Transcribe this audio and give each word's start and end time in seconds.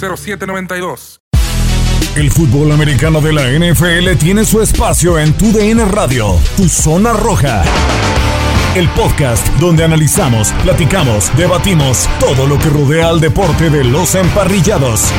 833-699-0792. 0.00 1.20
El 2.16 2.30
fútbol 2.30 2.72
americano 2.72 3.20
de 3.20 3.32
la 3.32 3.48
NFL 3.50 4.18
tiene 4.18 4.44
su 4.44 4.60
espacio 4.60 5.18
en 5.18 5.32
Tu 5.34 5.52
DN 5.52 5.84
Radio, 5.84 6.36
Tu 6.56 6.68
Zona 6.68 7.12
Roja. 7.12 7.62
El 8.74 8.88
podcast 8.90 9.46
donde 9.58 9.84
analizamos, 9.84 10.52
platicamos, 10.64 11.34
debatimos 11.36 12.08
todo 12.18 12.46
lo 12.46 12.58
que 12.58 12.68
rodea 12.68 13.08
al 13.08 13.20
deporte 13.20 13.70
de 13.70 13.84
los 13.84 14.14
emparrillados. 14.16 15.12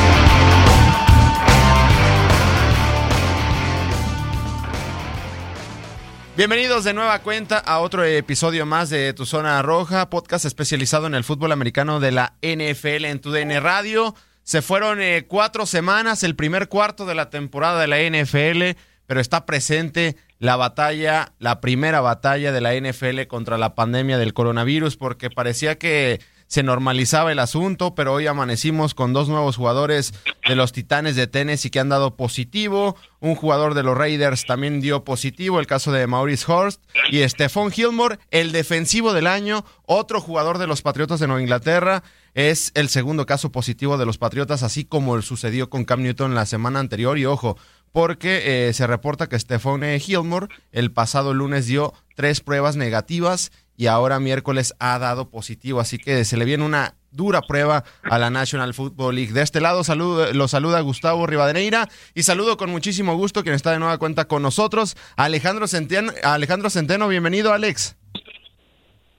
Bienvenidos 6.36 6.84
de 6.84 6.94
nueva 6.94 7.18
cuenta 7.20 7.58
a 7.58 7.80
otro 7.80 8.04
episodio 8.04 8.64
más 8.64 8.90
de 8.90 9.12
Tu 9.12 9.26
Zona 9.26 9.60
Roja, 9.62 10.08
podcast 10.08 10.44
especializado 10.44 11.06
en 11.06 11.14
el 11.14 11.24
fútbol 11.24 11.52
americano 11.52 12.00
de 12.00 12.12
la 12.12 12.34
NFL 12.42 13.04
en 13.04 13.20
Tu 13.20 13.30
DN 13.30 13.60
Radio. 13.60 14.14
Se 14.42 14.62
fueron 14.62 15.00
eh, 15.00 15.24
cuatro 15.28 15.66
semanas, 15.66 16.22
el 16.22 16.34
primer 16.34 16.68
cuarto 16.68 17.06
de 17.06 17.14
la 17.14 17.30
temporada 17.30 17.80
de 17.80 17.86
la 17.86 17.98
NFL, 17.98 18.78
pero 19.06 19.20
está 19.20 19.46
presente 19.46 20.16
la 20.38 20.56
batalla, 20.56 21.32
la 21.38 21.60
primera 21.60 22.00
batalla 22.00 22.50
de 22.50 22.60
la 22.60 22.74
NFL 22.74 23.26
contra 23.28 23.58
la 23.58 23.74
pandemia 23.74 24.18
del 24.18 24.34
coronavirus, 24.34 24.96
porque 24.96 25.30
parecía 25.30 25.78
que 25.78 26.20
se 26.52 26.62
normalizaba 26.62 27.32
el 27.32 27.38
asunto, 27.38 27.94
pero 27.94 28.12
hoy 28.12 28.26
amanecimos 28.26 28.92
con 28.92 29.14
dos 29.14 29.26
nuevos 29.30 29.56
jugadores 29.56 30.12
de 30.46 30.54
los 30.54 30.72
Titanes 30.72 31.16
de 31.16 31.26
Tennessee 31.26 31.70
que 31.70 31.80
han 31.80 31.88
dado 31.88 32.14
positivo. 32.14 32.94
Un 33.20 33.36
jugador 33.36 33.72
de 33.72 33.82
los 33.82 33.96
Raiders 33.96 34.44
también 34.44 34.82
dio 34.82 35.02
positivo, 35.02 35.60
el 35.60 35.66
caso 35.66 35.92
de 35.92 36.06
Maurice 36.06 36.44
Horst. 36.46 36.82
Y 37.10 37.26
Stephon 37.26 37.70
Gilmore, 37.70 38.18
el 38.30 38.52
defensivo 38.52 39.14
del 39.14 39.28
año, 39.28 39.64
otro 39.86 40.20
jugador 40.20 40.58
de 40.58 40.66
los 40.66 40.82
Patriotas 40.82 41.20
de 41.20 41.26
Nueva 41.26 41.40
Inglaterra. 41.40 42.02
Es 42.34 42.70
el 42.74 42.90
segundo 42.90 43.24
caso 43.24 43.50
positivo 43.50 43.96
de 43.96 44.04
los 44.04 44.18
Patriotas, 44.18 44.62
así 44.62 44.84
como 44.84 45.22
sucedió 45.22 45.70
con 45.70 45.86
Cam 45.86 46.02
Newton 46.02 46.34
la 46.34 46.44
semana 46.44 46.80
anterior. 46.80 47.16
Y 47.16 47.24
ojo, 47.24 47.56
porque 47.92 48.68
eh, 48.68 48.72
se 48.74 48.86
reporta 48.86 49.28
que 49.28 49.38
Stephon 49.38 49.82
Gilmore 50.00 50.48
el 50.70 50.92
pasado 50.92 51.32
lunes 51.32 51.66
dio 51.66 51.94
tres 52.14 52.42
pruebas 52.42 52.76
negativas 52.76 53.52
y 53.82 53.88
ahora 53.88 54.20
miércoles 54.20 54.76
ha 54.78 54.96
dado 55.00 55.28
positivo, 55.28 55.80
así 55.80 55.98
que 55.98 56.24
se 56.24 56.36
le 56.36 56.44
viene 56.44 56.64
una 56.64 56.94
dura 57.10 57.42
prueba 57.42 57.82
a 58.04 58.16
la 58.16 58.30
National 58.30 58.74
Football 58.74 59.16
League. 59.16 59.32
De 59.32 59.42
este 59.42 59.60
lado 59.60 59.82
saludo, 59.82 60.32
lo 60.32 60.46
saluda 60.46 60.80
Gustavo 60.82 61.26
Rivadeneira 61.26 61.88
y 62.14 62.22
saludo 62.22 62.56
con 62.56 62.70
muchísimo 62.70 63.16
gusto 63.16 63.42
quien 63.42 63.56
está 63.56 63.72
de 63.72 63.80
nueva 63.80 63.98
cuenta 63.98 64.26
con 64.26 64.40
nosotros, 64.40 64.96
Alejandro 65.16 65.66
Centeno. 65.66 66.12
Alejandro 66.22 66.70
Centeno, 66.70 67.08
bienvenido 67.08 67.52
Alex. 67.52 67.96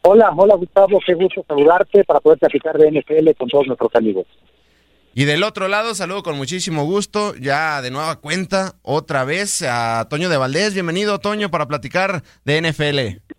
Hola, 0.03 0.31
hola 0.33 0.55
Gustavo, 0.55 0.97
qué 1.05 1.13
gusto 1.13 1.43
saludarte 1.45 2.05
para 2.05 2.21
poder 2.21 2.39
platicar 2.39 2.77
de 2.77 2.89
NFL 2.89 3.31
con 3.37 3.49
todos 3.49 3.67
nuestros 3.67 3.93
amigos. 3.95 4.27
Y 5.13 5.25
del 5.25 5.43
otro 5.43 5.67
lado, 5.67 5.93
saludo 5.93 6.23
con 6.23 6.37
muchísimo 6.37 6.85
gusto, 6.85 7.35
ya 7.35 7.81
de 7.81 7.91
nueva 7.91 8.15
cuenta, 8.21 8.75
otra 8.81 9.25
vez 9.25 9.61
a 9.61 10.07
Toño 10.09 10.29
de 10.29 10.37
Valdés. 10.37 10.73
Bienvenido, 10.73 11.19
Toño, 11.19 11.51
para 11.51 11.67
platicar 11.67 12.23
de 12.45 12.61
NFL. 12.61 13.32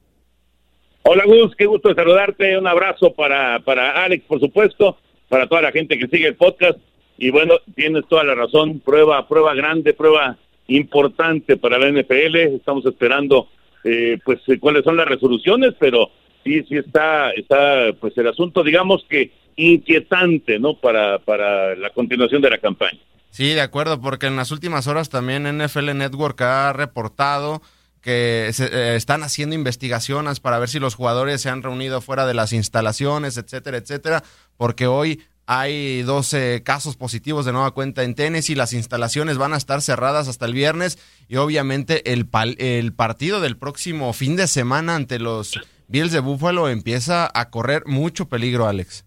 Hola 1.07 1.25
Gus, 1.27 1.55
qué 1.55 1.67
gusto 1.67 1.95
saludarte. 1.95 2.57
Un 2.57 2.67
abrazo 2.67 3.13
para, 3.13 3.61
para 3.61 4.03
Alex, 4.05 4.25
por 4.27 4.41
supuesto, 4.41 4.97
para 5.29 5.47
toda 5.47 5.61
la 5.61 5.71
gente 5.71 5.99
que 5.99 6.09
sigue 6.09 6.29
el 6.29 6.35
podcast. 6.35 6.79
Y 7.19 7.29
bueno, 7.31 7.57
tienes 7.75 8.09
toda 8.09 8.25
la 8.25 8.35
razón. 8.35 8.81
Prueba, 8.81 9.29
prueba 9.29 9.55
grande, 9.55 9.93
prueba 9.93 10.39
importante 10.67 11.59
para 11.59 11.79
la 11.79 11.91
NFL. 11.91 12.37
Estamos 12.57 12.87
esperando, 12.87 13.49
eh, 13.85 14.19
pues, 14.25 14.41
cuáles 14.59 14.83
son 14.83 14.97
las 14.97 15.07
resoluciones, 15.07 15.75
pero 15.79 16.09
sí, 16.43 16.65
sí 16.67 16.77
está, 16.77 17.33
está, 17.33 17.93
pues, 18.01 18.17
el 18.17 18.29
asunto, 18.29 18.65
digamos 18.65 19.05
que 19.07 19.31
inquietante, 19.57 20.59
¿no? 20.59 20.81
Para, 20.81 21.19
para 21.19 21.77
la 21.77 21.91
continuación 21.91 22.41
de 22.41 22.49
la 22.49 22.59
campaña. 22.59 22.99
Sí, 23.29 23.53
de 23.53 23.61
acuerdo, 23.61 24.01
porque 24.01 24.27
en 24.27 24.37
las 24.37 24.53
últimas 24.53 24.87
horas 24.87 25.11
también 25.11 25.43
NFL 25.59 25.95
Network 25.95 26.41
ha 26.41 26.73
reportado 26.73 27.61
que 28.05 28.51
se, 28.53 28.67
eh, 28.67 28.97
están 28.97 29.23
haciendo 29.23 29.55
investigaciones 29.55 30.39
para 30.39 30.59
ver 30.59 30.69
si 30.69 30.79
los 30.79 30.95
jugadores 30.95 31.41
se 31.41 31.49
han 31.49 31.63
reunido 31.63 32.03
fuera 32.03 32.27
de 32.27 32.35
las 32.35 32.53
instalaciones, 32.53 33.39
etcétera, 33.39 33.79
etcétera, 33.79 34.23
porque 34.59 34.87
hoy 34.87 35.23
hay 35.47 36.03
12 36.03 36.63
casos 36.63 36.97
positivos 36.97 37.47
de 37.47 37.53
nueva 37.53 37.71
cuenta 37.71 38.03
en 38.03 38.15
Tennessee, 38.15 38.55
las 38.55 38.75
instalaciones 38.75 39.39
van 39.39 39.55
a 39.55 39.57
estar 39.57 39.81
cerradas 39.81 40.29
hasta 40.29 40.45
el 40.45 40.53
viernes 40.53 40.99
y 41.29 41.37
obviamente 41.37 42.13
el, 42.13 42.29
el 42.59 42.93
partido 42.93 43.41
del 43.41 43.57
próximo 43.57 44.13
fin 44.13 44.37
de 44.37 44.49
semana 44.49 44.97
ante 44.97 45.19
los 45.19 45.59
Bills 45.89 46.13
de 46.13 46.21
Buffalo 46.21 46.69
empieza 46.69 47.31
a 47.33 47.49
correr 47.49 47.85
mucho 47.87 48.29
peligro, 48.29 48.67
Alex. 48.67 49.07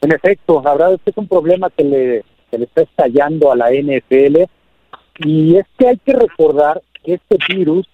En 0.00 0.12
efecto, 0.12 0.62
la 0.64 0.72
verdad 0.72 0.94
es 0.94 1.00
es 1.04 1.16
un 1.18 1.28
problema 1.28 1.68
que 1.68 1.84
le, 1.84 2.24
que 2.50 2.58
le 2.58 2.64
está 2.64 2.82
estallando 2.82 3.52
a 3.52 3.56
la 3.56 3.70
NFL 3.70 4.44
y 5.18 5.56
es 5.56 5.66
que 5.78 5.88
hay 5.88 5.98
que 5.98 6.14
recordar 6.14 6.82
este 7.12 7.36
virus 7.48 7.86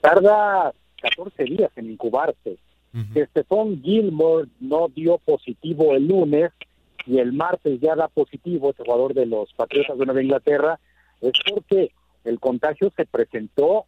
tarda 0.00 0.72
14 1.00 1.44
días 1.44 1.70
en 1.76 1.90
incubarse. 1.90 2.58
Que 3.12 3.26
Stephon 3.26 3.82
Gilmore 3.82 4.48
no 4.60 4.86
dio 4.88 5.18
positivo 5.18 5.96
el 5.96 6.06
lunes 6.06 6.52
y 7.06 7.18
el 7.18 7.32
martes 7.32 7.80
ya 7.80 7.96
da 7.96 8.06
positivo, 8.06 8.68
el 8.68 8.86
jugador 8.86 9.14
de 9.14 9.26
los 9.26 9.52
Patriotas 9.54 9.98
de 9.98 10.06
Nueva 10.06 10.22
Inglaterra, 10.22 10.78
es 11.20 11.32
porque 11.52 11.90
el 12.22 12.38
contagio 12.38 12.92
se 12.96 13.04
presentó 13.04 13.86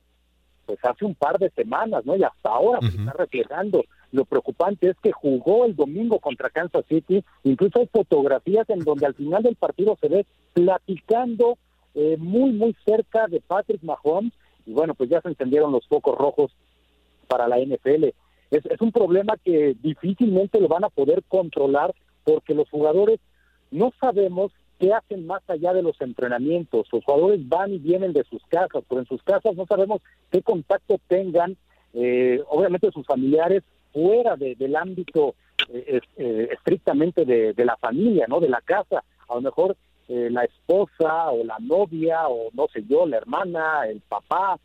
pues 0.66 0.78
hace 0.82 1.04
un 1.04 1.14
par 1.14 1.38
de 1.38 1.50
semanas, 1.50 2.04
¿no? 2.04 2.16
Y 2.16 2.24
hasta 2.24 2.48
ahora 2.48 2.80
se 2.80 2.96
está 2.98 3.12
reflejando. 3.12 3.84
Lo 4.10 4.24
preocupante 4.24 4.90
es 4.90 4.96
que 5.00 5.12
jugó 5.12 5.64
el 5.64 5.76
domingo 5.76 6.18
contra 6.18 6.50
Kansas 6.50 6.84
City, 6.88 7.22
incluso 7.44 7.78
hay 7.78 7.86
fotografías 7.86 8.68
en 8.70 8.80
donde 8.80 9.06
al 9.06 9.14
final 9.14 9.44
del 9.44 9.54
partido 9.54 9.96
se 10.00 10.08
ve 10.08 10.26
platicando 10.52 11.58
eh, 11.96 12.16
muy, 12.18 12.52
muy 12.52 12.76
cerca 12.84 13.26
de 13.26 13.40
Patrick 13.40 13.82
Mahomes, 13.82 14.32
y 14.66 14.72
bueno, 14.72 14.94
pues 14.94 15.10
ya 15.10 15.20
se 15.22 15.28
encendieron 15.28 15.72
los 15.72 15.86
focos 15.88 16.16
rojos 16.16 16.52
para 17.26 17.48
la 17.48 17.58
NFL. 17.58 18.04
Es, 18.50 18.64
es 18.66 18.80
un 18.80 18.92
problema 18.92 19.34
que 19.42 19.74
difícilmente 19.82 20.60
lo 20.60 20.68
van 20.68 20.84
a 20.84 20.90
poder 20.90 21.22
controlar 21.26 21.94
porque 22.24 22.54
los 22.54 22.68
jugadores 22.70 23.18
no 23.70 23.92
sabemos 24.00 24.52
qué 24.78 24.92
hacen 24.92 25.26
más 25.26 25.42
allá 25.48 25.72
de 25.72 25.82
los 25.82 26.00
entrenamientos. 26.00 26.86
Los 26.92 27.04
jugadores 27.04 27.48
van 27.48 27.72
y 27.72 27.78
vienen 27.78 28.12
de 28.12 28.24
sus 28.24 28.44
casas, 28.46 28.84
pero 28.88 29.00
en 29.00 29.06
sus 29.06 29.22
casas 29.22 29.56
no 29.56 29.66
sabemos 29.66 30.02
qué 30.30 30.42
contacto 30.42 31.00
tengan, 31.08 31.56
eh, 31.94 32.42
obviamente 32.48 32.90
sus 32.92 33.06
familiares 33.06 33.62
fuera 33.92 34.36
del 34.36 34.76
ámbito 34.76 35.34
eh, 35.72 36.00
eh, 36.18 36.48
estrictamente 36.52 37.24
de, 37.24 37.54
de, 37.54 37.64
la 37.64 37.76
familia, 37.78 38.26
no 38.28 38.40
de 38.40 38.50
la 38.50 38.60
casa. 38.60 39.02
A 39.28 39.34
lo 39.34 39.40
mejor 39.40 39.76
la 40.08 40.44
esposa 40.44 41.30
o 41.30 41.44
la 41.44 41.58
novia 41.58 42.28
o 42.28 42.50
no 42.52 42.68
sé 42.68 42.84
yo, 42.88 43.06
la 43.06 43.16
hermana, 43.16 43.86
el 43.88 44.00
papá, 44.00 44.58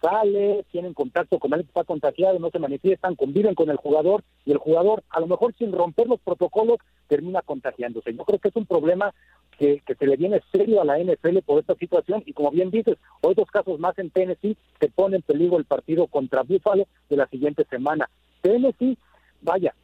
sale, 0.00 0.64
tienen 0.70 0.92
contacto 0.92 1.38
con 1.38 1.52
alguien 1.52 1.66
que 1.66 1.70
está 1.70 1.84
contagiado, 1.84 2.38
no 2.38 2.50
se 2.50 2.58
manifiestan, 2.58 3.16
conviven 3.16 3.54
con 3.54 3.70
el 3.70 3.76
jugador 3.76 4.22
y 4.44 4.52
el 4.52 4.58
jugador, 4.58 5.02
a 5.08 5.20
lo 5.20 5.26
mejor 5.26 5.54
sin 5.56 5.72
romper 5.72 6.06
los 6.06 6.20
protocolos, 6.20 6.78
termina 7.08 7.42
contagiándose. 7.42 8.14
Yo 8.14 8.24
creo 8.24 8.38
que 8.38 8.48
es 8.48 8.56
un 8.56 8.66
problema 8.66 9.14
que, 9.58 9.80
que 9.86 9.94
se 9.94 10.06
le 10.06 10.16
viene 10.16 10.42
serio 10.52 10.80
a 10.80 10.84
la 10.84 10.98
NFL 10.98 11.38
por 11.46 11.60
esta 11.60 11.74
situación 11.76 12.22
y 12.26 12.32
como 12.32 12.50
bien 12.50 12.70
dices, 12.70 12.98
hoy 13.22 13.34
dos 13.34 13.50
casos 13.50 13.78
más 13.80 13.98
en 13.98 14.10
Tennessee 14.10 14.56
que 14.78 14.88
pone 14.88 15.16
en 15.16 15.22
peligro 15.22 15.58
el 15.58 15.64
partido 15.64 16.06
contra 16.06 16.42
Buffalo 16.42 16.86
de 17.08 17.16
la 17.16 17.26
siguiente 17.28 17.64
semana. 17.70 18.08
Tennessee, 18.42 18.98
vaya, 19.40 19.74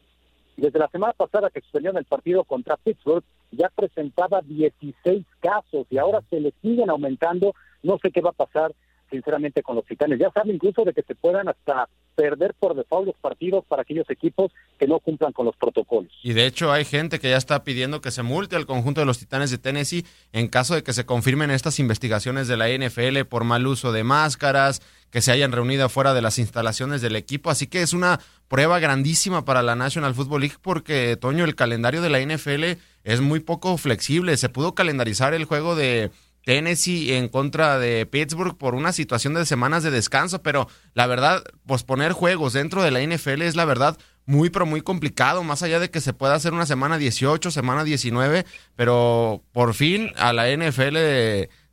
desde 0.60 0.78
la 0.78 0.88
semana 0.88 1.12
pasada 1.12 1.50
que 1.50 1.60
sucedió 1.60 1.90
en 1.90 1.96
el 1.96 2.04
partido 2.04 2.44
contra 2.44 2.76
Pittsburgh, 2.76 3.24
ya 3.50 3.68
presentaba 3.74 4.42
16 4.42 5.26
casos 5.40 5.86
y 5.90 5.98
ahora 5.98 6.22
se 6.30 6.40
le 6.40 6.52
siguen 6.62 6.90
aumentando. 6.90 7.54
No 7.82 7.98
sé 7.98 8.10
qué 8.10 8.20
va 8.20 8.30
a 8.30 8.44
pasar 8.44 8.72
sinceramente 9.10 9.62
con 9.62 9.76
los 9.76 9.84
titanes. 9.84 10.18
Ya 10.18 10.30
saben 10.30 10.54
incluso 10.54 10.84
de 10.84 10.92
que 10.92 11.02
se 11.02 11.14
puedan 11.14 11.48
hasta 11.48 11.88
perder 12.20 12.54
por 12.58 12.76
default 12.76 13.06
los 13.06 13.16
partidos 13.16 13.64
para 13.66 13.80
aquellos 13.80 14.08
equipos 14.10 14.52
que 14.78 14.86
no 14.86 14.98
cumplan 15.00 15.32
con 15.32 15.46
los 15.46 15.56
protocolos. 15.56 16.12
Y 16.22 16.34
de 16.34 16.44
hecho 16.44 16.70
hay 16.70 16.84
gente 16.84 17.18
que 17.18 17.30
ya 17.30 17.38
está 17.38 17.64
pidiendo 17.64 18.02
que 18.02 18.10
se 18.10 18.22
multe 18.22 18.56
al 18.56 18.66
conjunto 18.66 19.00
de 19.00 19.06
los 19.06 19.18
Titanes 19.18 19.50
de 19.50 19.56
Tennessee 19.56 20.04
en 20.34 20.48
caso 20.48 20.74
de 20.74 20.82
que 20.82 20.92
se 20.92 21.06
confirmen 21.06 21.50
estas 21.50 21.78
investigaciones 21.78 22.46
de 22.46 22.58
la 22.58 22.68
NFL 22.68 23.24
por 23.26 23.44
mal 23.44 23.66
uso 23.66 23.90
de 23.90 24.04
máscaras, 24.04 24.82
que 25.10 25.22
se 25.22 25.32
hayan 25.32 25.52
reunido 25.52 25.88
fuera 25.88 26.12
de 26.12 26.20
las 26.20 26.38
instalaciones 26.38 27.00
del 27.00 27.16
equipo. 27.16 27.48
Así 27.48 27.66
que 27.66 27.80
es 27.80 27.94
una 27.94 28.20
prueba 28.48 28.78
grandísima 28.80 29.46
para 29.46 29.62
la 29.62 29.74
National 29.74 30.14
Football 30.14 30.42
League 30.42 30.56
porque, 30.60 31.16
Toño, 31.16 31.44
el 31.44 31.54
calendario 31.54 32.02
de 32.02 32.10
la 32.10 32.20
NFL 32.20 32.78
es 33.02 33.20
muy 33.22 33.40
poco 33.40 33.78
flexible. 33.78 34.36
Se 34.36 34.50
pudo 34.50 34.74
calendarizar 34.74 35.32
el 35.32 35.46
juego 35.46 35.74
de 35.74 36.10
Tennessee 36.44 37.14
en 37.14 37.28
contra 37.28 37.78
de 37.78 38.06
Pittsburgh 38.06 38.56
por 38.56 38.74
una 38.74 38.92
situación 38.92 39.34
de 39.34 39.46
semanas 39.46 39.82
de 39.82 39.90
descanso, 39.90 40.42
pero 40.42 40.68
la 40.94 41.06
verdad, 41.06 41.42
posponer 41.66 42.12
juegos 42.12 42.52
dentro 42.52 42.82
de 42.82 42.90
la 42.90 43.02
NFL 43.02 43.42
es 43.42 43.56
la 43.56 43.64
verdad 43.64 43.98
muy, 44.26 44.50
pero 44.50 44.66
muy 44.66 44.80
complicado, 44.80 45.42
más 45.42 45.62
allá 45.62 45.80
de 45.80 45.90
que 45.90 46.00
se 46.00 46.12
pueda 46.12 46.34
hacer 46.34 46.52
una 46.52 46.66
semana 46.66 46.98
18, 46.98 47.50
semana 47.50 47.84
19, 47.84 48.44
pero 48.76 49.42
por 49.52 49.74
fin 49.74 50.10
a 50.16 50.32
la 50.32 50.48
NFL 50.54 50.96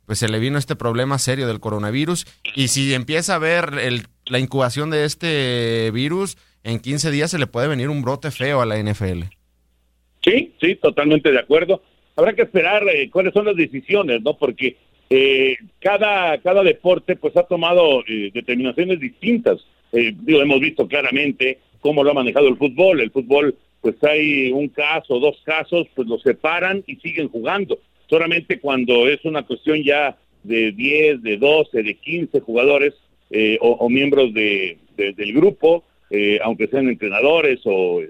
pues 0.06 0.18
se 0.18 0.28
le 0.28 0.38
vino 0.38 0.56
este 0.58 0.74
problema 0.74 1.18
serio 1.18 1.46
del 1.46 1.60
coronavirus 1.60 2.26
y 2.54 2.68
si 2.68 2.94
empieza 2.94 3.34
a 3.34 3.38
ver 3.38 3.74
el, 3.78 4.06
la 4.24 4.38
incubación 4.38 4.90
de 4.90 5.04
este 5.04 5.90
virus, 5.92 6.38
en 6.64 6.80
15 6.80 7.10
días 7.10 7.30
se 7.30 7.38
le 7.38 7.46
puede 7.46 7.68
venir 7.68 7.90
un 7.90 8.02
brote 8.02 8.30
feo 8.30 8.62
a 8.62 8.66
la 8.66 8.82
NFL. 8.82 9.24
Sí, 10.24 10.54
sí, 10.60 10.76
totalmente 10.76 11.30
de 11.30 11.38
acuerdo 11.38 11.82
habrá 12.18 12.32
que 12.32 12.42
esperar 12.42 12.82
eh, 12.88 13.08
cuáles 13.10 13.32
son 13.32 13.46
las 13.46 13.54
decisiones, 13.54 14.20
¿no? 14.22 14.36
Porque 14.36 14.76
eh, 15.08 15.56
cada, 15.78 16.36
cada 16.38 16.64
deporte 16.64 17.14
pues 17.14 17.36
ha 17.36 17.44
tomado 17.44 18.02
eh, 18.08 18.30
determinaciones 18.34 18.98
distintas. 18.98 19.64
digo, 19.92 20.42
hemos 20.42 20.58
visto 20.58 20.88
claramente 20.88 21.58
cómo 21.80 22.02
lo 22.02 22.10
ha 22.10 22.14
manejado 22.14 22.48
el 22.48 22.56
fútbol. 22.56 23.00
El 23.00 23.12
fútbol, 23.12 23.54
pues 23.80 24.02
hay 24.02 24.50
un 24.50 24.68
caso, 24.68 25.20
dos 25.20 25.40
casos, 25.44 25.86
pues 25.94 26.08
los 26.08 26.20
separan 26.22 26.82
y 26.88 26.96
siguen 26.96 27.28
jugando. 27.28 27.78
Solamente 28.10 28.58
cuando 28.58 29.08
es 29.08 29.24
una 29.24 29.44
cuestión 29.44 29.84
ya 29.84 30.18
de 30.42 30.72
10, 30.72 31.22
de 31.22 31.36
12, 31.36 31.84
de 31.84 31.94
15 31.94 32.40
jugadores 32.40 32.94
o, 33.60 33.88
miembros 33.88 34.34
de, 34.34 34.76
del 34.96 35.32
grupo, 35.34 35.84
aunque 36.42 36.66
sean 36.66 36.88
entrenadores 36.88 37.60
o 37.64 38.00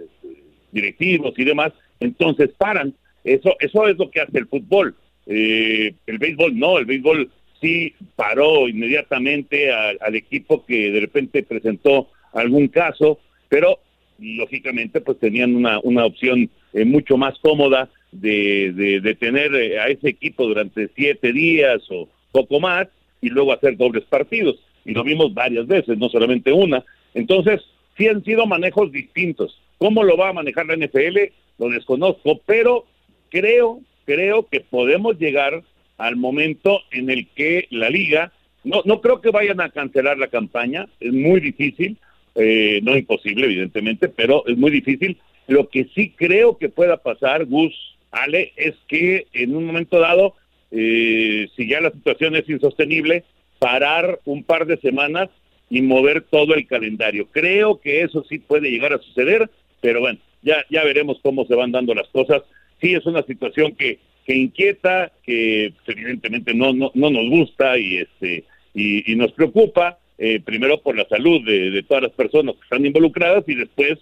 directivos 0.72 1.34
y 1.36 1.44
demás, 1.44 1.72
entonces 2.00 2.50
paran 2.56 2.94
eso, 3.34 3.56
eso 3.60 3.88
es 3.88 3.96
lo 3.98 4.10
que 4.10 4.20
hace 4.20 4.38
el 4.38 4.46
fútbol. 4.46 4.94
Eh, 5.26 5.94
el 6.06 6.18
béisbol 6.18 6.58
no, 6.58 6.78
el 6.78 6.86
béisbol 6.86 7.30
sí 7.60 7.92
paró 8.16 8.68
inmediatamente 8.68 9.70
al 9.72 10.14
equipo 10.14 10.64
que 10.64 10.90
de 10.90 11.00
repente 11.00 11.42
presentó 11.42 12.08
algún 12.32 12.68
caso, 12.68 13.18
pero 13.48 13.78
lógicamente 14.18 15.00
pues 15.00 15.18
tenían 15.18 15.54
una, 15.54 15.80
una 15.80 16.04
opción 16.04 16.50
eh, 16.72 16.84
mucho 16.84 17.16
más 17.16 17.38
cómoda 17.40 17.88
de, 18.12 19.00
de, 19.02 19.14
tener 19.14 19.54
eh, 19.54 19.78
a 19.78 19.88
ese 19.88 20.08
equipo 20.08 20.46
durante 20.46 20.88
siete 20.96 21.32
días 21.32 21.82
o 21.90 22.08
poco 22.32 22.60
más 22.60 22.88
y 23.20 23.28
luego 23.28 23.52
hacer 23.52 23.76
dobles 23.76 24.04
partidos. 24.04 24.56
Y 24.84 24.92
lo 24.92 25.04
vimos 25.04 25.34
varias 25.34 25.66
veces, 25.66 25.98
no 25.98 26.08
solamente 26.08 26.52
una. 26.52 26.84
Entonces, 27.14 27.60
sí 27.96 28.08
han 28.08 28.24
sido 28.24 28.46
manejos 28.46 28.90
distintos. 28.90 29.60
¿Cómo 29.76 30.02
lo 30.02 30.16
va 30.16 30.30
a 30.30 30.32
manejar 30.32 30.66
la 30.66 30.76
NFL? 30.76 31.18
Lo 31.58 31.68
desconozco, 31.68 32.40
pero 32.46 32.86
creo, 33.30 33.80
creo 34.04 34.46
que 34.46 34.60
podemos 34.60 35.18
llegar 35.18 35.62
al 35.96 36.16
momento 36.16 36.80
en 36.90 37.10
el 37.10 37.26
que 37.28 37.66
la 37.70 37.90
liga, 37.90 38.32
no, 38.64 38.82
no 38.84 39.00
creo 39.00 39.20
que 39.20 39.30
vayan 39.30 39.60
a 39.60 39.70
cancelar 39.70 40.18
la 40.18 40.28
campaña, 40.28 40.88
es 41.00 41.12
muy 41.12 41.40
difícil, 41.40 41.96
eh, 42.34 42.80
no 42.82 42.96
imposible 42.96 43.46
evidentemente, 43.46 44.08
pero 44.08 44.46
es 44.46 44.56
muy 44.56 44.70
difícil. 44.70 45.18
Lo 45.48 45.68
que 45.68 45.88
sí 45.94 46.14
creo 46.16 46.58
que 46.58 46.68
pueda 46.68 46.98
pasar, 46.98 47.46
Gus, 47.46 47.74
Ale, 48.10 48.52
es 48.56 48.74
que 48.86 49.26
en 49.32 49.56
un 49.56 49.66
momento 49.66 49.98
dado, 49.98 50.34
eh, 50.70 51.48
si 51.56 51.68
ya 51.68 51.80
la 51.80 51.90
situación 51.90 52.36
es 52.36 52.48
insostenible, 52.48 53.24
parar 53.58 54.20
un 54.24 54.44
par 54.44 54.66
de 54.66 54.76
semanas 54.76 55.30
y 55.70 55.82
mover 55.82 56.22
todo 56.22 56.54
el 56.54 56.66
calendario. 56.66 57.26
Creo 57.30 57.80
que 57.80 58.02
eso 58.02 58.24
sí 58.28 58.38
puede 58.38 58.70
llegar 58.70 58.92
a 58.92 58.98
suceder, 58.98 59.50
pero 59.80 60.00
bueno, 60.00 60.18
ya, 60.42 60.64
ya 60.70 60.84
veremos 60.84 61.18
cómo 61.22 61.44
se 61.46 61.54
van 61.54 61.72
dando 61.72 61.94
las 61.94 62.08
cosas 62.08 62.42
sí 62.80 62.94
es 62.94 63.04
una 63.06 63.22
situación 63.22 63.74
que, 63.74 63.98
que 64.26 64.34
inquieta, 64.34 65.12
que 65.22 65.72
evidentemente 65.86 66.54
no, 66.54 66.72
no, 66.72 66.90
no 66.94 67.10
nos 67.10 67.28
gusta 67.28 67.78
y, 67.78 67.98
este, 67.98 68.44
y, 68.74 69.14
nos 69.16 69.32
preocupa, 69.32 69.98
eh, 70.18 70.40
primero 70.40 70.80
por 70.80 70.96
la 70.96 71.06
salud 71.08 71.44
de, 71.44 71.70
de 71.70 71.82
todas 71.82 72.04
las 72.04 72.12
personas 72.12 72.54
que 72.56 72.62
están 72.62 72.84
involucradas 72.84 73.44
y 73.48 73.54
después 73.54 73.98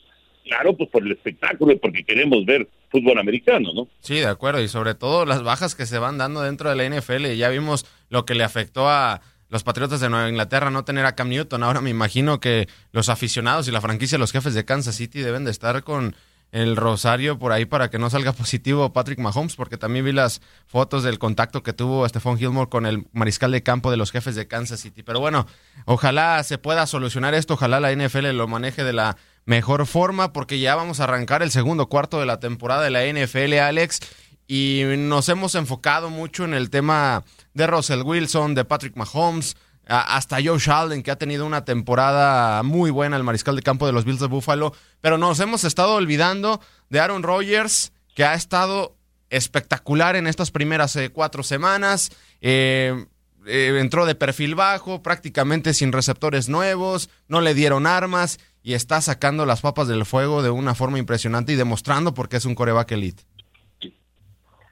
claro, 0.46 0.76
pues 0.76 0.88
por 0.90 1.02
el 1.02 1.12
espectáculo 1.12 1.76
porque 1.78 2.05
queremos 2.05 2.44
ver 2.46 2.69
fútbol 2.90 3.19
americano, 3.19 3.70
¿no? 3.75 3.88
Sí, 4.00 4.14
de 4.14 4.26
acuerdo, 4.26 4.62
y 4.62 4.69
sobre 4.69 4.94
todo 4.94 5.26
las 5.26 5.43
bajas 5.43 5.75
que 5.75 5.87
se 5.87 5.99
van 5.99 6.19
dando 6.19 6.43
dentro 6.43 6.70
de 6.70 6.76
la 6.76 6.88
NFL. 6.88 7.26
Ya 7.35 7.49
vimos 7.49 7.85
lo 8.09 8.25
que 8.25 8.35
le 8.35 8.45
afectó 8.45 8.88
a 8.88 9.21
los 9.49 9.62
Patriotas 9.62 10.00
de 10.00 10.09
Nueva 10.09 10.28
Inglaterra 10.28 10.71
no 10.71 10.85
tener 10.85 11.04
a 11.04 11.14
Cam 11.14 11.28
Newton. 11.28 11.62
Ahora 11.62 11.80
me 11.80 11.90
imagino 11.90 12.40
que 12.40 12.68
los 12.92 13.09
aficionados 13.09 13.68
y 13.68 13.73
la 13.73 13.80
franquicia, 13.80 14.18
los 14.18 14.33
jefes 14.33 14.54
de 14.54 14.64
Kansas 14.64 14.97
City 14.97 15.21
deben 15.21 15.45
de 15.45 15.50
estar 15.50 15.83
con 15.83 16.16
el 16.53 16.76
rosario 16.76 17.38
por 17.38 17.53
ahí 17.53 17.65
para 17.65 17.91
que 17.91 17.99
no 17.99 18.11
salga 18.11 18.33
positivo 18.35 18.93
Patrick 18.93 19.19
Mahomes, 19.19 19.57
porque 19.57 19.76
también 19.76 20.05
vi 20.05 20.12
las 20.12 20.41
fotos 20.67 21.03
del 21.03 21.19
contacto 21.19 21.62
que 21.62 21.73
tuvo 21.73 22.09
Stephon 22.09 22.38
Gilmore 22.38 22.69
con 22.69 22.87
el 22.87 23.07
mariscal 23.12 23.50
de 23.53 23.62
campo 23.62 23.91
de 23.91 23.97
los 23.97 24.12
jefes 24.12 24.35
de 24.35 24.47
Kansas 24.47 24.81
City. 24.81 25.03
Pero 25.03 25.21
bueno, 25.21 25.47
ojalá 25.85 26.43
se 26.43 26.59
pueda 26.59 26.87
solucionar 26.87 27.35
esto, 27.35 27.55
ojalá 27.55 27.81
la 27.81 27.95
NFL 27.95 28.26
lo 28.33 28.49
maneje 28.49 28.85
de 28.85 28.93
la 28.93 29.17
mejor 29.45 29.87
forma, 29.87 30.33
porque 30.33 30.59
ya 30.59 30.75
vamos 30.75 31.00
a 31.00 31.05
arrancar 31.05 31.43
el 31.43 31.50
segundo 31.50 31.88
cuarto 31.88 32.21
de 32.21 32.26
la 32.26 32.41
temporada 32.41 32.83
de 32.83 32.91
la 32.91 33.05
NFL, 33.05 33.59
Alex, 33.59 34.00
y 34.49 34.83
nos 34.99 35.29
hemos 35.29 35.55
enfocado 35.55 36.11
mucho 36.11 36.45
en 36.45 36.55
el 36.55 36.71
tema 36.71 37.25
de 37.55 37.67
Russell 37.67 38.03
Wilson, 38.03 38.55
de 38.55 38.65
Patrick 38.65 38.97
Mahomes, 38.97 39.57
hasta 39.87 40.38
Joe 40.43 40.59
Sheldon, 40.59 41.02
que 41.02 41.11
ha 41.11 41.16
tenido 41.16 41.47
una 41.47 41.64
temporada 41.64 42.62
muy 42.62 42.90
buena, 42.90 43.16
el 43.16 43.23
mariscal 43.23 43.57
de 43.57 43.62
campo 43.62 43.87
de 43.87 43.93
los 43.93 44.05
Bills 44.05 44.21
de 44.21 44.26
Buffalo, 44.26 44.73
pero 45.00 45.16
nos 45.16 45.38
hemos 45.40 45.64
estado 45.64 45.95
olvidando 45.95 46.61
de 46.90 47.00
Aaron 47.00 47.23
Rodgers, 47.23 47.93
que 48.14 48.25
ha 48.25 48.35
estado 48.35 48.97
espectacular 49.31 50.16
en 50.16 50.26
estas 50.26 50.50
primeras 50.50 50.97
eh, 50.97 51.11
cuatro 51.11 51.43
semanas. 51.43 52.11
Eh, 52.40 53.07
eh, 53.47 53.78
entró 53.81 54.07
de 54.07 54.16
perfil 54.16 54.57
bajo, 54.57 55.02
prácticamente 55.02 55.73
sin 55.73 55.93
receptores 55.93 56.49
nuevos, 56.49 57.09
no 57.28 57.40
le 57.40 57.55
dieron 57.55 57.87
armas 57.87 58.38
y 58.62 58.75
está 58.75 59.00
sacando 59.00 59.47
las 59.47 59.61
papas 59.61 59.87
del 59.87 60.05
fuego 60.05 60.43
de 60.43 60.50
una 60.50 60.75
forma 60.75 60.99
impresionante 60.99 61.52
y 61.52 61.57
demostrando 61.57 62.12
por 62.12 62.28
qué 62.28 62.38
es 62.38 62.45
un 62.45 62.57
coreback 62.57 62.90
elite. 62.93 63.23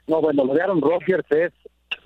No, 0.09 0.21
bueno, 0.21 0.45
lo 0.45 0.55
de 0.55 0.63
Aaron 0.63 0.81
Rodgers 0.81 1.25
es 1.31 1.53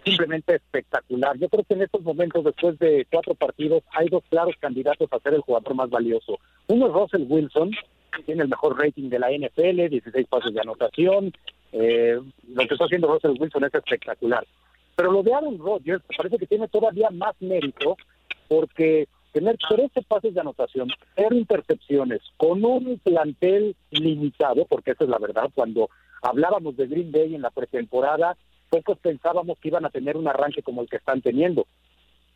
simplemente 0.09 0.55
espectacular. 0.57 1.38
Yo 1.38 1.49
creo 1.49 1.65
que 1.65 1.75
en 1.75 1.83
estos 1.83 2.03
momentos, 2.03 2.45
después 2.45 2.79
de 2.79 3.07
cuatro 3.11 3.35
partidos, 3.35 3.83
hay 3.93 4.09
dos 4.09 4.23
claros 4.29 4.55
candidatos 4.59 5.09
a 5.12 5.19
ser 5.21 5.35
el 5.35 5.41
jugador 5.41 5.75
más 5.75 5.91
valioso. 5.91 6.38
Uno 6.67 6.87
es 6.87 6.93
Russell 6.93 7.27
Wilson, 7.29 7.71
que 8.17 8.23
tiene 8.23 8.43
el 8.43 8.49
mejor 8.49 8.79
rating 8.79 9.09
de 9.09 9.19
la 9.19 9.31
NFL, 9.31 9.88
16 9.91 10.27
pasos 10.29 10.53
de 10.53 10.61
anotación. 10.61 11.33
Eh, 11.73 12.19
lo 12.49 12.67
que 12.67 12.75
está 12.75 12.85
haciendo 12.85 13.09
Russell 13.09 13.37
Wilson 13.38 13.65
es 13.65 13.75
espectacular. 13.75 14.47
Pero 14.97 15.12
lo 15.12 15.23
de 15.23 15.35
Aaron 15.35 15.59
Rodgers 15.59 16.03
parece 16.17 16.38
que 16.38 16.47
tiene 16.47 16.69
todavía 16.69 17.11
más 17.11 17.35
mérito 17.41 17.97
porque 18.49 19.07
tener 19.33 19.57
13 19.57 20.03
pases 20.03 20.35
de 20.35 20.41
anotación, 20.41 20.88
cero 21.15 21.37
intercepciones, 21.37 22.21
con 22.37 22.65
un 22.65 22.99
plantel 22.99 23.77
limitado, 23.91 24.65
porque 24.65 24.93
esa 24.93 25.05
es 25.05 25.11
la 25.11 25.19
verdad, 25.19 25.50
cuando 25.55 25.91
hablábamos 26.23 26.77
de 26.77 26.87
Green 26.87 27.12
Bay 27.12 27.35
en 27.35 27.43
la 27.43 27.50
pretemporada, 27.50 28.37
pocos 28.69 28.99
pensábamos 28.99 29.59
que 29.59 29.69
iban 29.69 29.85
a 29.85 29.91
tener 29.91 30.17
un 30.17 30.29
arranque 30.29 30.63
como 30.63 30.83
el 30.83 30.89
que 30.89 30.97
están 30.97 31.21
teniendo. 31.21 31.67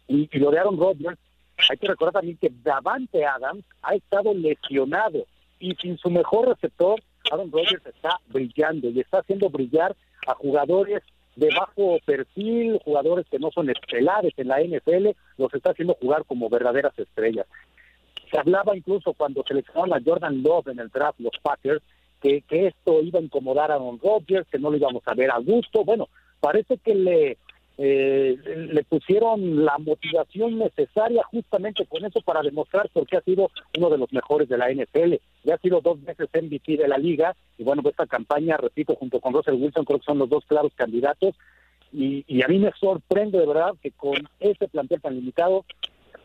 Y, 0.08 0.28
y 0.32 0.38
lo 0.38 0.50
de 0.50 0.58
Aaron 0.58 0.78
Rodgers, 0.78 1.18
hay 1.70 1.76
que 1.76 1.88
recordar 1.88 2.14
también 2.14 2.38
que 2.38 2.50
Davante 2.62 3.24
Adams 3.24 3.64
ha 3.82 3.94
estado 3.94 4.34
lesionado 4.34 5.26
y 5.60 5.74
sin 5.76 5.96
su 5.98 6.10
mejor 6.10 6.48
receptor, 6.48 7.00
Aaron 7.30 7.52
Rodgers 7.52 7.86
está 7.86 8.18
brillando 8.28 8.88
y 8.88 9.00
está 9.00 9.18
haciendo 9.18 9.48
brillar 9.48 9.94
a 10.26 10.34
jugadores 10.34 11.02
de 11.36 11.48
bajo 11.54 11.98
perfil, 12.04 12.80
jugadores 12.84 13.26
que 13.30 13.38
no 13.38 13.50
son 13.52 13.70
estelares 13.70 14.34
en 14.36 14.48
la 14.48 14.60
NFL, 14.60 15.10
los 15.38 15.54
está 15.54 15.70
haciendo 15.70 15.94
jugar 15.94 16.24
como 16.24 16.50
verdaderas 16.50 16.98
estrellas. 16.98 17.46
Se 18.30 18.38
hablaba 18.38 18.76
incluso 18.76 19.12
cuando 19.14 19.44
seleccionaron 19.46 19.94
a 19.94 20.02
Jordan 20.04 20.42
Love 20.42 20.68
en 20.68 20.80
el 20.80 20.88
draft, 20.88 21.20
los 21.20 21.38
Packers, 21.42 21.82
que, 22.20 22.42
que 22.42 22.68
esto 22.68 23.00
iba 23.02 23.18
a 23.18 23.22
incomodar 23.22 23.70
a 23.70 23.74
Aaron 23.74 23.98
Rodgers, 24.00 24.46
que 24.48 24.58
no 24.58 24.70
lo 24.70 24.76
íbamos 24.76 25.02
a 25.06 25.14
ver 25.14 25.30
a 25.30 25.38
gusto. 25.38 25.84
Bueno, 25.84 26.08
parece 26.42 26.76
que 26.78 26.94
le 26.94 27.38
eh, 27.78 28.36
le 28.70 28.84
pusieron 28.84 29.64
la 29.64 29.78
motivación 29.78 30.58
necesaria 30.58 31.22
justamente 31.30 31.86
con 31.86 32.04
eso 32.04 32.20
para 32.20 32.42
demostrar 32.42 32.90
por 32.90 33.06
qué 33.06 33.16
ha 33.16 33.22
sido 33.22 33.50
uno 33.78 33.88
de 33.88 33.96
los 33.96 34.12
mejores 34.12 34.48
de 34.48 34.58
la 34.58 34.70
NFL. 34.70 35.14
Ya 35.44 35.54
ha 35.54 35.58
sido 35.58 35.80
dos 35.80 36.02
veces 36.04 36.28
MVP 36.34 36.76
de 36.76 36.86
la 36.86 36.98
liga 36.98 37.34
y 37.56 37.64
bueno, 37.64 37.82
esta 37.88 38.06
campaña, 38.06 38.58
repito, 38.58 38.94
junto 38.94 39.20
con 39.20 39.32
Russell 39.32 39.54
Wilson 39.54 39.86
creo 39.86 39.98
que 40.00 40.04
son 40.04 40.18
los 40.18 40.28
dos 40.28 40.44
claros 40.46 40.72
candidatos 40.76 41.34
y, 41.92 42.24
y 42.28 42.42
a 42.42 42.48
mí 42.48 42.58
me 42.58 42.72
sorprende 42.78 43.38
de 43.38 43.46
verdad 43.46 43.72
que 43.82 43.90
con 43.90 44.16
ese 44.38 44.68
plantel 44.68 45.00
tan 45.00 45.14
limitado, 45.14 45.64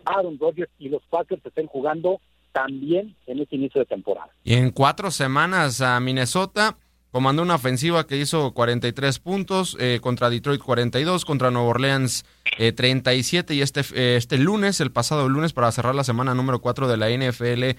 Aaron 0.04 0.38
Rodgers 0.38 0.72
y 0.80 0.90
los 0.90 1.02
Packers 1.10 1.46
estén 1.46 1.68
jugando 1.68 2.20
también 2.52 3.16
en 3.26 3.40
este 3.40 3.56
inicio 3.56 3.80
de 3.80 3.86
temporada. 3.86 4.30
Y 4.44 4.56
en 4.56 4.72
cuatro 4.72 5.12
semanas 5.12 5.80
a 5.80 6.00
Minnesota 6.00 6.78
Comandó 7.12 7.42
una 7.42 7.56
ofensiva 7.56 8.06
que 8.06 8.18
hizo 8.18 8.52
43 8.52 9.20
puntos, 9.20 9.78
eh, 9.80 10.00
contra 10.02 10.30
Detroit 10.30 10.62
42, 10.62 11.24
contra 11.24 11.52
Nueva 11.52 11.70
Orleans 11.70 12.26
eh, 12.58 12.74
37 12.74 13.54
y 13.54 13.62
este, 13.62 13.82
eh, 13.94 14.16
este 14.18 14.38
lunes, 14.38 14.82
el 14.82 14.92
pasado 14.92 15.30
lunes, 15.30 15.54
para 15.54 15.72
cerrar 15.72 15.96
la 15.96 16.04
semana 16.04 16.34
número 16.34 16.60
4 16.60 16.88
de 16.88 16.98
la 16.98 17.10
NFL, 17.10 17.78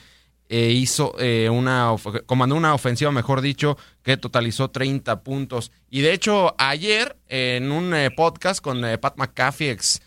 eh, 0.50 0.70
hizo 0.70 1.14
una, 1.52 1.94
comandó 2.24 2.54
una 2.54 2.72
ofensiva, 2.72 3.12
mejor 3.12 3.42
dicho, 3.42 3.76
que 4.02 4.16
totalizó 4.16 4.70
30 4.70 5.22
puntos. 5.22 5.72
Y 5.90 6.00
de 6.00 6.14
hecho, 6.14 6.54
ayer 6.58 7.18
en 7.28 7.70
un 7.70 7.94
podcast 8.16 8.62
con 8.62 8.82
Pat 9.00 9.18
McAfee, 9.18 9.70
ex 9.70 10.00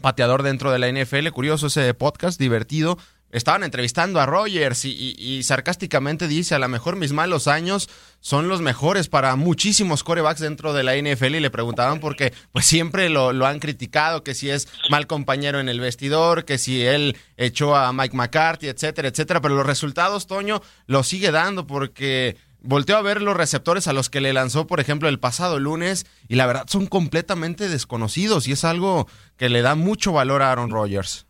pateador 0.00 0.42
dentro 0.42 0.70
de 0.70 0.78
la 0.78 0.88
NFL, 0.88 1.28
curioso 1.28 1.66
ese 1.66 1.92
podcast, 1.92 2.38
divertido, 2.38 2.98
estaban 3.38 3.64
entrevistando 3.64 4.18
a 4.18 4.26
Rogers 4.26 4.84
y, 4.86 5.42
sarcásticamente 5.42 6.26
dice, 6.26 6.54
a 6.54 6.58
lo 6.58 6.68
mejor 6.68 6.96
mis 6.96 7.12
malos 7.12 7.48
años 7.48 7.88
son 8.20 8.48
los 8.48 8.62
mejores 8.62 9.08
para 9.08 9.36
muchísimos 9.36 10.02
corebacks 10.02 10.40
dentro 10.40 10.72
de 10.72 10.82
la 10.82 10.96
NFL 10.96 11.34
y 11.34 11.40
le 11.40 11.50
preguntaban 11.50 12.00
porque 12.00 12.32
pues 12.52 12.64
siempre 12.64 13.10
lo, 13.10 13.34
lo, 13.34 13.46
han 13.46 13.60
criticado, 13.60 14.24
que 14.24 14.34
si 14.34 14.48
es 14.48 14.68
mal 14.88 15.06
compañero 15.06 15.60
en 15.60 15.68
el 15.68 15.80
vestidor, 15.80 16.46
que 16.46 16.56
si 16.56 16.82
él 16.82 17.16
echó 17.36 17.76
a 17.76 17.92
Mike 17.92 18.16
McCarthy, 18.16 18.68
etcétera, 18.68 19.08
etcétera, 19.08 19.42
pero 19.42 19.54
los 19.54 19.66
resultados, 19.66 20.26
Toño, 20.26 20.62
lo 20.86 21.02
sigue 21.02 21.30
dando 21.30 21.66
porque 21.66 22.38
volteó 22.62 22.96
a 22.96 23.02
ver 23.02 23.20
los 23.20 23.36
receptores 23.36 23.86
a 23.86 23.92
los 23.92 24.08
que 24.08 24.22
le 24.22 24.32
lanzó, 24.32 24.66
por 24.66 24.80
ejemplo, 24.80 25.10
el 25.10 25.18
pasado 25.18 25.60
lunes 25.60 26.06
y 26.26 26.36
la 26.36 26.46
verdad 26.46 26.64
son 26.68 26.86
completamente 26.86 27.68
desconocidos 27.68 28.48
y 28.48 28.52
es 28.52 28.64
algo 28.64 29.06
que 29.36 29.50
le 29.50 29.60
da 29.60 29.74
mucho 29.74 30.12
valor 30.12 30.40
a 30.40 30.52
Aaron 30.52 30.70
Rodgers 30.70 31.26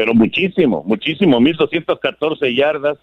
pero 0.00 0.14
muchísimo, 0.14 0.82
muchísimo, 0.86 1.40
1214 1.40 2.54
yardas, 2.54 2.96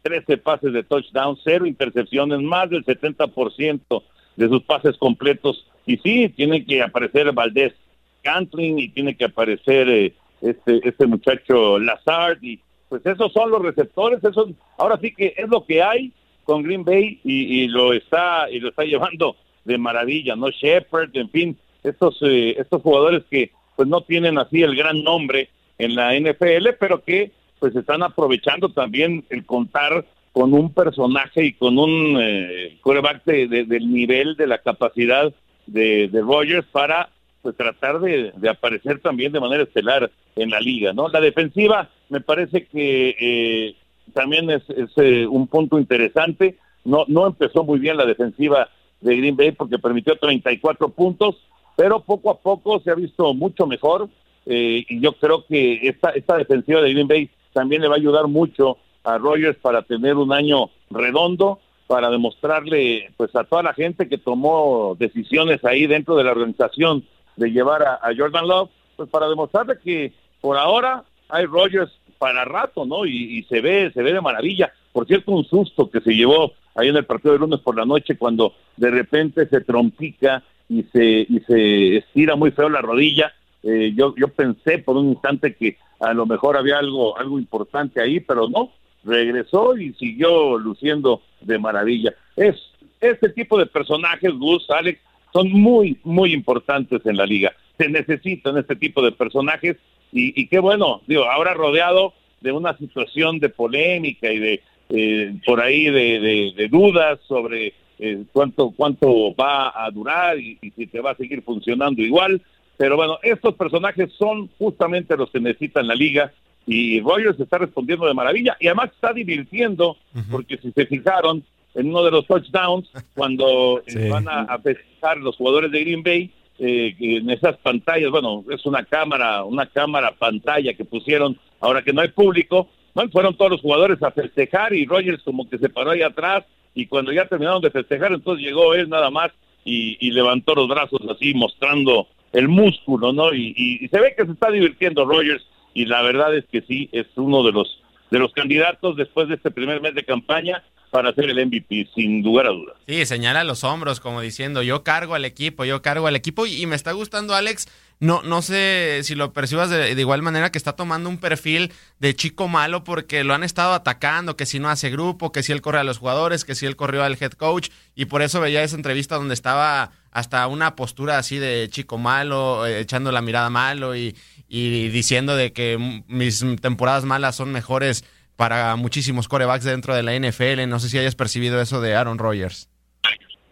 13 0.00 0.38
pases 0.38 0.72
de 0.72 0.82
touchdown, 0.82 1.36
cero 1.44 1.66
intercepciones, 1.66 2.40
más 2.40 2.70
del 2.70 2.86
70% 2.86 4.02
de 4.34 4.48
sus 4.48 4.62
pases 4.62 4.96
completos. 4.96 5.66
Y 5.84 5.98
sí, 5.98 6.30
tiene 6.30 6.64
que 6.64 6.80
aparecer 6.80 7.30
Valdés 7.32 7.74
Cantling 8.22 8.78
y 8.78 8.88
tiene 8.88 9.14
que 9.14 9.26
aparecer 9.26 9.90
eh, 9.90 10.14
este, 10.40 10.88
este 10.88 11.06
muchacho 11.06 11.78
Lazard 11.78 12.38
y 12.40 12.58
pues 12.88 13.04
esos 13.04 13.30
son 13.30 13.50
los 13.50 13.60
receptores, 13.60 14.24
eso 14.24 14.48
ahora 14.78 14.98
sí 15.02 15.12
que 15.12 15.34
es 15.36 15.50
lo 15.50 15.66
que 15.66 15.82
hay 15.82 16.14
con 16.44 16.62
Green 16.62 16.82
Bay 16.82 17.20
y, 17.24 17.64
y 17.64 17.68
lo 17.68 17.92
está 17.92 18.50
y 18.50 18.58
lo 18.58 18.70
está 18.70 18.84
llevando 18.84 19.36
de 19.66 19.76
maravilla, 19.76 20.34
¿no? 20.34 20.48
Shepard, 20.48 21.10
en 21.12 21.28
fin, 21.28 21.58
estos 21.84 22.16
eh, 22.22 22.54
estos 22.58 22.80
jugadores 22.80 23.24
que 23.30 23.50
pues 23.76 23.86
no 23.86 24.00
tienen 24.00 24.38
así 24.38 24.62
el 24.62 24.74
gran 24.74 25.04
nombre, 25.04 25.50
en 25.78 25.94
la 25.94 26.14
NFL, 26.18 26.70
pero 26.78 27.02
que 27.02 27.32
pues 27.58 27.74
están 27.74 28.02
aprovechando 28.02 28.68
también 28.68 29.24
el 29.30 29.44
contar 29.44 30.04
con 30.32 30.54
un 30.54 30.72
personaje 30.72 31.46
y 31.46 31.52
con 31.54 31.78
un 31.78 32.16
eh, 32.20 32.78
quarterback 32.82 33.24
del 33.24 33.92
nivel, 33.92 34.36
de 34.36 34.46
la 34.46 34.58
capacidad 34.58 35.32
de, 35.66 36.08
de 36.08 36.20
Rogers 36.20 36.66
para 36.66 37.08
pues 37.42 37.56
tratar 37.56 38.00
de, 38.00 38.32
aparecer 38.48 39.00
también 39.00 39.32
de 39.32 39.40
manera 39.40 39.62
estelar 39.62 40.10
en 40.36 40.50
la 40.50 40.60
liga, 40.60 40.92
¿no? 40.92 41.08
La 41.08 41.20
defensiva 41.20 41.88
me 42.08 42.20
parece 42.20 42.66
que 42.66 43.16
eh, 43.18 43.76
también 44.12 44.50
es, 44.50 44.62
eh, 44.96 45.26
un 45.26 45.46
punto 45.46 45.78
interesante. 45.78 46.56
No, 46.84 47.04
no 47.08 47.26
empezó 47.26 47.64
muy 47.64 47.78
bien 47.78 47.96
la 47.96 48.06
defensiva 48.06 48.68
de 49.00 49.16
Green 49.16 49.36
Bay 49.36 49.52
porque 49.52 49.78
permitió 49.78 50.16
34 50.16 50.88
puntos, 50.90 51.36
pero 51.76 52.00
poco 52.00 52.30
a 52.30 52.38
poco 52.38 52.80
se 52.80 52.90
ha 52.90 52.94
visto 52.94 53.34
mucho 53.34 53.66
mejor. 53.66 54.08
Eh, 54.50 54.86
y 54.88 55.00
yo 55.00 55.12
creo 55.12 55.44
que 55.46 55.86
esta, 55.86 56.08
esta 56.10 56.38
defensiva 56.38 56.80
de 56.80 56.92
Green 56.94 57.06
Bay 57.06 57.30
también 57.52 57.82
le 57.82 57.88
va 57.88 57.96
a 57.96 57.98
ayudar 57.98 58.26
mucho 58.28 58.78
a 59.04 59.18
Rogers 59.18 59.58
para 59.58 59.82
tener 59.82 60.16
un 60.16 60.32
año 60.32 60.70
redondo, 60.90 61.60
para 61.86 62.08
demostrarle 62.08 63.10
pues 63.18 63.34
a 63.36 63.44
toda 63.44 63.62
la 63.62 63.74
gente 63.74 64.08
que 64.08 64.16
tomó 64.16 64.96
decisiones 64.98 65.62
ahí 65.66 65.86
dentro 65.86 66.16
de 66.16 66.24
la 66.24 66.32
organización 66.32 67.04
de 67.36 67.50
llevar 67.50 67.82
a, 67.82 68.00
Jordan 68.16 68.48
Love, 68.48 68.70
pues 68.96 69.08
para 69.10 69.28
demostrarle 69.28 69.78
que 69.84 70.12
por 70.40 70.56
ahora 70.56 71.04
hay 71.28 71.44
Rogers 71.44 71.92
para 72.18 72.44
rato, 72.46 72.86
¿no? 72.86 73.04
Y, 73.04 73.44
se 73.50 73.60
ve, 73.60 73.90
se 73.92 74.02
ve 74.02 74.12
de 74.12 74.20
maravilla. 74.20 74.72
Por 74.92 75.06
cierto, 75.06 75.30
un 75.32 75.44
susto 75.44 75.90
que 75.90 76.00
se 76.00 76.14
llevó 76.14 76.52
ahí 76.74 76.88
en 76.88 76.96
el 76.96 77.04
partido 77.04 77.34
de 77.34 77.40
lunes 77.40 77.60
por 77.60 77.76
la 77.76 77.84
noche 77.84 78.16
cuando 78.16 78.54
de 78.76 78.90
repente 78.90 79.46
se 79.46 79.60
trompica 79.60 80.42
y 80.68 80.82
se, 80.84 81.26
y 81.28 81.40
se 81.46 81.98
estira 81.98 82.34
muy 82.34 82.50
feo 82.50 82.68
la 82.68 82.80
rodilla 82.80 83.32
eh, 83.68 83.92
yo, 83.94 84.14
yo 84.16 84.28
pensé 84.28 84.78
por 84.78 84.96
un 84.96 85.10
instante 85.10 85.54
que 85.54 85.76
a 86.00 86.14
lo 86.14 86.26
mejor 86.26 86.56
había 86.56 86.78
algo, 86.78 87.18
algo 87.18 87.38
importante 87.38 88.00
ahí, 88.00 88.20
pero 88.20 88.48
no, 88.48 88.72
regresó 89.04 89.76
y 89.76 89.92
siguió 89.94 90.58
luciendo 90.58 91.22
de 91.40 91.58
maravilla. 91.58 92.14
Es 92.36 92.56
este 93.00 93.28
tipo 93.30 93.58
de 93.58 93.66
personajes, 93.66 94.32
Gus, 94.32 94.68
Alex, 94.70 95.00
son 95.32 95.50
muy, 95.52 95.98
muy 96.04 96.32
importantes 96.32 97.04
en 97.04 97.16
la 97.16 97.26
liga. 97.26 97.52
Se 97.76 97.88
necesitan 97.88 98.56
este 98.56 98.76
tipo 98.76 99.02
de 99.02 99.12
personajes 99.12 99.76
y, 100.12 100.40
y 100.40 100.46
qué 100.48 100.58
bueno, 100.58 101.02
digo, 101.06 101.24
ahora 101.24 101.52
rodeado 101.54 102.14
de 102.40 102.52
una 102.52 102.76
situación 102.78 103.38
de 103.38 103.48
polémica 103.48 104.32
y 104.32 104.38
de 104.38 104.62
eh, 104.90 105.34
por 105.44 105.60
ahí 105.60 105.90
de, 105.90 106.68
dudas 106.70 107.20
sobre 107.28 107.74
eh, 107.98 108.22
cuánto 108.32 108.70
cuánto 108.70 109.34
va 109.34 109.84
a 109.84 109.90
durar 109.90 110.38
y 110.38 110.58
si 110.74 110.86
te 110.86 111.00
va 111.00 111.10
a 111.10 111.16
seguir 111.16 111.42
funcionando 111.42 112.00
igual. 112.02 112.40
Pero 112.78 112.96
bueno, 112.96 113.18
estos 113.22 113.54
personajes 113.56 114.10
son 114.16 114.48
justamente 114.56 115.16
los 115.16 115.30
que 115.30 115.40
necesitan 115.40 115.86
la 115.88 115.96
liga 115.96 116.32
y 116.64 117.00
Rogers 117.00 117.38
está 117.40 117.58
respondiendo 117.58 118.06
de 118.06 118.14
maravilla 118.14 118.56
y 118.60 118.68
además 118.68 118.92
está 118.94 119.12
divirtiendo 119.12 119.96
porque 120.30 120.58
si 120.58 120.70
se 120.70 120.86
fijaron 120.86 121.42
en 121.74 121.88
uno 121.88 122.04
de 122.04 122.12
los 122.12 122.26
touchdowns 122.26 122.88
cuando 123.14 123.82
eh, 123.84 124.08
van 124.08 124.28
a, 124.28 124.42
a, 124.42 124.58
festejar 124.60 125.18
los 125.18 125.36
jugadores 125.36 125.72
de 125.72 125.80
Green 125.80 126.02
Bay 126.02 126.30
eh, 126.60 126.94
en 127.00 127.30
esas 127.30 127.56
pantallas, 127.58 128.10
bueno, 128.10 128.44
es 128.50 128.64
una 128.64 128.84
cámara, 128.84 129.44
una 129.44 129.66
cámara 129.66 130.14
pantalla 130.16 130.74
que 130.74 130.84
pusieron 130.84 131.36
ahora 131.60 131.82
que 131.82 131.92
no 131.92 132.00
hay 132.00 132.08
público, 132.08 132.68
bueno, 132.94 133.10
fueron 133.10 133.36
todos 133.36 133.50
los 133.50 133.60
jugadores 133.60 134.00
a 134.02 134.12
festejar 134.12 134.72
y 134.72 134.86
Rogers 134.86 135.22
como 135.24 135.48
que 135.48 135.58
se 135.58 135.68
paró 135.68 135.90
ahí 135.90 136.02
atrás 136.02 136.44
y 136.74 136.86
cuando 136.86 137.12
ya 137.12 137.26
terminaron 137.26 137.60
de 137.60 137.72
festejar 137.72 138.12
entonces 138.12 138.44
llegó 138.46 138.74
él 138.74 138.88
nada 138.88 139.10
más 139.10 139.32
y, 139.64 139.96
y 140.00 140.12
levantó 140.12 140.54
los 140.54 140.68
brazos 140.68 141.00
así 141.10 141.34
mostrando 141.34 142.06
el 142.32 142.48
músculo, 142.48 143.12
¿no? 143.12 143.34
Y, 143.34 143.88
se 143.90 144.00
ve 144.00 144.14
que 144.16 144.26
se 144.26 144.32
está 144.32 144.50
divirtiendo 144.50 145.04
Rogers 145.04 145.44
y 145.74 145.86
la 145.86 146.02
verdad 146.02 146.36
es 146.36 146.44
que 146.50 146.62
sí, 146.62 146.88
es 146.92 147.06
uno 147.16 147.42
de 147.42 147.52
los, 147.52 147.82
de 148.10 148.18
los 148.18 148.32
candidatos 148.32 148.96
después 148.96 149.28
de 149.28 149.34
este 149.36 149.50
primer 149.50 149.80
mes 149.80 149.94
de 149.94 150.04
campaña 150.04 150.62
para 150.90 151.12
ser 151.12 151.28
el 151.30 151.46
MVP, 151.46 151.88
sin 151.94 152.22
lugar 152.22 152.46
a 152.46 152.50
dudas. 152.50 152.76
Sí, 152.86 153.04
señala 153.04 153.44
los 153.44 153.64
hombros 153.64 154.00
como 154.00 154.20
diciendo, 154.20 154.62
yo 154.62 154.82
cargo 154.82 155.14
al 155.14 155.24
equipo, 155.24 155.64
yo 155.64 155.82
cargo 155.82 156.06
al 156.06 156.16
equipo 156.16 156.46
y, 156.46 156.64
me 156.66 156.76
está 156.76 156.92
gustando 156.92 157.34
Alex. 157.34 157.68
No, 158.00 158.22
no 158.22 158.42
sé 158.42 159.00
si 159.02 159.14
lo 159.14 159.32
percibas 159.32 159.70
de, 159.70 159.94
de, 159.94 160.00
igual 160.00 160.22
manera 160.22 160.52
que 160.52 160.58
está 160.58 160.74
tomando 160.74 161.08
un 161.08 161.18
perfil 161.18 161.72
de 161.98 162.14
chico 162.14 162.46
malo 162.46 162.84
porque 162.84 163.24
lo 163.24 163.34
han 163.34 163.42
estado 163.42 163.72
atacando, 163.74 164.36
que 164.36 164.46
si 164.46 164.60
no 164.60 164.70
hace 164.70 164.88
grupo, 164.88 165.32
que 165.32 165.42
si 165.42 165.52
él 165.52 165.60
corre 165.60 165.80
a 165.80 165.84
los 165.84 165.98
jugadores, 165.98 166.44
que 166.44 166.54
si 166.54 166.64
él 166.64 166.76
corrió 166.76 167.02
al 167.02 167.18
head 167.20 167.32
coach 167.32 167.70
y 167.96 168.06
por 168.06 168.22
eso 168.22 168.40
veía 168.40 168.62
esa 168.62 168.76
entrevista 168.76 169.16
donde 169.16 169.34
estaba 169.34 169.90
hasta 170.10 170.46
una 170.46 170.76
postura 170.76 171.18
así 171.18 171.38
de 171.38 171.68
chico 171.70 171.98
malo, 171.98 172.66
eh, 172.66 172.80
echando 172.80 173.12
la 173.12 173.22
mirada 173.22 173.50
malo 173.50 173.96
y, 173.96 174.16
y 174.48 174.88
diciendo 174.88 175.36
de 175.36 175.52
que 175.52 176.02
mis 176.06 176.44
temporadas 176.60 177.04
malas 177.04 177.36
son 177.36 177.52
mejores 177.52 178.04
para 178.36 178.76
muchísimos 178.76 179.26
corebacks 179.26 179.64
dentro 179.64 179.94
de 179.94 180.04
la 180.04 180.14
NFL. 180.16 180.68
No 180.68 180.78
sé 180.78 180.88
si 180.88 180.96
hayas 180.98 181.16
percibido 181.16 181.60
eso 181.60 181.80
de 181.80 181.96
Aaron 181.96 182.18
Rodgers. 182.18 182.70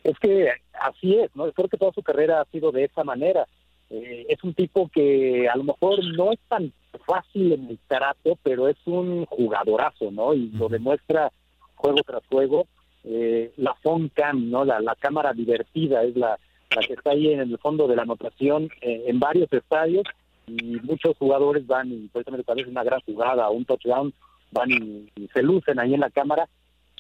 Es 0.05 0.17
que 0.21 0.49
así 0.81 1.17
es, 1.17 1.35
¿no? 1.35 1.51
Creo 1.53 1.69
que 1.69 1.77
toda 1.77 1.93
su 1.93 2.03
carrera 2.03 2.41
ha 2.41 2.45
sido 2.47 2.71
de 2.71 2.85
esa 2.85 3.03
manera. 3.03 3.47
Eh, 3.91 4.27
es 4.29 4.43
un 4.45 4.55
tipo 4.55 4.89
que 4.89 5.49
a 5.49 5.57
lo 5.57 5.65
mejor 5.65 6.05
no 6.17 6.33
es 6.33 6.39
tan 6.49 6.73
fácil 7.05 7.53
en 7.53 7.71
el 7.71 7.79
trato, 7.89 8.39
pero 8.45 8.69
es 8.69 8.77
un 8.85 9.27
jugadorazo, 9.27 10.13
¿no? 10.13 10.35
Y 10.35 10.51
lo 10.51 10.69
demuestra 10.69 11.33
juego 11.75 11.99
tras 12.07 12.25
juego. 12.29 12.67
Eh, 13.03 13.53
la 13.57 13.75
phone 13.83 14.11
cam, 14.15 14.51
¿no? 14.51 14.65
La, 14.65 14.81
cámara 15.01 15.33
divertida 15.33 16.03
es 16.05 16.17
la, 16.17 16.39
la 16.75 16.83
que 16.83 16.95
está 16.95 17.11
ahí 17.11 17.33
en 17.33 17.41
el 17.41 17.59
fondo 17.59 17.87
de 17.87 17.97
la 17.97 18.03
anotación 18.03 18.69
eh, 18.81 19.05
en 19.07 19.19
varios 19.19 19.53
estadios 19.53 20.05
y 20.47 20.79
muchos 20.83 21.17
jugadores 21.17 21.67
van 21.67 21.91
y 21.93 22.09
precisamente 22.09 22.45
tal 22.45 22.57
vez 22.57 22.67
una 22.67 22.85
gran 22.85 23.01
jugada 23.01 23.49
o 23.49 23.53
un 23.53 23.65
touchdown 23.65 24.13
van 24.53 24.71
y, 24.71 25.29
se 25.33 25.43
lucen 25.43 25.79
ahí 25.79 25.95
en 25.95 26.01
la 26.01 26.11
cámara. 26.11 26.49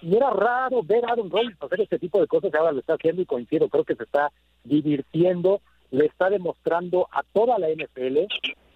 Y 0.02 0.14
era 0.14 0.30
raro 0.30 0.82
ver 0.82 1.04
a 1.04 1.12
Aaron 1.12 1.30
Rodgers 1.30 1.56
hacer 1.60 1.80
este 1.80 1.98
tipo 1.98 2.20
de 2.20 2.26
cosas 2.26 2.52
ahora 2.54 2.72
lo 2.72 2.80
está 2.80 2.94
haciendo 2.94 3.22
y 3.22 3.26
coincido 3.26 3.68
creo 3.68 3.84
que 3.84 3.94
se 3.94 4.02
está 4.02 4.30
divirtiendo 4.64 5.60
le 5.90 6.06
está 6.06 6.28
demostrando 6.28 7.08
a 7.12 7.22
toda 7.22 7.58
la 7.58 7.68
NFL 7.68 8.26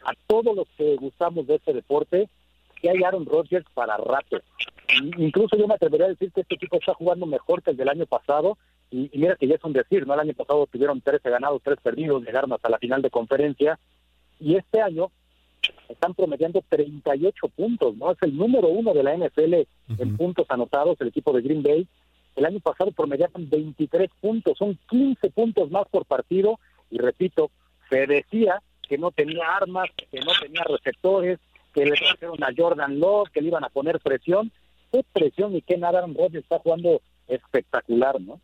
a 0.04 0.12
todos 0.26 0.56
los 0.56 0.68
que 0.78 0.96
gustamos 0.96 1.46
de 1.46 1.56
este 1.56 1.74
deporte 1.74 2.28
que 2.80 2.88
hay 2.88 3.02
Aaron 3.02 3.26
Rodgers 3.26 3.66
para 3.74 3.96
rato. 3.98 4.40
Incluso 5.18 5.56
yo 5.56 5.68
me 5.68 5.74
atrevería 5.74 6.06
a 6.06 6.10
decir 6.10 6.32
que 6.32 6.40
este 6.40 6.54
equipo 6.54 6.76
está 6.76 6.94
jugando 6.94 7.26
mejor 7.26 7.62
que 7.62 7.70
el 7.72 7.76
del 7.76 7.88
año 7.88 8.06
pasado 8.06 8.56
y, 8.90 9.10
mira 9.14 9.36
que 9.36 9.46
ya 9.46 9.54
es 9.54 9.64
un 9.64 9.72
decir, 9.72 10.06
¿no? 10.06 10.14
El 10.14 10.20
año 10.20 10.34
pasado 10.34 10.66
tuvieron 10.66 11.00
13 11.00 11.30
ganados, 11.30 11.62
3 11.62 11.78
perdidos, 11.82 12.24
llegaron 12.24 12.52
hasta 12.52 12.68
la 12.68 12.78
final 12.78 13.02
de 13.02 13.10
conferencia 13.10 13.78
y 14.38 14.56
este 14.56 14.80
año 14.80 15.10
están 15.88 16.14
promediando 16.14 16.62
38 16.68 17.48
puntos, 17.48 17.96
¿no? 17.96 18.12
Es 18.12 18.18
el 18.22 18.36
número 18.36 18.68
uno 18.68 18.94
de 18.94 19.02
la 19.02 19.16
NFL 19.16 19.54
en 19.98 20.16
puntos 20.16 20.46
anotados, 20.48 21.00
el 21.00 21.08
equipo 21.08 21.32
de 21.32 21.42
Green 21.42 21.62
Bay. 21.62 21.86
El 22.36 22.46
año 22.46 22.60
pasado 22.60 22.92
promediaban 22.92 23.48
23 23.50 24.10
puntos, 24.20 24.56
son 24.56 24.78
15 24.88 25.30
puntos 25.30 25.70
más 25.70 25.86
por 25.88 26.06
partido 26.06 26.58
y 26.90 26.98
repito, 26.98 27.50
se 27.88 28.06
decía 28.06 28.62
que 28.88 28.98
no 28.98 29.10
tenía 29.10 29.44
armas, 29.56 29.88
que 30.10 30.20
no 30.20 30.32
tenía 30.40 30.62
receptores, 30.64 31.38
que 31.72 31.84
le 31.84 31.92
trajeron 31.92 32.42
a 32.42 32.48
Jordan 32.56 32.98
Love, 32.98 33.30
que 33.30 33.40
le 33.40 33.48
iban 33.48 33.64
a 33.64 33.68
poner 33.68 34.00
presión. 34.00 34.50
¿Qué 34.90 35.04
presión 35.12 35.54
y 35.54 35.62
qué 35.62 35.76
nada 35.76 35.98
Aaron 35.98 36.14
Rodgers 36.14 36.42
está 36.42 36.58
jugando 36.58 37.00
espectacular, 37.28 38.20
¿no? 38.20 38.40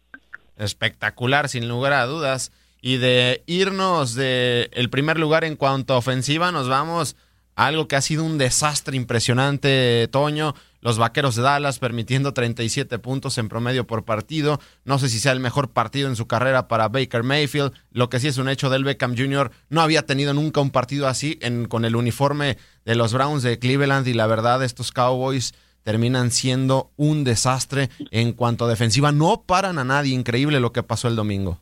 Espectacular, 0.57 1.49
sin 1.49 1.69
lugar 1.69 1.93
a 1.93 2.07
dudas. 2.07 2.53
Y 2.81 2.99
de 2.99 3.43
irnos 3.47 4.15
de 4.15 4.71
el 4.73 4.91
primer 4.91 5.19
lugar 5.19 5.45
en 5.45 5.57
cuanto 5.57 5.95
a 5.95 5.99
ofensiva, 5.99 6.53
nos 6.53 6.69
vamos 6.69 7.17
a 7.57 7.67
algo 7.67 7.89
que 7.89 7.97
ha 7.97 8.01
sido 8.01 8.23
un 8.23 8.39
desastre 8.39 8.97
impresionante, 8.97 10.09
Toño. 10.13 10.55
Los 10.87 10.99
vaqueros 10.99 11.35
de 11.35 11.43
Dallas 11.43 11.81
permitiendo 11.81 12.33
37 12.33 13.01
puntos 13.01 13.39
en 13.39 13.49
promedio 13.49 13.89
por 13.89 14.05
partido. 14.05 14.61
No 14.85 15.01
sé 15.01 15.09
si 15.09 15.19
sea 15.19 15.33
el 15.33 15.41
mejor 15.41 15.73
partido 15.73 16.09
en 16.09 16.15
su 16.15 16.29
carrera 16.29 16.69
para 16.69 16.87
Baker 16.87 17.25
Mayfield. 17.25 17.73
Lo 17.91 18.09
que 18.09 18.21
sí 18.21 18.29
es 18.29 18.39
un 18.39 18.49
hecho 18.49 18.71
del 18.71 18.85
Beckham 18.85 19.17
Jr. 19.17 19.51
No 19.69 19.81
había 19.81 20.07
tenido 20.07 20.33
nunca 20.33 20.61
un 20.61 20.71
partido 20.71 21.09
así 21.09 21.41
en, 21.43 21.67
con 21.67 21.85
el 21.85 21.97
uniforme 21.97 22.57
de 22.85 22.95
los 22.95 23.13
Browns 23.13 23.43
de 23.43 23.59
Cleveland. 23.59 24.07
Y 24.07 24.13
la 24.13 24.29
verdad, 24.29 24.63
estos 24.63 24.93
Cowboys 24.93 25.55
terminan 25.87 26.33
siendo 26.33 26.91
un 26.97 27.23
desastre 27.23 27.91
en 28.11 28.33
cuanto 28.33 28.65
a 28.65 28.69
defensiva. 28.69 29.13
No 29.13 29.45
paran 29.47 29.79
a 29.79 29.85
nadie. 29.85 30.17
Increíble 30.17 30.59
lo 30.59 30.73
que 30.73 30.83
pasó 30.83 31.07
el 31.07 31.15
domingo. 31.15 31.61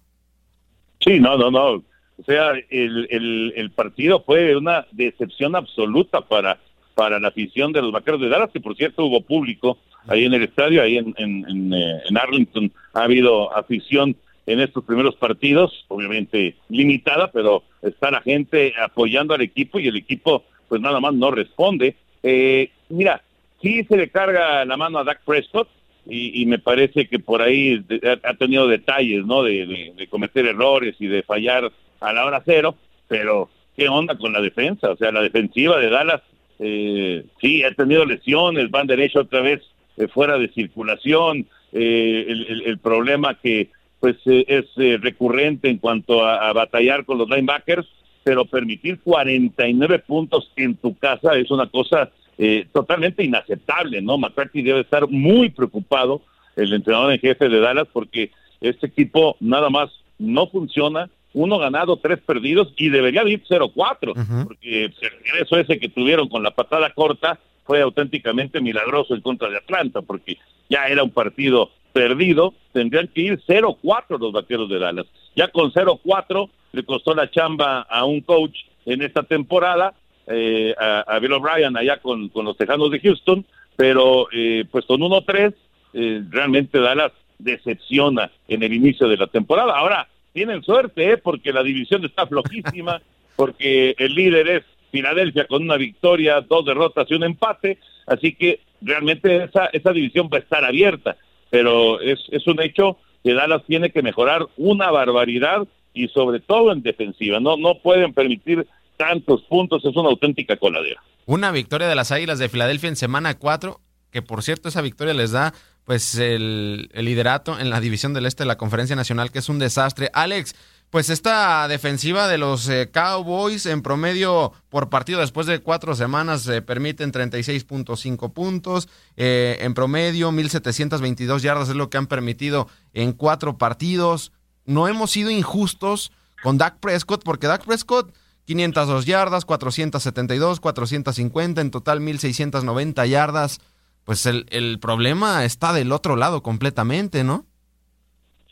Sí, 1.00 1.20
no, 1.20 1.36
no, 1.36 1.50
no. 1.50 1.72
O 1.74 2.24
sea, 2.24 2.52
el, 2.70 3.52
el, 3.54 3.70
partido 3.72 4.22
fue 4.24 4.56
una 4.56 4.86
decepción 4.92 5.54
absoluta 5.54 6.22
para, 6.22 6.58
para 6.94 7.20
la 7.20 7.28
afición 7.28 7.72
de 7.72 7.82
los 7.82 7.92
Vaqueros 7.92 8.18
de 8.22 8.30
Dallas, 8.30 8.48
que 8.50 8.60
por 8.60 8.74
cierto 8.76 9.04
hubo 9.04 9.20
público 9.20 9.76
ahí 10.06 10.24
en 10.24 10.32
el 10.32 10.44
estadio, 10.44 10.80
ahí 10.80 10.96
en, 10.96 11.14
en, 11.18 11.74
eh, 11.74 12.00
en 12.08 12.16
Arlington 12.16 12.72
ha 12.94 13.02
habido 13.02 13.54
afición 13.54 14.16
en 14.46 14.60
estos 14.60 14.84
primeros 14.84 15.16
partidos, 15.16 15.84
obviamente 15.88 16.56
limitada, 16.70 17.30
pero 17.30 17.62
está 17.82 18.10
la 18.10 18.22
gente 18.22 18.72
apoyando 18.82 19.34
al 19.34 19.42
equipo 19.42 19.78
y 19.78 19.88
el 19.88 19.96
equipo 19.96 20.44
pues 20.68 20.80
nada 20.80 20.98
más 21.00 21.12
no 21.12 21.30
responde. 21.30 21.96
Eh, 22.22 22.70
mira, 22.88 23.22
sí 23.64 23.82
se 23.84 23.96
le 23.96 24.10
carga 24.10 24.64
la 24.66 24.76
mano 24.76 24.98
a 24.98 25.04
Dak 25.04 25.22
Prescott 25.24 25.68
y, 26.06 26.44
me 26.44 26.58
parece 26.58 27.08
que 27.08 27.18
por 27.18 27.40
ahí 27.40 27.82
ha 28.22 28.34
tenido 28.34 28.68
detalles, 28.68 29.24
¿no? 29.24 29.42
De, 29.42 30.06
cometer 30.10 30.44
errores 30.44 30.94
y 30.98 31.06
de 31.06 31.22
fallar 31.22 31.72
a 32.00 32.12
la 32.12 32.26
hora 32.26 32.42
cero, 32.44 32.76
pero 33.08 33.48
¿qué 33.74 33.88
onda 33.88 34.18
con 34.18 34.34
la 34.34 34.42
defensa? 34.42 34.90
O 34.90 34.96
sea, 34.96 35.10
la 35.10 35.22
defensiva 35.22 35.78
de 35.78 35.88
Dallas, 35.88 36.20
eh, 36.58 37.24
sí, 37.40 37.62
ha 37.62 37.72
tenido 37.72 38.04
lesiones, 38.04 38.70
van 38.70 38.86
derecho 38.86 39.20
otra 39.20 39.40
vez 39.40 39.62
eh, 39.96 40.06
fuera 40.08 40.36
de 40.36 40.48
circulación, 40.48 41.46
eh, 41.72 42.26
el, 42.66 42.78
problema 42.78 43.38
que 43.40 43.70
pues 43.98 44.16
eh, 44.26 44.44
es 44.46 44.66
recurrente 45.00 45.70
en 45.70 45.78
cuanto 45.78 46.22
a, 46.22 46.50
a 46.50 46.52
batallar 46.52 47.06
con 47.06 47.16
los 47.16 47.30
linebackers, 47.30 47.88
pero 48.24 48.46
permitir 48.46 48.98
49 49.00 49.98
puntos 50.00 50.50
en 50.56 50.74
tu 50.76 50.96
casa 50.96 51.36
es 51.36 51.50
una 51.50 51.68
cosa 51.68 52.10
eh, 52.38 52.66
totalmente 52.72 53.22
inaceptable, 53.22 54.02
¿no? 54.02 54.18
McCarthy 54.18 54.62
debe 54.62 54.80
estar 54.80 55.06
muy 55.08 55.50
preocupado, 55.50 56.22
el 56.56 56.72
entrenador 56.72 57.12
en 57.12 57.20
jefe 57.20 57.48
de 57.48 57.60
Dallas, 57.60 57.86
porque 57.92 58.30
este 58.60 58.86
equipo 58.86 59.36
nada 59.40 59.70
más 59.70 59.90
no 60.18 60.48
funciona, 60.48 61.10
uno 61.34 61.58
ganado, 61.58 61.98
tres 61.98 62.18
perdidos, 62.20 62.72
y 62.76 62.88
debería 62.88 63.22
ir 63.28 63.42
0-4, 63.44 64.44
porque 64.44 64.84
el 64.86 64.94
regreso 65.24 65.58
ese 65.58 65.78
que 65.78 65.88
tuvieron 65.88 66.28
con 66.28 66.42
la 66.42 66.52
patada 66.52 66.90
corta 66.90 67.38
fue 67.64 67.82
auténticamente 67.82 68.60
milagroso 68.60 69.14
en 69.14 69.20
contra 69.20 69.50
de 69.50 69.58
Atlanta, 69.58 70.02
porque 70.02 70.38
ya 70.68 70.86
era 70.86 71.02
un 71.02 71.10
partido 71.10 71.70
perdido, 71.94 72.54
tendrían 72.72 73.06
que 73.06 73.20
ir 73.20 73.40
0-4 73.46 74.18
los 74.18 74.32
vaqueros 74.32 74.68
de 74.68 74.80
Dallas. 74.80 75.06
Ya 75.36 75.46
con 75.48 75.72
0-4 75.72 76.50
le 76.72 76.84
costó 76.84 77.14
la 77.14 77.30
chamba 77.30 77.82
a 77.82 78.04
un 78.04 78.20
coach 78.20 78.56
en 78.84 79.00
esta 79.00 79.22
temporada, 79.22 79.94
eh, 80.26 80.74
a, 80.76 81.18
Bill 81.20 81.34
O'Brien 81.34 81.76
allá 81.76 81.98
con, 81.98 82.32
los 82.34 82.56
Tejanos 82.56 82.90
de 82.90 82.98
Houston, 82.98 83.46
pero 83.76 84.26
eh, 84.32 84.64
pues 84.70 84.84
con 84.86 85.00
1-3 85.00 85.54
eh, 85.94 86.22
realmente 86.30 86.80
Dallas 86.80 87.12
decepciona 87.38 88.28
en 88.48 88.64
el 88.64 88.72
inicio 88.72 89.06
de 89.06 89.16
la 89.16 89.28
temporada. 89.28 89.78
Ahora 89.78 90.08
tienen 90.32 90.64
suerte, 90.64 91.12
¿eh? 91.12 91.16
porque 91.16 91.52
la 91.52 91.62
división 91.62 92.04
está 92.04 92.26
flojísima, 92.26 93.00
porque 93.36 93.94
el 93.98 94.14
líder 94.16 94.48
es 94.48 94.64
Filadelfia 94.90 95.46
con 95.46 95.62
una 95.62 95.76
victoria, 95.76 96.40
dos 96.40 96.64
derrotas 96.64 97.08
y 97.08 97.14
un 97.14 97.22
empate, 97.22 97.78
así 98.06 98.34
que 98.34 98.60
realmente 98.80 99.44
esa, 99.44 99.66
esa 99.66 99.92
división 99.92 100.28
va 100.32 100.38
a 100.38 100.40
estar 100.40 100.64
abierta, 100.64 101.16
pero 101.54 102.00
es, 102.00 102.18
es 102.32 102.44
un 102.48 102.60
hecho 102.60 102.98
que 103.22 103.32
Dallas 103.32 103.62
tiene 103.68 103.90
que 103.90 104.02
mejorar 104.02 104.44
una 104.56 104.90
barbaridad 104.90 105.68
y 105.92 106.08
sobre 106.08 106.40
todo 106.40 106.72
en 106.72 106.82
defensiva, 106.82 107.38
no, 107.38 107.56
no 107.56 107.78
pueden 107.78 108.12
permitir 108.12 108.66
tantos 108.96 109.42
puntos, 109.42 109.84
es 109.84 109.94
una 109.94 110.08
auténtica 110.08 110.56
coladera. 110.56 111.00
Una 111.26 111.52
victoria 111.52 111.86
de 111.86 111.94
las 111.94 112.10
Águilas 112.10 112.40
de 112.40 112.48
Filadelfia 112.48 112.88
en 112.88 112.96
semana 112.96 113.38
4, 113.38 113.80
que 114.10 114.20
por 114.20 114.42
cierto 114.42 114.68
esa 114.68 114.82
victoria 114.82 115.14
les 115.14 115.30
da 115.30 115.54
pues 115.84 116.16
el, 116.16 116.88
liderato 116.92 117.56
en 117.60 117.70
la 117.70 117.80
división 117.80 118.14
del 118.14 118.26
este 118.26 118.42
de 118.42 118.48
la 118.48 118.58
Conferencia 118.58 118.96
Nacional, 118.96 119.30
que 119.30 119.38
es 119.38 119.48
un 119.48 119.60
desastre. 119.60 120.10
Alex, 120.12 120.56
pues 120.90 121.10
esta 121.10 121.66
defensiva 121.66 122.28
de 122.28 122.38
los 122.38 122.68
eh, 122.68 122.90
Cowboys 122.92 123.66
en 123.66 123.82
promedio 123.82 124.52
por 124.68 124.90
partido 124.90 125.20
después 125.20 125.46
de 125.46 125.58
cuatro 125.58 125.94
semanas 125.96 126.42
se 126.42 126.62
permiten 126.62 127.12
36.5 127.12 128.32
puntos, 128.32 128.88
eh, 129.16 129.58
en 129.60 129.74
promedio 129.74 130.30
1.722 130.30 131.40
yardas 131.40 131.68
es 131.68 131.74
lo 131.74 131.90
que 131.90 131.98
han 131.98 132.06
permitido 132.06 132.68
en 132.92 133.12
cuatro 133.12 133.58
partidos. 133.58 134.32
No 134.64 134.86
hemos 134.86 135.10
sido 135.10 135.30
injustos 135.30 136.12
con 136.42 136.58
Dak 136.58 136.78
Prescott 136.78 137.24
porque 137.24 137.48
Dak 137.48 137.64
Prescott 137.64 138.14
502 138.46 139.06
yardas, 139.06 139.44
472, 139.44 140.60
450, 140.60 141.60
en 141.60 141.70
total 141.70 142.00
1690 142.00 143.06
yardas. 143.06 143.60
Pues 144.04 144.26
el 144.26 144.78
problema 144.80 145.44
está 145.44 145.72
del 145.72 145.90
otro 145.90 146.14
lado 146.14 146.42
completamente, 146.42 147.24
¿no? 147.24 147.46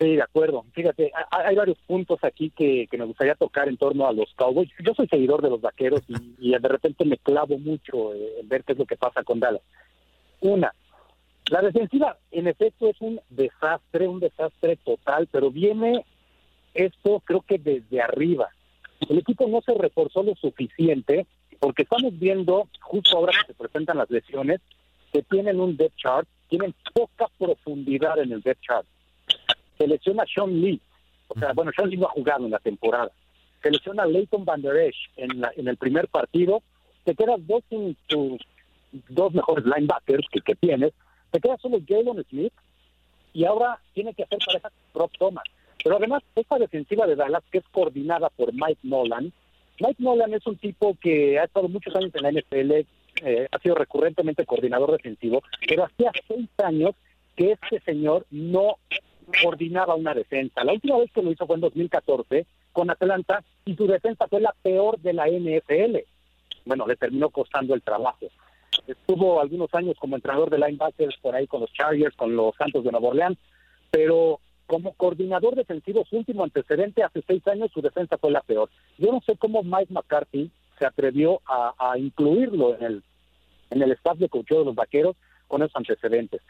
Sí, 0.03 0.17
de 0.17 0.23
acuerdo. 0.23 0.65
Fíjate, 0.73 1.13
hay 1.31 1.55
varios 1.55 1.79
puntos 1.87 2.19
aquí 2.25 2.51
que, 2.51 2.89
que 2.91 2.99
me 2.99 3.05
gustaría 3.05 3.37
tocar 3.37 3.69
en 3.69 3.77
torno 3.77 4.09
a 4.09 4.13
los 4.13 4.35
Cowboys. 4.35 4.69
Yo 4.85 4.95
soy 4.95 5.07
seguidor 5.07 5.43
de 5.43 5.51
los 5.51 5.61
vaqueros 5.61 6.03
y, 6.39 6.51
de 6.51 6.69
repente 6.69 7.05
me 7.05 7.19
clavo 7.19 7.57
mucho 7.57 8.13
en 8.13 8.49
ver 8.49 8.65
qué 8.65 8.73
es 8.73 8.79
lo 8.79 8.85
que 8.85 8.97
pasa 8.97 9.23
con 9.23 9.39
Dallas. 9.39 9.63
Una, 10.41 10.75
la 11.51 11.63
defensiva 11.63 12.19
en 12.33 12.49
efecto 12.49 12.89
es 12.89 13.01
un 13.01 13.21
desastre, 13.31 14.09
un 14.09 14.19
desastre 14.19 14.77
total, 14.85 15.29
pero 15.31 15.53
viene 15.53 16.05
esto 16.75 17.23
creo 17.25 17.43
que 17.43 17.59
desde 17.59 18.01
arriba 18.01 18.49
el 19.09 19.19
equipo 19.19 19.47
no 19.47 19.61
se 19.61 19.75
reforzó 19.75 20.25
lo 20.25 20.35
suficiente 20.35 21.27
porque 21.61 21.83
estamos 21.83 22.19
viendo, 22.19 22.69
justo 22.81 23.17
ahora 23.17 23.33
que 23.39 23.53
se 23.53 23.55
presentan 23.55 23.99
las 23.99 24.11
lesiones, 24.11 24.61
que 25.13 25.23
tienen 25.23 25.61
un 25.61 25.77
depth 25.77 25.97
chart, 25.97 26.27
tienen 26.49 26.75
poca 26.93 27.29
profundidad 27.39 28.19
en 28.19 28.33
el 28.33 28.43
depth 28.43 28.63
chart. 28.63 28.87
Se 29.83 29.89
lesiona 29.89 30.25
Sean 30.33 30.61
Lee, 30.61 30.81
o 31.27 31.37
sea, 31.37 31.53
bueno, 31.55 31.73
Sean 31.75 31.91
Lee 31.91 31.97
no 31.97 32.07
ha 32.07 32.11
jugado 32.11 32.45
en 32.45 32.53
la 32.53 32.61
temporada. 32.61 33.11
Se 33.61 33.69
lesiona 33.69 34.07
Leighton 34.07 34.45
Van 34.45 34.63
Der 34.63 34.77
Esch 34.77 35.11
en, 35.17 35.43
en 35.57 35.67
el 35.67 35.77
primer 35.77 36.07
partido, 36.07 36.63
te 37.03 37.17
quedas 37.17 37.45
dos 37.49 37.65
sin 37.69 37.97
tu 38.07 38.39
dos 39.09 39.35
mejores 39.35 39.65
linebackers 39.65 40.25
que, 40.31 40.41
que 40.41 40.55
tienes, 40.55 40.93
te 41.33 41.41
queda 41.41 41.57
solo 41.57 41.79
Jalen 41.85 42.23
Smith 42.31 42.53
y 43.33 43.45
ahora 43.45 43.81
tiene 43.93 44.15
que 44.15 44.23
hacer 44.23 44.39
pareja 44.47 44.71
con 44.71 45.03
Rob 45.03 45.11
Thomas. 45.19 45.45
Pero 45.83 45.97
además, 45.97 46.23
esta 46.37 46.59
defensiva 46.59 47.09
de 47.09 47.17
Dallas, 47.17 47.43
que 47.51 47.59
es 47.59 47.65
coordinada 47.73 48.29
por 48.31 48.53
Mike 48.53 48.83
Nolan, 48.85 49.33
Mike 49.81 50.01
Nolan 50.01 50.33
es 50.33 50.47
un 50.47 50.59
tipo 50.59 50.97
que 51.01 51.41
ha 51.41 51.45
estado 51.45 51.69
muchos 51.69 51.97
años 51.97 52.13
en 52.15 52.23
la 52.23 52.31
NFL, 52.31 52.73
eh, 53.25 53.49
ha 53.51 53.59
sido 53.59 53.75
recurrentemente 53.75 54.47
coordinador 54.47 54.93
defensivo, 54.93 55.43
pero 55.67 55.87
hacía 55.87 56.13
seis 56.29 56.49
años 56.59 56.95
que 57.35 57.53
este 57.53 57.81
señor 57.81 58.27
no 58.31 58.77
coordinaba 59.43 59.95
una 59.95 60.15
defensa. 60.15 60.65
La 60.65 60.73
última 60.73 60.99
vez 60.99 61.11
que 61.13 61.23
lo 61.23 61.33
hizo 61.33 61.47
fue 61.47 61.57
en 61.57 61.63
2014 61.63 62.47
con 62.73 62.91
Atlanta 62.91 63.43
y 63.65 63.75
su 63.75 63.87
defensa 63.87 64.27
fue 64.29 64.41
la 64.41 64.55
peor 64.63 64.99
de 65.01 65.13
la 65.13 65.29
NFL. 65.29 65.99
Bueno, 66.65 66.87
le 66.87 66.97
terminó 66.97 67.31
costando 67.31 67.75
el 67.75 67.83
trabajo. 67.83 68.27
Estuvo 68.87 69.41
algunos 69.41 69.73
años 69.75 69.97
como 69.99 70.17
entrenador 70.17 70.51
de 70.51 70.59
linebackers 70.59 71.17
por 71.19 71.35
ahí 71.35 71.47
con 71.47 71.61
los 71.61 71.73
Chargers, 71.73 72.17
con 72.17 72.35
los 72.35 72.55
Santos 72.57 72.85
de 72.85 72.91
Nueva 72.91 73.09
Orleans, 73.09 73.39
pero 73.91 74.41
como 74.67 74.95
coordinador 74.95 75.55
defensivo, 75.55 76.05
su 76.09 76.17
último 76.17 76.45
antecedente 76.45 77.03
hace 77.03 77.23
seis 77.27 77.47
años, 77.47 77.71
su 77.73 77.83
defensa 77.83 78.17
fue 78.17 78.31
la 78.31 78.41
peor. 78.41 78.71
Yo 78.97 79.13
no 79.13 79.21
sé 79.27 79.37
cómo 79.37 79.63
Mike 79.63 79.93
McCarthy 79.93 80.51
se 80.79 80.87
atrevió 80.87 81.41
a, 81.47 81.99
incluirlo 81.99 82.77
en 82.77 82.83
el, 82.83 83.03
en 83.71 83.83
el 83.83 83.93
staff 83.93 84.17
de 84.19 84.29
coaching 84.29 84.57
de 84.57 84.65
los 84.65 84.75
vaqueros 84.75 85.17
con 85.47 85.63
esos 85.63 85.77
antecedentes. 85.77 86.41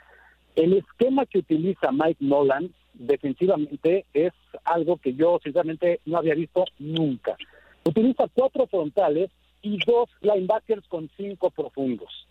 El 0.55 0.75
esquema 0.75 1.27
que 1.27 1.39
utiliza 1.39 1.93
Mike 1.93 2.19
Nolan 2.21 2.73
defensivamente 2.95 4.05
es 4.13 4.33
algo 4.65 4.99
que 4.99 5.15
yo 5.15 5.39
sinceramente 5.43 6.01
no 6.05 6.19
había 6.19 6.35
visto 6.35 6.65
nunca. 6.79 7.37
Utiliza 7.85 8.29
cuatro 8.33 8.67
frontales 8.67 9.31
y 9.63 9.79
dos 9.85 10.11
linebackers 10.21 10.87
con 10.89 11.09
cinco 11.17 11.51
profundos. 11.51 12.29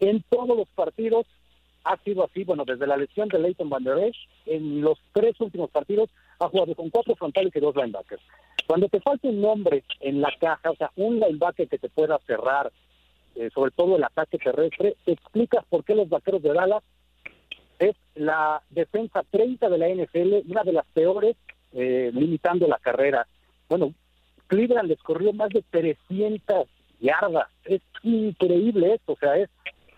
En 0.00 0.22
todos 0.28 0.56
los 0.56 0.68
partidos 0.68 1.26
ha 1.84 1.96
sido 1.98 2.24
así, 2.24 2.44
bueno, 2.44 2.64
desde 2.64 2.86
la 2.86 2.96
lesión 2.96 3.28
de 3.28 3.38
Leighton 3.38 3.68
Van 3.68 3.82
Der 3.82 3.98
Esch, 3.98 4.28
en 4.46 4.80
los 4.80 4.98
tres 5.12 5.40
últimos 5.40 5.70
partidos 5.70 6.10
ha 6.38 6.48
jugado 6.48 6.74
con 6.74 6.90
cuatro 6.90 7.16
frontales 7.16 7.54
y 7.54 7.60
dos 7.60 7.74
linebackers. 7.74 8.22
Cuando 8.66 8.88
te 8.88 9.00
falta 9.00 9.28
un 9.28 9.40
nombre 9.40 9.82
en 10.00 10.20
la 10.20 10.30
caja, 10.38 10.70
o 10.70 10.76
sea, 10.76 10.92
un 10.96 11.18
linebacker 11.18 11.68
que 11.68 11.78
te 11.78 11.88
pueda 11.88 12.18
cerrar, 12.26 12.70
eh, 13.34 13.48
sobre 13.54 13.70
todo 13.70 13.96
el 13.96 14.04
ataque 14.04 14.38
terrestre, 14.38 14.96
te 15.04 15.12
explicas 15.12 15.64
por 15.68 15.84
qué 15.84 15.94
los 15.94 16.08
vaqueros 16.08 16.42
de 16.42 16.52
Dallas 16.52 16.84
es 17.78 17.96
la 18.14 18.62
defensa 18.70 19.22
30 19.30 19.68
de 19.68 19.78
la 19.78 19.88
NFL, 19.88 20.50
una 20.50 20.64
de 20.64 20.72
las 20.72 20.86
peores, 20.86 21.36
eh, 21.72 22.10
limitando 22.12 22.66
la 22.66 22.78
carrera. 22.78 23.26
Bueno, 23.68 23.94
Cleveland 24.46 24.88
les 24.88 25.00
corrió 25.02 25.32
más 25.32 25.50
de 25.50 25.62
300 25.70 26.68
yardas. 27.00 27.48
Es 27.64 27.82
increíble 28.02 28.94
esto, 28.94 29.12
o 29.12 29.16
sea, 29.16 29.36
es 29.36 29.50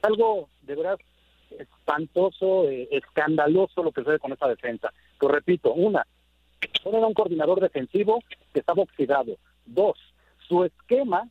algo 0.03 0.49
de 0.63 0.75
verdad 0.75 0.99
espantoso, 1.59 2.69
eh, 2.69 2.89
escandaloso 2.91 3.83
lo 3.83 3.93
que 3.93 4.03
sucede 4.03 4.19
con 4.19 4.33
esa 4.33 4.49
defensa. 4.49 4.93
Lo 5.21 5.29
repito, 5.29 5.73
una, 5.73 6.07
ponen 6.83 7.05
un 7.05 7.15
coordinador 7.15 7.61
defensivo 7.61 8.23
que 8.53 8.61
estaba 8.61 8.83
oxidado. 8.83 9.37
Dos, 9.67 9.99
su 10.49 10.65
esquema 10.65 11.29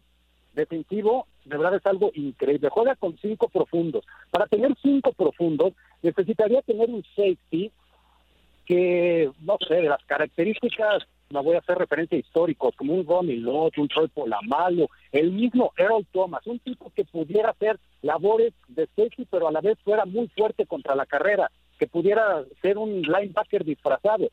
defensivo 0.53 1.27
de 1.49 1.57
verdad 1.57 1.75
es 1.75 1.85
algo 1.85 2.11
increíble. 2.13 2.69
Juega 2.69 2.95
con 2.95 3.17
cinco 3.17 3.49
profundos. 3.49 4.05
Para 4.31 4.45
tener 4.47 4.75
cinco 4.81 5.11
profundos, 5.13 5.73
necesitaría 6.01 6.61
tener 6.61 6.89
un 6.89 7.03
safety 7.15 7.71
que, 8.65 9.31
no 9.41 9.57
sé, 9.67 9.75
de 9.75 9.89
las 9.89 10.03
características, 10.05 11.07
no 11.31 11.43
voy 11.43 11.55
a 11.55 11.59
hacer 11.59 11.77
referencia 11.77 12.17
históricos, 12.17 12.75
como 12.75 12.93
un 12.93 13.05
Ronnie 13.05 13.37
Lott, 13.37 13.77
un 13.79 13.87
Troy 13.87 14.07
Polamalu, 14.09 14.87
el 15.11 15.31
mismo 15.31 15.73
Earl 15.75 16.05
Thomas, 16.11 16.45
un 16.45 16.59
tipo 16.59 16.91
que 16.95 17.03
pudiera 17.03 17.49
hacer 17.49 17.79
labores 18.03 18.53
de 18.67 18.87
safety, 18.95 19.25
pero 19.29 19.47
a 19.47 19.51
la 19.51 19.61
vez 19.61 19.77
fuera 19.83 20.05
muy 20.05 20.27
fuerte 20.29 20.67
contra 20.67 20.95
la 20.95 21.07
carrera, 21.07 21.49
que 21.79 21.87
pudiera 21.87 22.43
ser 22.61 22.77
un 22.77 23.01
linebacker 23.01 23.65
disfrazado. 23.65 24.29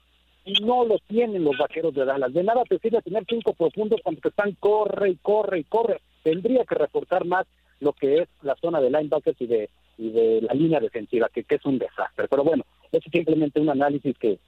Y 0.46 0.64
no 0.64 0.84
lo 0.84 0.98
tienen 1.08 1.44
los 1.44 1.58
vaqueros 1.58 1.92
de 1.92 2.04
Dallas. 2.04 2.32
De 2.32 2.44
nada 2.44 2.62
te 2.64 2.78
sirve 2.78 3.02
tener 3.02 3.24
cinco 3.28 3.52
profundos 3.52 4.00
cuando 4.02 4.20
te 4.20 4.28
están 4.28 4.52
corre 4.52 5.10
y 5.10 5.16
corre 5.16 5.58
y 5.58 5.64
corre. 5.64 6.00
Tendría 6.22 6.64
que 6.64 6.76
reportar 6.76 7.24
más 7.24 7.46
lo 7.80 7.92
que 7.92 8.22
es 8.22 8.28
la 8.42 8.54
zona 8.54 8.80
de 8.80 8.90
linebackers 8.90 9.40
y 9.40 9.46
de, 9.46 9.68
y 9.98 10.10
de 10.10 10.40
la 10.42 10.54
línea 10.54 10.80
defensiva, 10.80 11.28
que, 11.28 11.44
es 11.46 11.64
un 11.64 11.78
desastre. 11.78 12.28
Pero 12.28 12.44
bueno, 12.44 12.64
es 12.92 13.02
simplemente 13.12 13.60
un 13.60 13.70
análisis 13.70 14.16
que, 14.18 14.38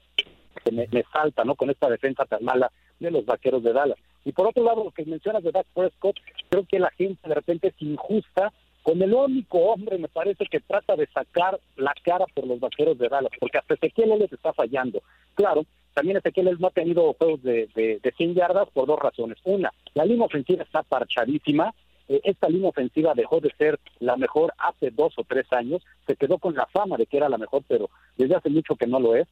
me, 0.71 0.87
me, 0.91 1.03
¿no? 1.45 1.55
Con 1.55 1.69
esta 1.69 1.89
defensa 1.89 2.25
tan 2.25 2.43
mala 2.45 2.71
de 2.99 3.11
los 3.11 3.25
vaqueros 3.25 3.61
de 3.61 3.73
Dallas. 3.73 3.97
Y 4.23 4.31
por 4.31 4.47
otro 4.47 4.63
lado, 4.63 4.85
lo 4.85 4.91
que 4.91 5.05
mencionas 5.05 5.43
de 5.43 5.51
Dak 5.51 5.67
Prescott, 5.73 6.17
creo 6.49 6.65
que 6.65 6.79
la 6.79 6.91
gente 6.91 7.27
de 7.27 7.35
repente 7.35 7.67
es 7.69 7.81
injusta 7.81 8.53
con 8.83 9.01
el 9.01 9.13
único 9.13 9.59
hombre, 9.59 9.97
me 9.97 10.07
parece, 10.07 10.45
que 10.45 10.61
trata 10.61 10.95
de 10.95 11.07
sacar 11.07 11.59
la 11.75 11.93
cara 12.03 12.25
por 12.33 12.47
los 12.47 12.59
vaqueros 12.59 12.97
de 12.97 13.09
Dallas, 13.09 13.31
porque 13.39 13.57
hasta 13.57 13.73
Ezequiel 13.73 14.17
les 14.17 14.31
está 14.31 14.53
fallando. 14.53 15.01
Claro, 15.35 15.65
también 15.99 16.15
Ezequiel 16.15 16.55
no 16.59 16.67
ha 16.67 16.71
tenido 16.71 17.11
juegos 17.11 17.43
de, 17.43 17.67
de, 17.75 17.99
de 18.01 18.11
100 18.13 18.33
yardas 18.33 18.69
por 18.69 18.87
dos 18.87 18.97
razones. 18.97 19.37
Una, 19.43 19.73
la 19.95 20.05
línea 20.05 20.27
ofensiva 20.27 20.63
está 20.63 20.81
parchadísima, 20.81 21.73
eh, 22.07 22.21
esta 22.23 22.47
línea 22.47 22.69
ofensiva 22.69 23.13
dejó 23.13 23.41
de 23.41 23.53
ser 23.57 23.77
la 23.99 24.15
mejor 24.15 24.53
hace 24.59 24.91
dos 24.91 25.13
o 25.17 25.25
tres 25.25 25.51
años, 25.51 25.81
se 26.07 26.15
quedó 26.15 26.37
con 26.37 26.55
la 26.55 26.67
fama 26.67 26.95
de 26.95 27.05
que 27.05 27.17
era 27.17 27.27
la 27.27 27.37
mejor, 27.37 27.63
pero 27.67 27.89
desde 28.15 28.33
hace 28.33 28.49
mucho 28.49 28.77
que 28.77 28.87
no 28.87 29.01
lo 29.01 29.13
es. 29.13 29.27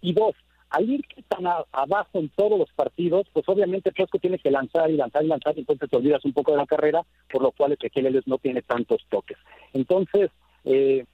Y 0.00 0.12
dos, 0.12 0.34
al 0.70 0.90
ir 0.90 1.04
tan 1.28 1.46
abajo 1.46 2.18
en 2.18 2.30
todos 2.30 2.58
los 2.58 2.72
partidos, 2.72 3.28
pues 3.32 3.48
obviamente 3.48 3.92
Prescott 3.92 4.20
tiene 4.20 4.40
que 4.40 4.50
lanzar 4.50 4.90
y 4.90 4.96
lanzar 4.96 5.22
y 5.22 5.28
lanzar, 5.28 5.56
y 5.56 5.60
entonces 5.60 5.88
te 5.88 5.96
olvidas 5.96 6.24
un 6.24 6.32
poco 6.32 6.50
de 6.50 6.58
la 6.58 6.66
carrera, 6.66 7.04
por 7.30 7.42
lo 7.42 7.52
cual 7.52 7.74
Ezequiel 7.74 8.24
no 8.26 8.38
tiene 8.38 8.62
tantos 8.62 9.06
toques. 9.08 9.38
Entonces, 9.72 10.32
eh, 10.64 11.04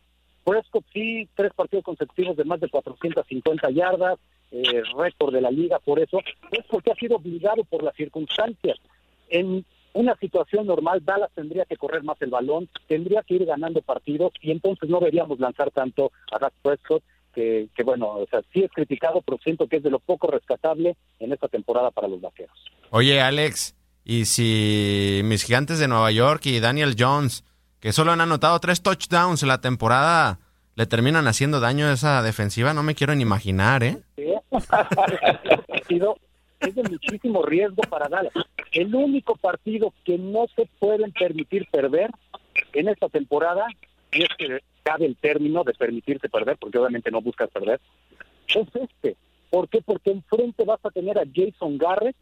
Prescott 0.44 0.84
sí, 0.92 1.28
tres 1.34 1.52
partidos 1.54 1.84
consecutivos 1.84 2.36
de 2.36 2.44
más 2.44 2.60
de 2.60 2.68
450 2.68 3.70
yardas, 3.70 4.18
eh, 4.50 4.82
récord 4.96 5.32
de 5.32 5.40
la 5.40 5.50
liga 5.50 5.78
por 5.78 5.98
eso, 5.98 6.20
es 6.50 6.64
porque 6.70 6.92
ha 6.92 6.96
sido 6.96 7.16
obligado 7.16 7.64
por 7.64 7.82
las 7.82 7.96
circunstancias. 7.96 8.78
En 9.28 9.64
una 9.94 10.16
situación 10.16 10.66
normal, 10.66 11.04
Dallas 11.04 11.30
tendría 11.34 11.64
que 11.64 11.76
correr 11.76 12.02
más 12.02 12.20
el 12.20 12.30
balón, 12.30 12.68
tendría 12.86 13.22
que 13.22 13.34
ir 13.34 13.46
ganando 13.46 13.80
partidos 13.80 14.32
y 14.40 14.50
entonces 14.50 14.88
no 14.88 14.98
deberíamos 14.98 15.38
lanzar 15.40 15.70
tanto 15.70 16.12
a 16.32 16.38
Dak 16.38 16.52
Prescott, 16.62 17.02
que, 17.32 17.68
que, 17.74 17.82
bueno, 17.82 18.10
o 18.10 18.26
sea, 18.30 18.42
sí 18.52 18.62
es 18.62 18.70
criticado, 18.70 19.20
pero 19.22 19.38
siento 19.42 19.66
que 19.66 19.78
es 19.78 19.82
de 19.82 19.90
lo 19.90 19.98
poco 19.98 20.30
rescatable 20.30 20.96
en 21.18 21.32
esta 21.32 21.48
temporada 21.48 21.90
para 21.90 22.06
los 22.06 22.20
vaqueros. 22.20 22.56
Oye, 22.90 23.20
Alex, 23.20 23.74
y 24.04 24.26
si 24.26 25.20
mis 25.24 25.44
gigantes 25.44 25.78
de 25.78 25.88
Nueva 25.88 26.12
York 26.12 26.46
y 26.46 26.60
Daniel 26.60 26.94
Jones, 26.96 27.44
que 27.84 27.92
solo 27.92 28.12
han 28.12 28.22
anotado 28.22 28.58
tres 28.60 28.80
touchdowns 28.80 29.42
la 29.42 29.60
temporada, 29.60 30.38
le 30.74 30.86
terminan 30.86 31.28
haciendo 31.28 31.60
daño 31.60 31.84
a 31.84 31.92
esa 31.92 32.22
defensiva, 32.22 32.72
no 32.72 32.82
me 32.82 32.94
quiero 32.94 33.14
ni 33.14 33.20
imaginar, 33.20 33.82
¿eh? 33.82 33.98
es 36.60 36.74
de 36.74 36.82
muchísimo 36.82 37.42
riesgo 37.42 37.82
para 37.82 38.08
Dallas. 38.08 38.32
El 38.72 38.94
único 38.94 39.36
partido 39.36 39.92
que 40.02 40.16
no 40.16 40.46
se 40.56 40.66
pueden 40.78 41.12
permitir 41.12 41.68
perder 41.70 42.10
en 42.72 42.88
esta 42.88 43.10
temporada, 43.10 43.66
y 44.12 44.22
es 44.22 44.30
que 44.38 44.60
cabe 44.82 45.04
el 45.04 45.16
término 45.16 45.62
de 45.62 45.74
permitirse 45.74 46.30
perder, 46.30 46.56
porque 46.56 46.78
obviamente 46.78 47.10
no 47.10 47.20
buscas 47.20 47.50
perder, 47.50 47.82
es 48.48 48.66
este. 48.74 49.14
¿Por 49.50 49.68
qué? 49.68 49.82
Porque 49.82 50.10
enfrente 50.10 50.64
vas 50.64 50.80
a 50.86 50.90
tener 50.90 51.18
a 51.18 51.24
Jason 51.34 51.76
Garrett 51.76 52.16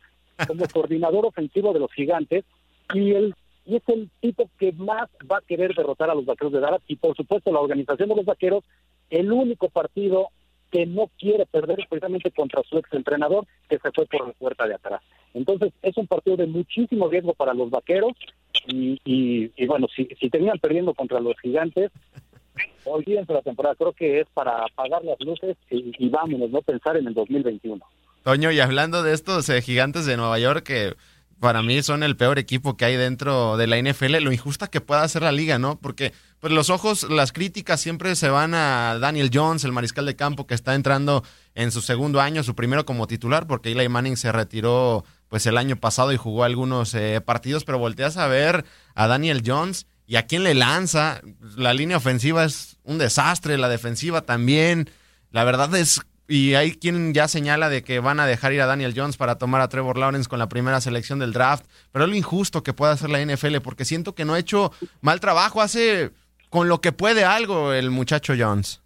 como 0.45 0.67
coordinador 0.67 1.25
ofensivo 1.25 1.73
de 1.73 1.79
los 1.79 1.93
gigantes 1.93 2.45
y 2.93 3.13
el 3.13 3.37
y 3.65 3.77
es 3.77 3.83
el 3.89 4.11
tipo 4.21 4.51
que 4.59 4.73
más 4.73 5.09
va 5.31 5.39
a 5.39 5.47
querer 5.47 5.75
derrotar 5.75 6.11
a 6.11 6.15
los 6.15 6.25
vaqueros 6.25 6.53
de 6.53 6.61
Dallas 6.61 6.83
y 6.89 6.97
por 6.97 7.17
supuesto 7.17 7.53
la 7.53 7.61
organización 7.61 8.09
de 8.09 8.17
los 8.17 8.25
vaqueros 8.25 8.65
el 9.11 9.31
único 9.33 9.69
partido 9.69 10.29
que 10.71 10.87
no 10.87 11.11
quiere 11.19 11.45
perder 11.47 11.87
precisamente 11.89 12.31
contra 12.31 12.63
su 12.63 12.79
ex 12.79 12.93
entrenador 12.95 13.47
que 13.69 13.79
se 13.79 13.93
fue 13.93 14.07
por 14.07 14.27
la 14.27 14.33
puerta 14.33 14.67
de 14.67 14.75
atrás. 14.75 15.03
Entonces 15.35 15.73
es 15.83 15.97
un 15.99 16.07
partido 16.07 16.39
de 16.39 16.47
muchísimo 16.47 17.09
riesgo 17.09 17.35
para 17.35 17.53
los 17.53 17.71
vaqueros 17.71 18.13
y, 18.67 18.99
y, 19.05 19.67
bueno, 19.67 19.87
si, 19.95 20.09
si 20.19 20.31
terminan 20.31 20.59
perdiendo 20.59 20.95
contra 20.95 21.21
los 21.21 21.39
gigantes, 21.41 21.91
olvídense 22.85 23.33
la 23.35 23.43
temporada, 23.43 23.75
creo 23.75 23.93
que 23.93 24.21
es 24.21 24.27
para 24.33 24.65
apagar 24.65 25.05
las 25.05 25.21
luces 25.21 25.57
y, 25.71 25.93
y 25.99 26.09
vámonos, 26.09 26.51
no 26.51 26.63
pensar 26.63 26.97
en 26.97 27.07
el 27.07 27.15
2021. 27.15 27.85
Toño, 28.23 28.53
y 28.53 28.61
hablando 28.61 29.03
de 29.03 29.15
estos 29.15 29.49
eh, 29.49 29.61
gigantes 29.63 30.07
de 30.07 30.17
Nueva 30.17 30.39
York 30.39 30.63
que 30.63 30.95
para 31.43 31.61
mí 31.61 31.83
son 31.83 32.05
el 32.05 32.17
peor 32.17 32.39
equipo 32.39 32.77
que 32.77 32.85
hay 32.85 32.97
dentro 32.97 33.57
de 33.57 33.67
la 33.67 33.77
NFL, 33.77 34.19
lo 34.19 34.31
injusta 34.31 34.69
que 34.69 34.81
pueda 34.81 35.03
hacer 35.03 35.23
la 35.23 35.33
liga, 35.33 35.59
¿no? 35.59 35.77
Porque 35.81 36.13
pues 36.39 36.53
los 36.53 36.71
ojos, 36.71 37.03
las 37.11 37.33
críticas 37.33 37.81
siempre 37.81 38.15
se 38.15 38.29
van 38.29 38.55
a 38.55 38.97
Daniel 39.01 39.29
Jones, 39.35 39.65
el 39.65 39.73
mariscal 39.73 40.07
de 40.07 40.15
campo 40.15 40.47
que 40.47 40.55
está 40.55 40.77
entrando 40.77 41.25
en 41.57 41.73
su 41.73 41.81
segundo 41.81 42.21
año, 42.21 42.45
su 42.45 42.55
primero 42.55 42.87
como 42.87 43.09
titular, 43.09 43.49
porque 43.49 43.73
Eli 43.73 43.89
Manning 43.89 44.17
se 44.17 44.31
retiró 44.31 45.05
pues 45.27 45.45
el 45.47 45.59
año 45.59 45.75
pasado 45.75 46.13
y 46.13 46.17
jugó 46.17 46.45
algunos 46.45 46.95
eh, 46.95 47.21
partidos, 47.21 47.65
pero 47.65 47.77
volteas 47.77 48.19
a 48.19 48.29
ver 48.29 48.65
a 48.95 49.09
Daniel 49.09 49.43
Jones 49.45 49.89
y 50.07 50.15
a 50.15 50.29
quién 50.29 50.45
le 50.45 50.55
lanza. 50.55 51.23
La 51.57 51.75
línea 51.75 51.97
ofensiva 51.97 52.45
es 52.45 52.77
un 52.85 52.99
desastre, 52.99 53.59
la 53.59 53.69
defensiva 53.69 54.21
también. 54.21 54.89
La 55.33 55.43
verdad 55.43 55.75
es 55.75 56.03
y 56.33 56.55
hay 56.55 56.71
quien 56.73 57.13
ya 57.13 57.29
señala 57.29 57.69
de 57.69 57.83
que 57.83 58.01
van 58.01 58.19
a 58.19 58.27
dejar 58.27 58.55
ir 58.55 58.63
a 58.63 58.67
Daniel 58.67 58.95
Jones 58.97 59.19
para 59.19 59.37
tomar 59.37 59.61
a 59.61 59.69
Trevor 59.69 59.99
Lawrence 59.99 60.31
con 60.31 60.39
la 60.39 60.49
primera 60.49 60.81
selección 60.81 61.19
del 61.19 61.35
draft, 61.35 61.67
pero 61.93 62.07
es 62.07 62.11
lo 62.11 62.17
injusto 62.17 62.63
que 62.63 62.73
pueda 62.73 62.93
hacer 62.93 63.11
la 63.11 63.23
NFL 63.23 63.59
porque 63.63 63.85
siento 63.85 64.15
que 64.15 64.25
no 64.25 64.33
ha 64.33 64.39
hecho 64.39 64.73
mal 65.03 65.21
trabajo, 65.21 65.61
hace 65.61 66.09
con 66.49 66.69
lo 66.69 66.81
que 66.81 66.93
puede 66.93 67.25
algo 67.25 67.75
el 67.75 67.91
muchacho 67.91 68.33
Jones. 68.39 68.81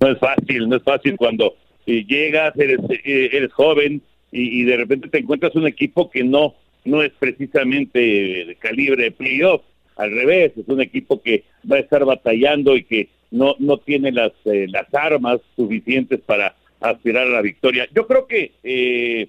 No 0.00 0.08
es 0.08 0.18
fácil, 0.18 0.68
no 0.68 0.76
es 0.76 0.82
fácil 0.82 1.16
cuando 1.16 1.54
eh, 1.86 2.04
llegas, 2.04 2.52
eres, 2.58 2.80
eh, 2.90 3.48
joven 3.50 4.02
y, 4.30 4.64
de 4.64 4.76
repente 4.76 5.08
te 5.08 5.20
encuentras 5.20 5.54
un 5.54 5.66
equipo 5.66 6.10
que 6.10 6.22
no, 6.22 6.54
no 6.84 7.02
es 7.02 7.12
precisamente 7.18 7.98
de 7.98 8.56
calibre 8.60 9.04
de 9.04 9.10
playoff, 9.12 9.62
al 9.96 10.10
revés, 10.10 10.52
es 10.54 10.68
un 10.68 10.82
equipo 10.82 11.22
que 11.22 11.44
va 11.70 11.76
a 11.76 11.80
estar 11.80 12.04
batallando 12.04 12.76
y 12.76 12.84
que 12.84 13.08
no, 13.30 13.54
no 13.58 13.78
tiene 13.78 14.12
las, 14.12 14.32
eh, 14.44 14.66
las 14.68 14.92
armas 14.94 15.40
suficientes 15.56 16.20
para 16.20 16.54
aspirar 16.80 17.26
a 17.26 17.30
la 17.30 17.42
victoria. 17.42 17.88
Yo 17.94 18.06
creo 18.06 18.26
que 18.26 18.52
eh, 18.62 19.28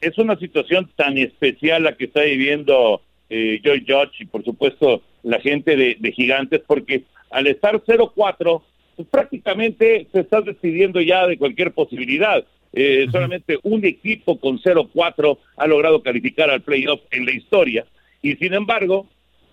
es 0.00 0.18
una 0.18 0.36
situación 0.36 0.90
tan 0.96 1.16
especial 1.18 1.84
la 1.84 1.96
que 1.96 2.04
está 2.04 2.22
viviendo 2.22 3.02
eh, 3.30 3.60
Joy 3.62 3.84
Judge 3.86 4.20
y 4.20 4.24
por 4.26 4.44
supuesto 4.44 5.02
la 5.22 5.40
gente 5.40 5.76
de, 5.76 6.12
Gigantes, 6.12 6.60
porque 6.66 7.04
al 7.30 7.46
estar 7.46 7.76
0-4, 7.76 8.62
pues 8.96 9.08
prácticamente 9.08 10.06
se 10.12 10.20
está 10.20 10.40
decidiendo 10.40 11.00
ya 11.00 11.26
de 11.26 11.38
cualquier 11.38 11.72
posibilidad. 11.72 12.44
Eh, 12.74 13.06
solamente 13.12 13.58
un 13.62 13.84
equipo 13.84 14.38
con 14.38 14.58
0-4 14.58 15.38
ha 15.56 15.66
logrado 15.66 16.02
calificar 16.02 16.50
al 16.50 16.62
playoff 16.62 17.00
en 17.10 17.24
la 17.24 17.32
historia. 17.32 17.86
Y 18.22 18.34
sin 18.36 18.54
embargo, 18.54 19.06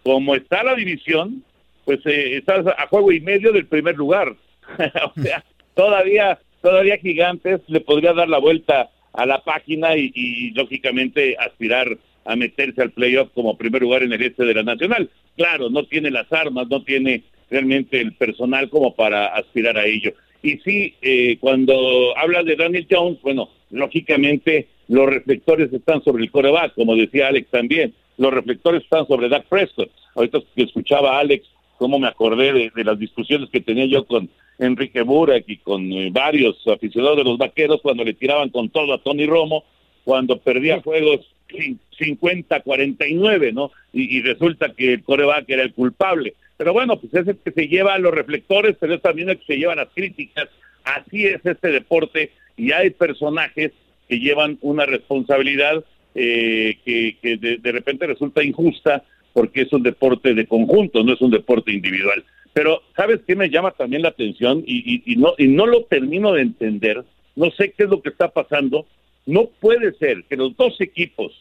como 0.03 0.35
está 0.35 0.63
la 0.63 0.75
división, 0.75 1.43
pues 1.89 2.05
eh, 2.05 2.37
estás 2.37 2.67
a 2.67 2.85
juego 2.85 3.11
y 3.11 3.19
medio 3.19 3.51
del 3.51 3.65
primer 3.65 3.95
lugar. 3.95 4.35
o 4.77 5.21
sea, 5.23 5.43
todavía, 5.73 6.37
todavía 6.61 6.99
Gigantes 6.99 7.61
le 7.65 7.79
podría 7.79 8.13
dar 8.13 8.29
la 8.29 8.37
vuelta 8.37 8.91
a 9.11 9.25
la 9.25 9.43
página 9.43 9.97
y, 9.97 10.51
lógicamente 10.51 11.35
aspirar 11.39 11.97
a 12.25 12.35
meterse 12.35 12.83
al 12.83 12.91
playoff 12.91 13.31
como 13.33 13.57
primer 13.57 13.81
lugar 13.81 14.03
en 14.03 14.13
el 14.13 14.21
este 14.21 14.45
de 14.45 14.53
la 14.53 14.61
Nacional. 14.61 15.09
Claro, 15.35 15.71
no 15.71 15.83
tiene 15.85 16.11
las 16.11 16.31
armas, 16.31 16.67
no 16.69 16.83
tiene 16.83 17.23
realmente 17.49 17.99
el 17.99 18.13
personal 18.13 18.69
como 18.69 18.93
para 18.93 19.25
aspirar 19.25 19.75
a 19.79 19.87
ello. 19.87 20.13
Y 20.43 20.59
sí, 20.59 20.93
eh, 21.01 21.37
cuando 21.39 22.15
hablas 22.15 22.45
de 22.45 22.55
Daniel 22.55 22.85
Jones, 22.87 23.19
bueno, 23.23 23.49
lógicamente 23.71 24.67
los 24.89 25.07
reflectores 25.07 25.73
están 25.73 26.03
sobre 26.03 26.21
el 26.21 26.29
coreback, 26.29 26.75
como 26.75 26.95
decía 26.95 27.29
Alex 27.29 27.49
también. 27.49 27.95
Los 28.19 28.31
reflectores 28.31 28.83
están 28.83 29.07
sobre 29.07 29.27
Dak 29.27 29.47
Prescott. 29.47 29.89
Ahorita 30.13 30.37
que 30.55 30.63
escuchaba 30.63 31.15
a 31.15 31.21
Alex, 31.21 31.47
cómo 31.79 31.97
me 31.97 32.07
acordé 32.07 32.71
de, 32.75 32.83
las 32.83 32.99
discusiones 32.99 33.49
que 33.49 33.61
tenía 33.61 33.85
yo 33.85 34.05
con 34.05 34.29
Enrique 34.59 35.01
Burak 35.01 35.45
y 35.47 35.57
con 35.57 35.91
eh, 35.91 36.09
varios 36.11 36.55
aficionados 36.67 37.17
de 37.17 37.23
los 37.23 37.37
vaqueros 37.37 37.81
cuando 37.81 38.03
le 38.03 38.13
tiraban 38.13 38.49
con 38.49 38.69
todo 38.69 38.93
a 38.93 39.01
Tony 39.01 39.25
Romo, 39.25 39.63
cuando 40.03 40.37
perdía 40.37 40.81
juegos 40.81 41.25
50-49, 41.47 43.53
¿no? 43.53 43.71
Y, 43.93 44.21
resulta 44.21 44.73
que 44.73 44.93
el 44.93 45.03
coreback 45.03 45.49
era 45.49 45.63
el 45.63 45.73
culpable. 45.73 46.35
Pero 46.57 46.73
bueno, 46.73 46.99
pues 46.99 47.13
es 47.13 47.27
el 47.27 47.37
que 47.37 47.51
se 47.51 47.67
lleva 47.67 47.93
a 47.93 47.99
los 47.99 48.13
reflectores, 48.13 48.75
pero 48.77 48.93
es 48.93 49.01
también 49.01 49.29
el 49.29 49.37
que 49.37 49.45
se 49.45 49.57
lleva 49.57 49.73
las 49.73 49.87
críticas. 49.95 50.49
Así 50.83 51.25
es 51.25 51.43
este 51.45 51.69
deporte 51.69 52.31
y 52.57 52.73
hay 52.73 52.89
personajes 52.89 53.71
que 54.09 54.19
llevan 54.19 54.57
una 54.61 54.85
responsabilidad 54.85 55.83
eh, 56.13 56.77
que, 56.83 57.57
de 57.57 57.71
repente 57.71 58.05
resulta 58.05 58.43
injusta 58.43 59.03
porque 59.33 59.61
es 59.61 59.73
un 59.73 59.83
deporte 59.83 60.33
de 60.33 60.47
conjunto, 60.47 61.03
no 61.03 61.13
es 61.13 61.21
un 61.21 61.31
deporte 61.31 61.71
individual. 61.71 62.23
Pero, 62.53 62.81
¿sabes 62.95 63.21
qué 63.27 63.35
me 63.35 63.49
llama 63.49 63.71
también 63.71 64.01
la 64.01 64.09
atención? 64.09 64.63
Y, 64.65 65.15
no, 65.17 65.33
y 65.37 65.47
no 65.47 65.65
lo 65.65 65.83
termino 65.83 66.33
de 66.33 66.41
entender, 66.41 67.03
no 67.35 67.51
sé 67.51 67.71
qué 67.71 67.83
es 67.83 67.89
lo 67.89 68.01
que 68.01 68.09
está 68.09 68.29
pasando. 68.29 68.85
No 69.25 69.45
puede 69.59 69.93
ser 69.93 70.23
que 70.25 70.35
los 70.35 70.55
dos 70.57 70.79
equipos 70.81 71.31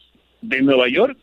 de 0.41 0.61
Nueva 0.61 0.87
York, 0.87 1.17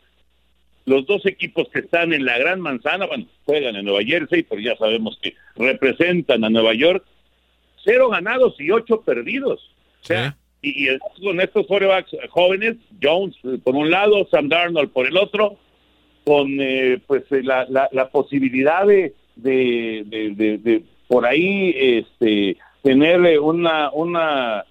los 0.85 1.05
dos 1.05 1.25
equipos 1.25 1.69
que 1.69 1.79
están 1.79 2.13
en 2.13 2.25
la 2.25 2.37
Gran 2.37 2.59
Manzana, 2.61 3.05
bueno, 3.07 3.25
juegan 3.45 3.75
en 3.75 3.85
Nueva 3.85 4.03
Jersey, 4.03 4.43
pero 4.43 4.61
ya 4.61 4.75
sabemos 4.75 5.17
que 5.21 5.33
representan 5.55 6.43
a 6.43 6.49
Nueva 6.49 6.73
York, 6.73 7.05
cero 7.83 8.09
ganados 8.09 8.59
y 8.59 8.71
ocho 8.71 9.01
perdidos. 9.01 9.71
O 10.01 10.05
sea, 10.05 10.37
y, 10.61 10.89
y, 10.89 10.97
con 11.21 11.39
estos 11.39 11.65
quarterbacks 11.67 12.11
jóvenes, 12.29 12.75
Jones 13.01 13.35
por 13.63 13.75
un 13.75 13.89
lado, 13.89 14.27
Sam 14.29 14.49
Darnold 14.49 14.91
por 14.91 15.07
el 15.07 15.17
otro, 15.17 15.57
con 16.27 16.59
eh, 16.59 16.99
pues 17.07 17.23
eh, 17.31 17.41
la, 17.41 17.65
la, 17.69 18.09
posibilidad 18.09 18.85
de, 18.85 19.13
de, 19.37 20.83
por 21.07 21.25
ahí 21.25 21.73
este 21.73 22.57
tener 22.83 23.25
eh, 23.25 23.39
una 23.39 23.91
una 23.93 24.65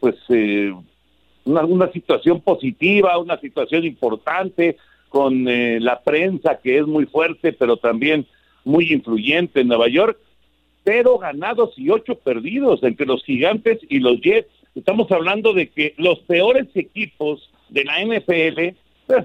pues 0.00 0.16
una, 1.44 1.66
una, 1.66 1.92
situación 1.92 2.40
positiva 2.40 3.18
una 3.18 3.38
situación 3.38 3.84
importante 3.84 4.78
con 5.10 5.44
la 5.44 6.00
prensa 6.00 6.58
que 6.62 6.78
es 6.78 6.86
muy 6.86 7.04
fuerte 7.04 7.52
pero 7.52 7.76
también 7.76 8.24
muy 8.64 8.90
influyente 8.90 9.60
en 9.60 9.68
Nueva 9.68 9.88
York 9.88 10.18
pero 10.82 11.18
ganados 11.18 11.74
y 11.76 11.90
ocho 11.90 12.14
perdidos 12.14 12.82
entre 12.84 13.04
los 13.04 13.22
gigantes 13.22 13.80
y 13.90 13.98
los 13.98 14.18
Jets. 14.22 14.48
Estamos 14.74 15.12
hablando 15.12 15.52
de 15.52 15.68
que 15.68 15.94
los 15.98 16.20
peores 16.20 16.68
equipos 16.74 17.50
de 17.68 17.84
la 17.84 18.02
NFL 18.02 18.74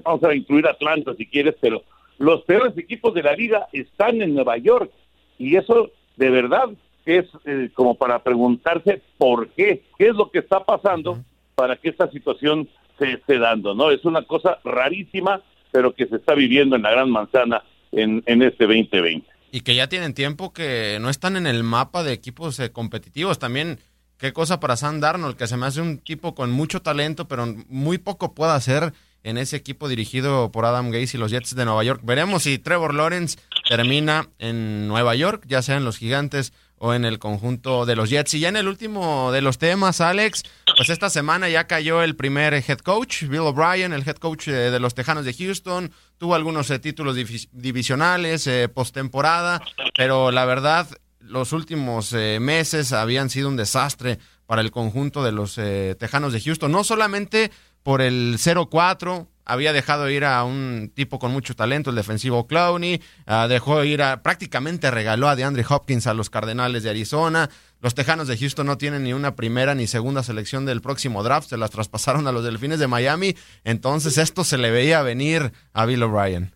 vamos 0.03 0.23
a 0.23 0.35
incluir 0.35 0.67
Atlanta 0.67 1.13
si 1.17 1.25
quieres, 1.25 1.55
pero 1.59 1.83
los 2.17 2.41
peores 2.43 2.77
equipos 2.77 3.13
de 3.13 3.23
la 3.23 3.33
liga 3.33 3.67
están 3.71 4.21
en 4.21 4.33
Nueva 4.33 4.57
York. 4.57 4.91
Y 5.37 5.55
eso 5.55 5.91
de 6.15 6.29
verdad 6.29 6.69
es 7.05 7.25
eh, 7.45 7.69
como 7.73 7.95
para 7.95 8.23
preguntarse 8.23 9.01
por 9.17 9.49
qué, 9.49 9.83
qué 9.97 10.07
es 10.07 10.15
lo 10.15 10.29
que 10.29 10.39
está 10.39 10.63
pasando 10.63 11.19
para 11.55 11.75
que 11.77 11.89
esta 11.89 12.09
situación 12.11 12.67
se 12.99 13.13
esté 13.13 13.39
dando, 13.39 13.73
¿no? 13.73 13.91
Es 13.91 14.03
una 14.05 14.23
cosa 14.23 14.59
rarísima, 14.63 15.41
pero 15.71 15.93
que 15.93 16.07
se 16.07 16.17
está 16.17 16.33
viviendo 16.33 16.75
en 16.75 16.81
la 16.81 16.91
Gran 16.91 17.09
Manzana 17.09 17.63
en, 17.91 18.23
en 18.25 18.41
este 18.41 18.65
2020. 18.65 19.25
Y 19.51 19.61
que 19.61 19.75
ya 19.75 19.87
tienen 19.87 20.13
tiempo 20.13 20.51
que 20.51 20.97
no 20.99 21.09
están 21.09 21.37
en 21.37 21.47
el 21.47 21.63
mapa 21.63 22.03
de 22.03 22.13
equipos 22.13 22.59
eh, 22.59 22.71
competitivos. 22.71 23.39
También, 23.39 23.79
qué 24.17 24.33
cosa 24.33 24.59
para 24.59 24.75
Sam 24.75 24.99
Darnold, 24.99 25.37
que 25.37 25.47
se 25.47 25.57
me 25.57 25.65
hace 25.65 25.81
un 25.81 25.99
tipo 25.99 26.35
con 26.35 26.51
mucho 26.51 26.81
talento, 26.81 27.27
pero 27.27 27.45
muy 27.69 27.97
poco 27.97 28.33
puede 28.33 28.51
hacer 28.51 28.93
en 29.27 29.37
ese 29.37 29.57
equipo 29.57 29.89
dirigido 29.89 30.53
por 30.53 30.63
Adam 30.63 30.89
Gaze 30.89 31.17
y 31.17 31.19
los 31.19 31.31
Jets 31.31 31.53
de 31.53 31.65
Nueva 31.65 31.83
York. 31.83 31.99
Veremos 32.01 32.43
si 32.43 32.59
Trevor 32.59 32.93
Lawrence 32.93 33.37
termina 33.67 34.29
en 34.39 34.87
Nueva 34.87 35.15
York, 35.15 35.43
ya 35.49 35.61
sea 35.61 35.75
en 35.75 35.83
los 35.83 35.97
Gigantes 35.97 36.53
o 36.77 36.93
en 36.93 37.03
el 37.03 37.19
conjunto 37.19 37.85
de 37.85 37.97
los 37.97 38.09
Jets. 38.09 38.35
Y 38.35 38.39
ya 38.39 38.47
en 38.47 38.55
el 38.55 38.69
último 38.69 39.33
de 39.33 39.41
los 39.41 39.57
temas, 39.57 39.99
Alex, 39.99 40.43
pues 40.77 40.89
esta 40.89 41.09
semana 41.09 41.49
ya 41.49 41.67
cayó 41.67 42.03
el 42.03 42.15
primer 42.15 42.53
head 42.53 42.79
coach, 42.79 43.23
Bill 43.23 43.41
O'Brien, 43.41 43.91
el 43.91 44.07
head 44.07 44.15
coach 44.15 44.47
eh, 44.47 44.71
de 44.71 44.79
los 44.79 44.95
Tejanos 44.95 45.25
de 45.25 45.33
Houston. 45.33 45.91
Tuvo 46.17 46.33
algunos 46.33 46.69
eh, 46.69 46.79
títulos 46.79 47.17
divisionales, 47.51 48.47
eh, 48.47 48.69
postemporada, 48.69 49.61
pero 49.97 50.31
la 50.31 50.45
verdad, 50.45 50.87
los 51.19 51.51
últimos 51.51 52.13
meses 52.13 52.93
habían 52.93 53.29
sido 53.29 53.49
un 53.49 53.57
desastre 53.57 54.19
para 54.45 54.61
el 54.61 54.71
conjunto 54.71 55.21
de 55.21 55.33
los 55.33 55.59
Tejanos 55.99 56.31
de 56.31 56.39
Houston. 56.39 56.71
No 56.71 56.85
solamente 56.85 57.51
por 57.87 58.01
el 58.01 58.33
0-4. 58.33 59.27
Había 59.45 59.71
dejado 59.71 60.09
ir 60.09 60.25
a 60.25 60.43
un 60.43 60.91
tipo 60.93 61.19
con 61.19 61.31
mucho 61.31 61.55
talento, 61.55 61.89
el 61.89 61.95
defensivo 61.95 62.45
Clowney. 62.45 62.99
Ah, 63.25 63.47
dejó 63.47 63.81
ir 63.85 64.01
a. 64.01 64.21
Prácticamente 64.21 64.91
regaló 64.91 65.29
a 65.29 65.37
DeAndre 65.37 65.63
Hopkins 65.69 66.05
a 66.05 66.13
los 66.13 66.29
Cardenales 66.29 66.83
de 66.83 66.89
Arizona. 66.89 67.47
Los 67.79 67.95
Tejanos 67.95 68.27
de 68.27 68.35
Houston 68.35 68.67
no 68.67 68.77
tienen 68.77 69.03
ni 69.03 69.13
una 69.13 69.37
primera 69.37 69.73
ni 69.73 69.87
segunda 69.87 70.21
selección 70.21 70.65
del 70.65 70.81
próximo 70.81 71.23
draft. 71.23 71.47
Se 71.47 71.55
las 71.55 71.71
traspasaron 71.71 72.27
a 72.27 72.33
los 72.33 72.43
Delfines 72.43 72.79
de 72.79 72.87
Miami. 72.87 73.35
Entonces, 73.63 74.17
esto 74.17 74.43
se 74.43 74.57
le 74.57 74.69
veía 74.69 75.01
venir 75.01 75.53
a 75.71 75.85
Bill 75.85 76.03
O'Brien. 76.03 76.51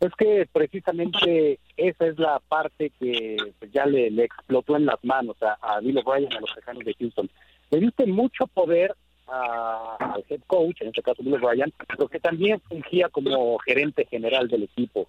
Es 0.00 0.12
que 0.18 0.46
precisamente 0.52 1.58
esa 1.78 2.06
es 2.06 2.18
la 2.18 2.38
parte 2.50 2.92
que 3.00 3.38
ya 3.72 3.86
le, 3.86 4.08
explotó 4.22 4.76
en 4.76 4.84
las 4.84 5.02
manos 5.04 5.36
a, 5.42 5.56
a 5.62 5.80
Bill 5.80 6.02
O'Brien 6.04 6.30
a 6.34 6.40
los 6.40 6.54
Tejanos 6.54 6.84
de 6.84 6.94
Houston. 7.00 7.30
Le 7.70 7.80
diste 7.80 8.04
mucho 8.04 8.46
poder 8.48 8.94
al 9.32 10.24
head 10.28 10.40
coach, 10.46 10.82
en 10.82 10.88
este 10.88 11.02
caso 11.02 11.22
Bill 11.22 11.40
Ryan, 11.40 11.72
pero 11.88 12.08
que 12.08 12.20
también 12.20 12.60
fungía 12.60 13.08
como 13.08 13.58
gerente 13.58 14.06
general 14.06 14.48
del 14.48 14.64
equipo. 14.64 15.08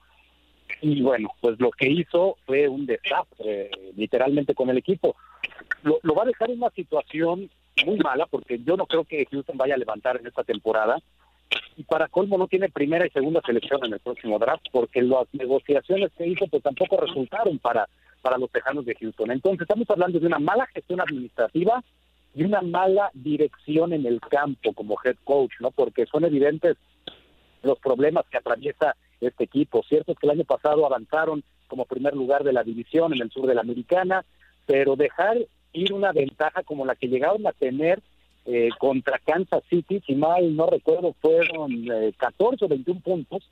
Y 0.81 1.01
bueno, 1.01 1.29
pues 1.41 1.59
lo 1.59 1.71
que 1.71 1.89
hizo 1.89 2.37
fue 2.45 2.67
un 2.67 2.85
desastre, 2.85 3.69
literalmente 3.95 4.55
con 4.55 4.69
el 4.69 4.77
equipo. 4.77 5.15
Lo, 5.83 5.99
lo 6.03 6.15
va 6.15 6.23
a 6.23 6.27
dejar 6.27 6.51
en 6.51 6.57
una 6.57 6.71
situación 6.71 7.49
muy 7.85 7.97
mala, 7.99 8.25
porque 8.27 8.59
yo 8.63 8.77
no 8.77 8.85
creo 8.85 9.03
que 9.03 9.25
Houston 9.31 9.57
vaya 9.57 9.75
a 9.75 9.77
levantar 9.77 10.17
en 10.17 10.27
esta 10.27 10.43
temporada. 10.43 10.97
Y 11.75 11.83
para 11.83 12.07
colmo 12.07 12.37
no 12.37 12.47
tiene 12.47 12.69
primera 12.69 13.05
y 13.05 13.09
segunda 13.09 13.41
selección 13.45 13.79
en 13.83 13.93
el 13.93 13.99
próximo 13.99 14.39
draft, 14.39 14.65
porque 14.71 15.01
las 15.01 15.27
negociaciones 15.33 16.11
que 16.17 16.27
hizo 16.27 16.47
pues 16.47 16.63
tampoco 16.63 16.97
resultaron 16.97 17.59
para, 17.59 17.87
para 18.21 18.37
los 18.37 18.51
Tejanos 18.51 18.85
de 18.85 18.95
Houston. 18.95 19.31
Entonces 19.31 19.61
estamos 19.61 19.89
hablando 19.89 20.19
de 20.19 20.27
una 20.27 20.39
mala 20.39 20.65
gestión 20.67 21.01
administrativa 21.01 21.83
y 22.35 22.43
una 22.43 22.61
mala 22.61 23.11
dirección 23.13 23.93
en 23.93 24.05
el 24.05 24.19
campo 24.19 24.73
como 24.73 24.95
head 25.03 25.17
coach, 25.23 25.53
¿no? 25.59 25.71
Porque 25.71 26.05
son 26.05 26.25
evidentes 26.25 26.77
los 27.61 27.79
problemas 27.79 28.25
que 28.29 28.37
atraviesa 28.37 28.95
este 29.21 29.45
equipo. 29.45 29.83
Cierto 29.87 30.11
es 30.11 30.19
que 30.19 30.27
el 30.27 30.31
año 30.31 30.43
pasado 30.43 30.85
avanzaron 30.85 31.43
como 31.67 31.85
primer 31.85 32.15
lugar 32.15 32.43
de 32.43 32.53
la 32.53 32.63
división 32.63 33.13
en 33.13 33.21
el 33.21 33.31
sur 33.31 33.47
de 33.47 33.55
la 33.55 33.61
Americana, 33.61 34.25
pero 34.65 34.95
dejar 34.95 35.37
repetir 35.73 35.93
una 35.93 36.11
ventaja 36.11 36.63
como 36.63 36.85
la 36.85 36.95
que 36.95 37.07
llegaron 37.07 37.45
a 37.47 37.51
tener 37.51 37.99
eh, 38.45 38.69
contra 38.77 39.19
Kansas 39.19 39.63
City, 39.69 40.01
si 40.05 40.15
mal 40.15 40.55
no 40.55 40.67
recuerdo, 40.67 41.15
fueron 41.21 41.85
14 42.17 42.65
o 42.65 42.67
21 42.67 42.99
puntos, 43.01 43.49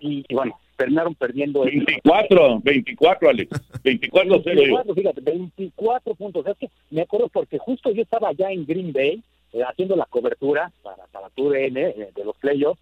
y, 0.00 0.24
bueno, 0.34 0.58
terminaron 0.76 1.14
perdiendo. 1.14 1.62
24, 1.62 2.60
24, 2.60 3.30
Alex. 3.30 3.50
24, 3.82 4.42
24 4.42 4.94
fíjate, 4.94 5.20
24 5.20 6.14
puntos. 6.14 6.46
Es 6.46 6.56
que 6.56 6.70
me 6.90 7.02
acuerdo 7.02 7.28
porque 7.28 7.58
justo 7.58 7.90
yo 7.90 8.02
estaba 8.02 8.28
allá 8.28 8.50
en 8.50 8.66
Green 8.66 8.92
Bay 8.92 9.22
eh, 9.52 9.62
haciendo 9.62 9.96
la 9.96 10.06
cobertura 10.06 10.72
para, 10.82 11.06
para 11.06 11.30
TUDN 11.30 11.76
eh, 11.76 12.10
de 12.14 12.24
los 12.24 12.36
playoffs 12.36 12.80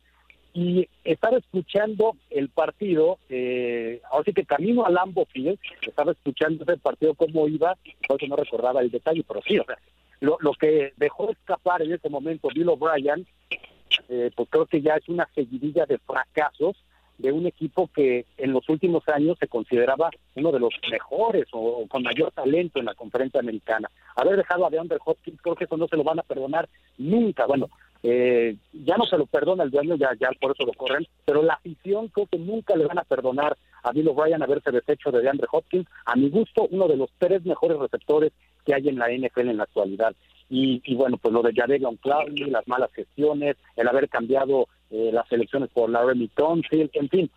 y 0.55 0.87
estaba 1.05 1.39
escuchando 1.39 2.17
el 2.31 2.51
partido, 2.51 3.19
eh, 3.31 4.01
ahora 4.11 4.25
sí 4.25 4.33
que 4.35 4.45
camino 4.45 4.85
a 4.85 4.91
Lambo 4.91 5.25
Field, 5.27 5.59
estaba 5.81 6.13
escuchando 6.13 6.65
ese 6.65 6.77
partido 6.77 7.15
cómo 7.15 7.49
iba, 7.49 7.77
por 8.07 8.21
eso 8.21 8.29
no 8.29 8.37
recordaba 8.37 8.83
el 8.83 8.91
detalle, 8.91 9.25
pero 9.27 9.41
sí, 9.47 9.59
o 9.59 9.65
sea, 9.65 9.79
lo, 10.21 10.37
lo 10.41 10.53
que 10.53 10.93
dejó 10.97 11.31
escapar 11.31 11.83
en 11.83 11.93
ese 11.93 12.09
momento 12.11 12.49
Bill 12.55 12.69
O'Brien, 12.69 13.27
eh, 14.09 14.31
pues 14.37 14.49
creo 14.51 14.67
que 14.67 14.83
ya 14.83 14.97
es 14.97 15.09
una 15.09 15.29
seguidilla 15.35 15.87
de 15.87 15.99
fracasos 15.99 16.77
de 17.23 17.31
un 17.31 17.47
equipo 17.47 17.89
que 17.95 18.27
en 18.37 18.53
los 18.53 18.69
últimos 18.69 19.09
años 19.09 19.39
se 19.39 19.47
consideraba 19.47 20.11
uno 20.35 20.51
de 20.51 20.59
los 20.59 20.75
mejores 20.91 21.47
o, 21.53 21.87
con 21.87 22.03
mayor 22.03 22.33
talento 22.33 22.81
en 22.81 22.87
la 22.87 22.95
conferencia 22.95 23.39
americana. 23.39 23.89
Haber 24.17 24.37
dejado 24.37 24.67
a 24.67 24.71
DeAndre 24.71 24.99
Hopkins, 25.05 25.41
creo 25.41 25.55
que 25.55 25.65
eso 25.65 25.77
no 25.77 25.87
se 25.87 25.97
lo 25.97 26.03
van 26.03 26.19
a 26.19 26.25
perdonar 26.25 26.69
nunca. 26.99 27.47
Bueno, 27.47 27.69
eh, 28.03 28.57
ya 28.73 28.97
no 28.97 29.07
se 29.07 29.17
lo 29.17 29.27
perdona 29.27 29.63
el 29.63 29.71
dueño, 29.71 29.95
ya, 29.95 30.11
ya 30.21 30.31
por 30.41 30.51
eso 30.51 30.67
lo 30.67 30.73
corren, 30.73 31.07
pero 31.25 31.45
la 31.45 31.55
afición 31.55 32.09
creo 32.09 32.27
que 32.27 32.39
nunca 32.39 32.75
le 32.75 32.87
van 32.87 32.99
a 32.99 33.05
perdonar 33.05 33.57
a 33.85 33.93
Bill 33.93 34.09
O'Brien 34.09 34.43
haberse 34.43 34.73
deshecho 34.73 35.13
de 35.13 35.23
DeAndre 35.23 35.47
Hopkins. 35.53 35.87
A 36.05 36.17
mi 36.17 36.29
gusto, 36.29 36.67
uno 36.73 36.89
de 36.89 36.97
los 36.97 37.11
tres 37.19 37.45
mejores 37.45 37.79
receptores 37.79 38.33
que 38.67 38.75
hay 38.75 38.89
en 38.89 38.99
la 38.99 39.11
NFL 39.11 39.49
en 39.49 39.59
la 39.59 39.65
actualidad. 39.65 40.13
Y, 40.51 40.83
y 40.85 40.97
bueno, 40.97 41.19
pues 41.19 41.33
lo 41.33 41.43
de 41.43 41.55
Jadegon 41.55 41.97
Clowney, 41.97 42.51
las 42.51 42.67
malas 42.67 42.93
gestiones, 42.93 43.57
el 43.77 43.89
haber 43.89 44.09
cambiado 44.09 44.67
eh, 44.93 45.11
las 45.13 45.31
elecciones 45.33 45.71
por 45.71 45.91
Laramie 45.91 46.31
Tonsil, 46.35 46.91
en 46.95 47.09
fin, 47.09 47.31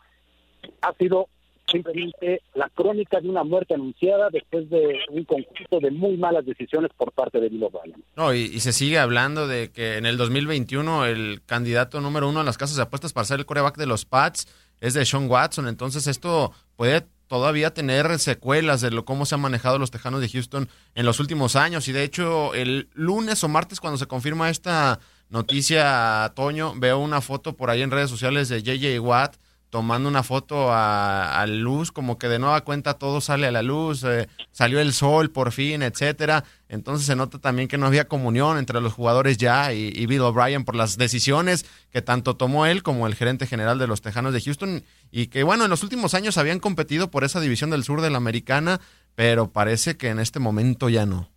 ha 0.81 0.93
sido 0.93 1.27
simplemente 1.71 2.41
la 2.53 2.69
crónica 2.69 3.19
de 3.19 3.29
una 3.29 3.43
muerte 3.43 3.73
anunciada 3.73 4.29
después 4.29 4.69
de 4.69 4.99
un 5.09 5.23
conjunto 5.23 5.79
de 5.79 5.91
muy 5.91 6.17
malas 6.17 6.45
decisiones 6.45 6.91
por 6.95 7.11
parte 7.11 7.39
de 7.39 7.49
Bill 7.49 7.63
O'Brien. 7.63 8.03
No, 8.15 8.33
y, 8.33 8.59
se 8.59 8.71
sigue 8.71 8.99
hablando 8.99 9.47
de 9.47 9.71
que 9.71 9.97
en 9.97 10.05
el 10.05 10.17
2021 10.17 11.05
el 11.05 11.41
candidato 11.45 12.01
número 12.01 12.29
uno 12.29 12.41
en 12.41 12.45
las 12.45 12.57
casas 12.57 12.75
de 12.75 12.83
apuestas 12.83 13.13
para 13.13 13.25
ser 13.25 13.39
el 13.39 13.45
coreback 13.45 13.77
de 13.77 13.87
los 13.87 14.05
Pats 14.05 14.47
es 14.79 14.93
de 14.93 15.05
Sean 15.05 15.29
Watson, 15.29 15.67
entonces 15.67 16.07
esto 16.07 16.51
puede 16.75 17.05
todavía 17.27 17.73
tener 17.73 18.19
secuelas 18.19 18.81
de 18.81 18.91
lo 18.91 19.05
cómo 19.05 19.25
se 19.25 19.35
han 19.35 19.41
manejado 19.41 19.79
los 19.79 19.89
Tejanos 19.89 20.21
de 20.21 20.29
Houston 20.29 20.69
en 20.93 21.05
los 21.05 21.19
últimos 21.19 21.55
años. 21.55 21.87
Y 21.87 21.91
de 21.91 22.03
hecho 22.03 22.53
el 22.53 22.89
lunes 22.93 23.43
o 23.43 23.47
martes 23.47 23.79
cuando 23.79 23.97
se 23.97 24.05
confirma 24.05 24.49
esta 24.49 24.99
noticia, 25.29 26.31
Toño, 26.35 26.73
veo 26.75 26.99
una 26.99 27.21
foto 27.21 27.53
por 27.53 27.69
ahí 27.69 27.81
en 27.81 27.91
redes 27.91 28.09
sociales 28.09 28.49
de 28.49 28.61
JJ 28.61 28.99
Watt 28.99 29.35
tomando 29.75 30.07
una 30.07 30.23
foto 30.23 30.67
a, 30.71 31.45
luz, 31.49 31.91
como 31.91 32.17
que 32.17 32.29
de 32.29 32.39
nueva 32.39 32.61
cuenta 32.61 32.93
todo 32.93 33.19
sale 33.19 33.47
a 33.47 33.51
la 33.51 33.61
luz, 33.61 34.05
eh, 34.05 34.29
salió 34.51 34.79
el 34.79 34.93
sol 34.93 35.31
por 35.31 35.51
fin, 35.51 35.81
etcétera. 35.81 36.45
Entonces 36.69 37.05
se 37.05 37.17
nota 37.17 37.39
también 37.39 37.67
que 37.67 37.77
no 37.77 37.85
había 37.85 38.07
comunión 38.07 38.57
entre 38.57 38.79
los 38.79 38.93
jugadores 38.93 39.37
ya 39.37 39.73
y, 39.73 39.91
y 39.93 40.05
Bill 40.05 40.21
O'Brien 40.21 40.63
por 40.63 40.77
las 40.77 40.97
decisiones 40.97 41.65
que 41.91 42.01
tanto 42.01 42.37
tomó 42.37 42.65
él 42.65 42.83
como 42.83 43.05
el 43.05 43.15
gerente 43.15 43.47
general 43.47 43.77
de 43.77 43.87
los 43.87 44.01
Tejanos 44.01 44.33
de 44.33 44.39
Houston 44.39 44.81
y 45.11 45.27
que 45.27 45.43
bueno, 45.43 45.65
en 45.65 45.69
los 45.69 45.83
últimos 45.83 46.13
años 46.13 46.37
habían 46.37 46.59
competido 46.59 47.11
por 47.11 47.25
esa 47.25 47.41
división 47.41 47.69
del 47.69 47.83
sur 47.83 47.99
de 47.99 48.11
la 48.11 48.17
americana, 48.17 48.79
pero 49.15 49.49
parece 49.49 49.97
que 49.97 50.07
en 50.07 50.19
este 50.19 50.39
momento 50.39 50.87
ya 50.87 51.05
no. 51.05 51.29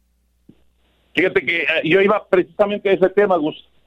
Fíjate 1.13 1.45
que 1.45 1.63
eh, 1.63 1.67
yo 1.83 2.01
iba 2.01 2.25
precisamente 2.29 2.91
a 2.91 2.93
ese 2.93 3.09
tema, 3.09 3.37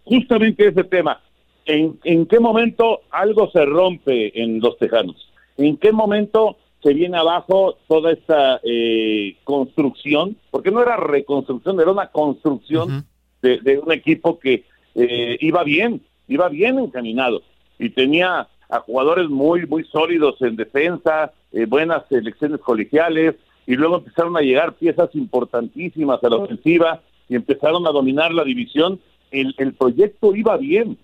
justamente 0.05 0.67
ese 0.67 0.83
tema 0.83 1.21
¿En, 1.65 2.25
qué 2.25 2.39
momento 2.39 3.01
algo 3.11 3.49
se 3.51 3.65
rompe 3.65 4.41
en 4.41 4.59
los 4.59 4.77
Tejanos? 4.77 5.31
¿En 5.57 5.77
qué 5.77 5.91
momento 5.91 6.57
se 6.81 6.93
viene 6.93 7.17
abajo 7.17 7.77
toda 7.87 8.11
esta 8.11 8.59
eh, 8.63 9.35
construcción? 9.43 10.35
Porque 10.49 10.71
no 10.71 10.81
era 10.81 10.97
reconstrucción, 10.97 11.79
era 11.79 11.91
una 11.91 12.07
construcción 12.07 13.05
de, 13.41 13.79
un 13.83 13.91
equipo 13.91 14.39
que 14.39 14.65
eh, 14.95 15.37
iba 15.39 15.63
bien, 15.63 16.01
iba 16.27 16.49
bien 16.49 16.79
encaminado 16.79 17.41
y 17.79 17.89
tenía 17.89 18.47
a 18.69 18.79
jugadores 18.79 19.29
muy, 19.29 19.65
muy 19.65 19.83
sólidos 19.85 20.41
en 20.41 20.55
defensa, 20.55 21.33
eh, 21.51 21.65
buenas 21.65 22.03
selecciones 22.09 22.59
colegiales, 22.61 23.35
y 23.67 23.75
luego 23.75 23.97
empezaron 23.97 24.35
a 24.37 24.41
llegar 24.41 24.73
piezas 24.73 25.13
importantísimas 25.13 26.23
a 26.23 26.29
la 26.29 26.37
ofensiva 26.37 27.01
y 27.29 27.35
empezaron 27.35 27.85
a 27.87 27.91
dominar 27.91 28.33
la 28.33 28.43
división. 28.43 28.99
El, 29.31 29.55
el 29.57 29.73
proyecto 29.73 30.35
iba 30.35 30.57
bien, 30.57 30.97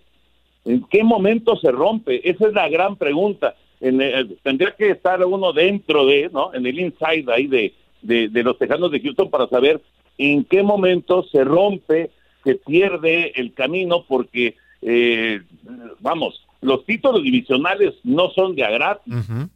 ¿En 0.68 0.84
qué 0.84 1.02
momento 1.02 1.56
se 1.56 1.72
rompe? 1.72 2.30
Esa 2.30 2.48
es 2.48 2.54
la 2.54 2.68
gran 2.68 2.98
pregunta. 2.98 3.56
tendría 3.80 4.72
que 4.78 4.90
estar 4.92 5.24
uno 5.26 5.54
dentro 5.54 6.06
de, 6.06 6.30
¿no? 6.32 6.54
En 6.54 6.66
el 6.66 6.78
inside 6.78 7.32
ahí 7.32 7.48
de, 7.48 7.74
de, 8.02 8.44
los 8.44 8.58
Tejanos 8.58 8.92
de 8.92 9.00
Houston 9.00 9.30
para 9.30 9.48
saber 9.48 9.82
en 10.18 10.44
qué 10.44 10.64
momento 10.64 11.24
se 11.32 11.46
rompe, 11.46 12.12
se 12.44 12.56
pierde 12.56 13.32
el 13.36 13.54
camino, 13.54 14.04
porque, 14.06 14.56
eh, 14.82 15.40
vamos, 16.02 16.46
los 16.60 16.84
títulos 16.86 17.24
divisionales 17.24 17.94
no 18.04 18.30
son 18.32 18.54
de 18.56 18.66
a 18.66 19.00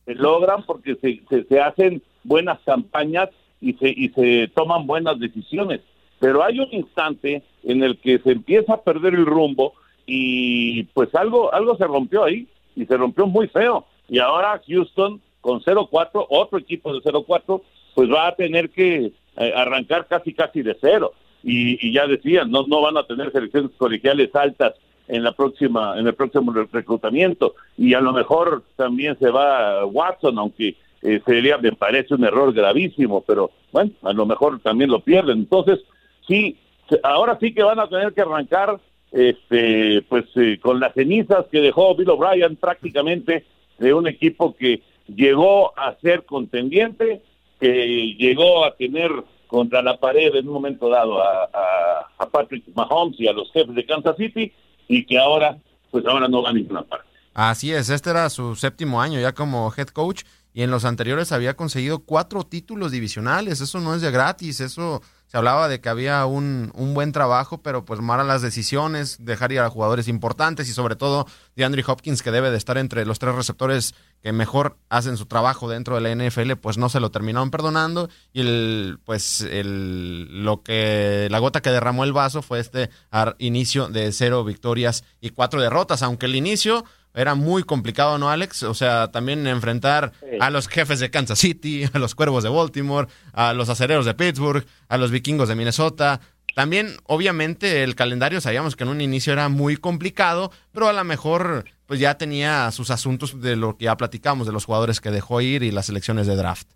se 0.06 0.16
logran 0.16 0.64
porque 0.64 0.96
se, 0.96 1.20
se, 1.30 1.44
se, 1.44 1.60
hacen 1.60 2.02
buenas 2.24 2.60
campañas 2.64 3.30
y 3.60 3.74
se, 3.74 3.90
y 3.90 4.10
se 4.10 4.50
toman 4.56 4.88
buenas 4.88 5.20
decisiones. 5.20 5.82
Pero 6.22 6.44
hay 6.44 6.60
un 6.60 6.70
instante 6.72 7.44
en 7.64 7.84
el 7.84 7.98
que 7.98 8.20
se 8.20 8.32
empieza 8.32 8.76
a 8.76 8.82
perder 8.82 9.16
el 9.16 9.26
rumbo 9.26 9.74
y 10.06 10.84
pues 10.94 11.14
algo, 11.16 11.54
algo 11.54 11.76
se 11.76 11.86
rompió 11.86 12.24
ahí 12.24 12.48
y 12.76 12.86
se 12.86 12.96
rompió 12.96 13.26
muy 13.26 13.48
feo. 13.48 13.86
Y 14.08 14.20
ahora 14.20 14.62
Houston 14.68 15.20
con 15.42 15.62
0-4, 15.62 16.28
otro 16.30 16.60
equipo 16.60 16.94
de 16.94 17.00
0-4, 17.00 17.62
pues 17.96 18.10
va 18.10 18.28
a 18.28 18.36
tener 18.36 18.70
que 18.70 19.12
eh, 19.38 19.54
arrancar 19.56 20.08
casi 20.08 20.34
casi 20.34 20.62
de 20.62 20.78
cero. 20.80 21.14
Y, 21.44 21.92
ya 21.92 22.06
decían, 22.06 22.52
no, 22.52 22.68
no 22.68 22.82
van 22.82 22.98
a 22.98 23.08
tener 23.08 23.32
selecciones 23.32 23.72
colegiales 23.76 24.30
altas 24.36 24.76
en 25.08 25.24
la 25.24 25.32
próxima, 25.32 25.98
en 25.98 26.06
el 26.06 26.14
próximo 26.14 26.54
reclutamiento. 26.54 27.56
Y 27.80 27.96
a 27.96 28.02
lo 28.02 28.14
mejor 28.14 28.64
también 28.76 29.18
se 29.18 29.32
va 29.32 29.84
Watson, 29.88 30.38
aunque 30.38 30.76
eh, 31.02 31.20
sería, 31.26 31.58
me 31.58 31.72
parece 31.72 32.14
un 32.14 32.24
error 32.24 32.54
gravísimo, 32.54 33.22
pero 33.22 33.50
bueno, 33.72 33.90
a 34.04 34.14
lo 34.14 34.28
mejor 34.28 34.60
también 34.60 34.92
lo 34.92 35.00
pierden. 35.00 35.40
Entonces, 35.40 35.80
sí, 36.28 36.58
ahora 37.04 37.38
sí 37.40 37.54
que 37.54 37.64
van 37.64 37.80
a 37.80 37.88
tener 37.88 38.14
que 38.14 38.22
arrancar 38.22 38.80
este, 39.12 40.02
pues 40.04 40.26
eh, 40.36 40.58
con 40.62 40.80
las 40.80 40.94
cenizas 40.94 41.46
que 41.52 41.60
dejó 41.60 41.96
Bill 41.96 42.10
O'Brien 42.10 42.56
prácticamente 42.56 43.46
de 43.78 43.94
un 43.94 44.08
equipo 44.08 44.56
que 44.56 44.82
llegó 45.08 45.78
a 45.78 45.96
ser 46.02 46.26
contendiente, 46.26 47.22
que 47.60 48.16
llegó 48.18 48.64
a 48.64 48.76
tener 48.76 49.12
contra 49.48 49.82
la 49.82 49.98
pared 49.98 50.34
en 50.36 50.48
un 50.48 50.54
momento 50.54 50.90
dado 50.90 51.22
a, 51.22 52.08
Patrick 52.32 52.64
Mahomes 52.74 53.20
y 53.20 53.28
a 53.28 53.34
los 53.34 53.52
jefes 53.52 53.76
de 53.76 53.86
Kansas 53.86 54.16
City 54.16 54.54
y 54.88 55.06
que 55.06 55.20
ahora, 55.20 55.58
pues 55.90 56.06
ahora 56.06 56.30
no 56.30 56.42
va 56.42 56.54
ninguna 56.54 56.82
parte. 56.84 57.06
Así 57.34 57.74
es, 57.74 57.90
este 57.90 58.12
era 58.12 58.30
su 58.30 58.56
séptimo 58.56 59.02
año 59.02 59.20
ya 59.20 59.34
como 59.34 59.74
head 59.76 59.88
coach 59.88 60.24
y 60.54 60.62
en 60.62 60.72
los 60.72 60.86
anteriores 60.86 61.34
había 61.34 61.56
conseguido 61.58 62.06
cuatro 62.06 62.44
títulos 62.44 62.92
divisionales, 62.92 63.60
eso 63.60 63.82
no 63.82 63.94
es 63.94 64.02
de 64.02 64.12
gratis, 64.12 64.62
eso 64.62 65.02
se 65.32 65.38
hablaba 65.38 65.70
de 65.70 65.80
que 65.80 65.88
había 65.88 66.26
un, 66.26 66.74
un, 66.76 66.94
buen 66.94 67.14
trabajo, 67.14 67.62
pero 67.62 67.86
pues 67.86 68.02
malas 68.02 68.28
las 68.28 68.42
decisiones, 68.42 69.16
dejar 69.22 69.54
ir 69.54 69.62
a 69.62 69.70
jugadores 69.70 70.10
importantes 70.10 70.68
y 70.68 70.74
sobre 70.74 70.98
todo 70.98 71.26
de 71.56 71.64
Andrew 71.64 71.86
Hopkins, 71.88 72.22
que 72.22 72.32
debe 72.32 72.52
de 72.52 72.58
estar 72.58 72.78
entre 72.78 73.06
los 73.06 73.18
tres 73.18 73.34
receptores 73.34 73.96
que 74.22 74.34
mejor 74.34 74.76
hacen 74.90 75.16
su 75.16 75.28
trabajo 75.28 75.70
dentro 75.70 75.96
de 75.96 76.02
la 76.02 76.14
NFL, 76.14 76.56
pues 76.62 76.78
no 76.78 76.90
se 76.90 77.00
lo 77.00 77.12
terminaron 77.12 77.50
perdonando. 77.50 78.10
Y 78.34 78.42
el, 78.42 79.00
pues 79.06 79.40
el, 79.40 80.44
lo 80.44 80.64
que, 80.64 81.30
la 81.32 81.40
gota 81.40 81.62
que 81.62 81.72
derramó 81.72 82.04
el 82.04 82.12
vaso 82.12 82.42
fue 82.42 82.60
este 82.60 82.90
inicio 83.38 83.88
de 83.88 84.12
cero 84.12 84.44
victorias 84.44 85.06
y 85.22 85.30
cuatro 85.30 85.62
derrotas, 85.62 86.04
aunque 86.04 86.26
el 86.26 86.36
inicio 86.36 86.84
era 87.14 87.36
muy 87.36 87.64
complicado, 87.64 88.18
¿no, 88.18 88.30
Alex? 88.30 88.64
O 88.64 88.74
sea, 88.74 89.12
también 89.12 89.46
enfrentar 89.48 90.14
a 90.40 90.50
los 90.50 90.68
jefes 90.68 91.00
de 91.00 91.10
Kansas 91.10 91.40
City, 91.40 91.86
a 91.94 92.00
los 92.00 92.16
cuervos 92.16 92.44
de 92.44 92.50
Baltimore, 92.50 93.08
a 93.34 93.54
los 93.54 93.70
acereros 93.70 94.06
de 94.06 94.14
Pittsburgh, 94.14 94.66
a 94.88 94.98
los 94.98 95.12
vikingos 95.12 95.50
de 95.50 95.56
Minnesota. 95.56 96.22
También, 96.56 96.98
obviamente, 97.06 97.84
el 97.84 97.96
calendario 97.96 98.42
sabíamos 98.42 98.76
que 98.76 98.84
en 98.84 98.90
un 98.90 99.02
inicio 99.02 99.34
era 99.34 99.50
muy 99.50 99.78
complicado, 99.78 100.52
pero 100.72 100.88
a 100.88 100.94
lo 100.94 101.04
mejor 101.04 101.66
pues 101.86 102.00
ya 102.00 102.18
tenía 102.18 102.72
sus 102.72 102.90
asuntos 102.90 103.42
de 103.42 103.56
lo 103.56 103.78
que 103.78 103.86
ya 103.86 103.98
platicamos, 103.98 104.48
de 104.48 104.54
los 104.54 104.66
jugadores 104.66 105.02
que 105.02 105.12
dejó 105.12 105.42
ir 105.42 105.64
y 105.64 105.72
las 105.72 105.90
elecciones 105.90 106.28
de 106.28 106.36
draft. 106.36 106.68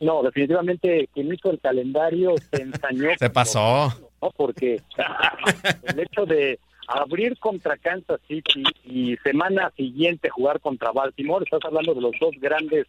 No, 0.00 0.22
definitivamente 0.22 1.08
quien 1.14 1.32
hizo 1.32 1.50
el 1.50 1.60
calendario 1.60 2.34
se 2.52 2.62
ensañó. 2.62 3.10
se 3.18 3.30
pasó. 3.30 3.92
¿no? 4.20 4.30
Porque 4.36 4.80
el 5.84 6.00
hecho 6.00 6.26
de 6.26 6.58
abrir 6.88 7.38
contra 7.38 7.76
Kansas 7.76 8.20
City 8.26 8.64
y 8.84 9.16
semana 9.18 9.70
siguiente 9.76 10.30
jugar 10.30 10.60
contra 10.60 10.92
Baltimore, 10.92 11.44
estás 11.44 11.64
hablando 11.64 11.94
de 11.94 12.00
los 12.00 12.12
dos 12.20 12.34
grandes 12.40 12.86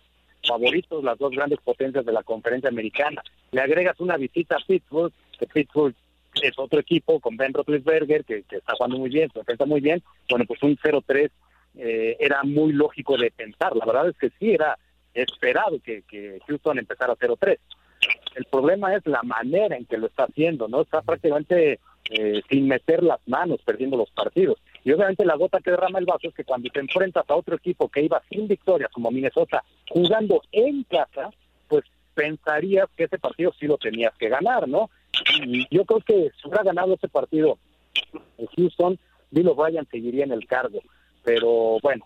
favoritos, 0.48 1.04
las 1.04 1.18
dos 1.18 1.32
grandes 1.32 1.60
potencias 1.60 2.06
de 2.06 2.12
la 2.12 2.24
conferencia 2.24 2.70
americana. 2.70 3.24
Le 3.52 3.62
agregas 3.62 4.00
una 4.00 4.18
visita 4.18 4.58
a 4.58 4.66
Pittsburgh, 4.66 5.14
que 5.40 5.48
Pittsburgh 5.48 5.96
es 6.42 6.58
otro 6.58 6.80
equipo 6.80 7.20
con 7.20 7.38
Ben 7.38 7.54
Roethlisberger, 7.54 8.26
que, 8.26 8.44
que 8.44 8.58
está 8.58 8.74
jugando 8.76 8.98
muy 8.98 9.10
bien, 9.10 9.30
se 9.32 9.40
enfrenta 9.40 9.66
muy 9.66 9.82
bien. 9.82 10.02
Bueno, 10.30 10.46
pues 10.46 10.62
un 10.64 10.76
0-3 10.78 11.30
eh, 11.76 12.18
era 12.20 12.44
muy 12.44 12.74
lógico 12.74 13.18
de 13.18 13.32
pensar. 13.32 13.76
La 13.76 13.86
verdad 13.86 14.10
es 14.10 14.18
que 14.18 14.30
sí, 14.40 14.52
era 14.52 14.78
esperado 15.14 15.80
que, 15.84 16.02
que 16.04 16.40
Houston 16.48 16.80
empezara 16.80 17.16
0-3. 17.16 17.58
El 18.36 18.46
problema 18.46 18.96
es 18.96 19.06
la 19.06 19.22
manera 19.24 19.78
en 19.78 19.86
que 19.86 19.98
lo 19.98 20.08
está 20.08 20.24
haciendo, 20.24 20.68
¿no? 20.68 20.82
Está 20.82 21.02
prácticamente 21.02 21.80
eh, 22.10 22.42
sin 22.50 22.68
meter 22.68 23.04
las 23.04 23.20
manos, 23.28 23.62
perdiendo 23.64 23.98
los 23.98 24.10
partidos. 24.12 24.60
Y 24.84 24.92
obviamente 24.92 25.26
la 25.26 25.36
gota 25.36 25.62
que 25.62 25.72
derrama 25.72 26.00
el 26.00 26.06
vaso 26.06 26.28
es 26.28 26.34
que 26.34 26.44
cuando 26.44 26.70
te 26.70 26.80
enfrentas 26.80 27.30
a 27.30 27.36
otro 27.36 27.56
equipo 27.56 27.90
que 27.90 28.02
iba 28.02 28.22
sin 28.30 28.48
victorias, 28.48 28.92
como 28.92 29.12
Minnesota, 29.12 29.64
jugando 29.90 30.42
en 30.52 30.84
casa, 30.84 31.32
pues 31.68 31.86
pensarías 32.14 32.90
que 32.96 33.06
ese 33.06 33.18
partido 33.18 33.54
sí 33.60 33.68
lo 33.68 33.78
tenías 33.78 34.14
que 34.18 34.30
ganar, 34.30 34.68
¿no? 34.68 34.90
Y 35.46 35.66
yo 35.76 35.86
creo 35.86 36.02
que 36.02 36.32
si 36.42 36.48
hubiera 36.48 36.64
ganado 36.64 36.94
ese 36.94 37.08
partido 37.08 37.58
Houston, 38.56 39.00
Bill 39.32 39.48
O'Brien 39.48 39.88
seguiría 39.90 40.26
en 40.26 40.32
el 40.32 40.46
cargo. 40.46 40.82
Pero 41.24 41.78
bueno, 41.82 42.06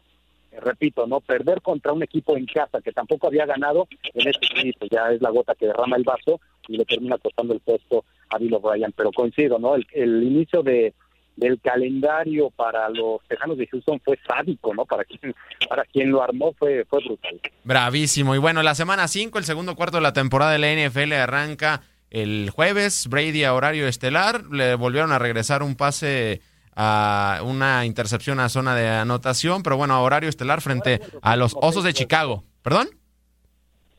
repito, 0.62 1.08
no 1.08 1.20
perder 1.20 1.62
contra 1.62 1.94
un 1.94 2.04
equipo 2.04 2.38
en 2.38 2.46
casa 2.46 2.82
que 2.82 2.92
tampoco 2.92 3.28
había 3.28 3.46
ganado, 3.46 3.88
en 4.14 4.28
este 4.28 4.48
caso 4.48 4.88
ya 4.92 5.12
es 5.12 5.22
la 5.22 5.30
gota 5.30 5.56
que 5.56 5.68
derrama 5.68 5.98
el 5.98 6.04
vaso 6.04 6.40
y 6.68 6.78
le 6.78 6.86
termina 6.86 7.18
costando 7.18 7.54
el 7.54 7.60
puesto 7.60 8.06
a 8.30 8.38
Bill 8.38 8.54
O'Brien. 8.54 8.94
Pero 8.96 9.12
coincido, 9.12 9.60
¿no? 9.60 9.76
el 9.76 10.24
inicio 10.24 10.64
de, 10.64 10.94
del 11.38 11.62
calendario 11.62 12.50
para 12.50 12.90
los 12.90 13.22
Tejanos 13.28 13.58
de 13.58 13.68
Houston 13.68 14.02
fue 14.04 14.20
sádico, 14.28 14.74
¿no? 14.74 14.86
Para 14.86 15.06
quien, 15.06 15.34
para 15.70 15.86
quien 15.86 16.12
lo 16.12 16.22
armó 16.22 16.54
fue, 16.58 16.84
fue 16.90 17.00
brutal. 17.06 17.40
Bravísimo. 17.64 18.36
Y 18.36 18.40
bueno, 18.40 18.64
la 18.64 18.76
semana 18.76 19.08
5, 19.08 19.38
el 19.38 19.46
segundo 19.46 19.76
cuarto 19.76 19.98
de 19.98 20.04
la 20.04 20.14
temporada 20.14 20.52
de 20.52 20.60
la 20.60 20.74
NFL 20.74 21.14
arranca 21.14 21.84
el 22.10 22.50
jueves. 22.50 23.08
Brady 23.08 23.44
a 23.44 23.54
horario 23.54 23.88
estelar. 23.88 24.46
Le 24.52 24.76
volvieron 24.76 25.12
a 25.12 25.20
regresar 25.20 25.62
un 25.62 25.76
pase 25.76 26.42
a 26.76 27.42
una 27.44 27.86
intercepción 27.86 28.40
a 28.40 28.50
zona 28.50 28.76
de 28.76 28.88
anotación, 28.88 29.64
pero 29.64 29.78
bueno, 29.78 29.94
a 29.94 30.02
horario 30.02 30.30
estelar 30.30 30.62
frente 30.62 31.02
a 31.22 31.36
los 31.36 31.56
Osos 31.56 31.84
de 31.84 31.94
Chicago. 31.94 32.44
¿Perdón? 32.64 32.90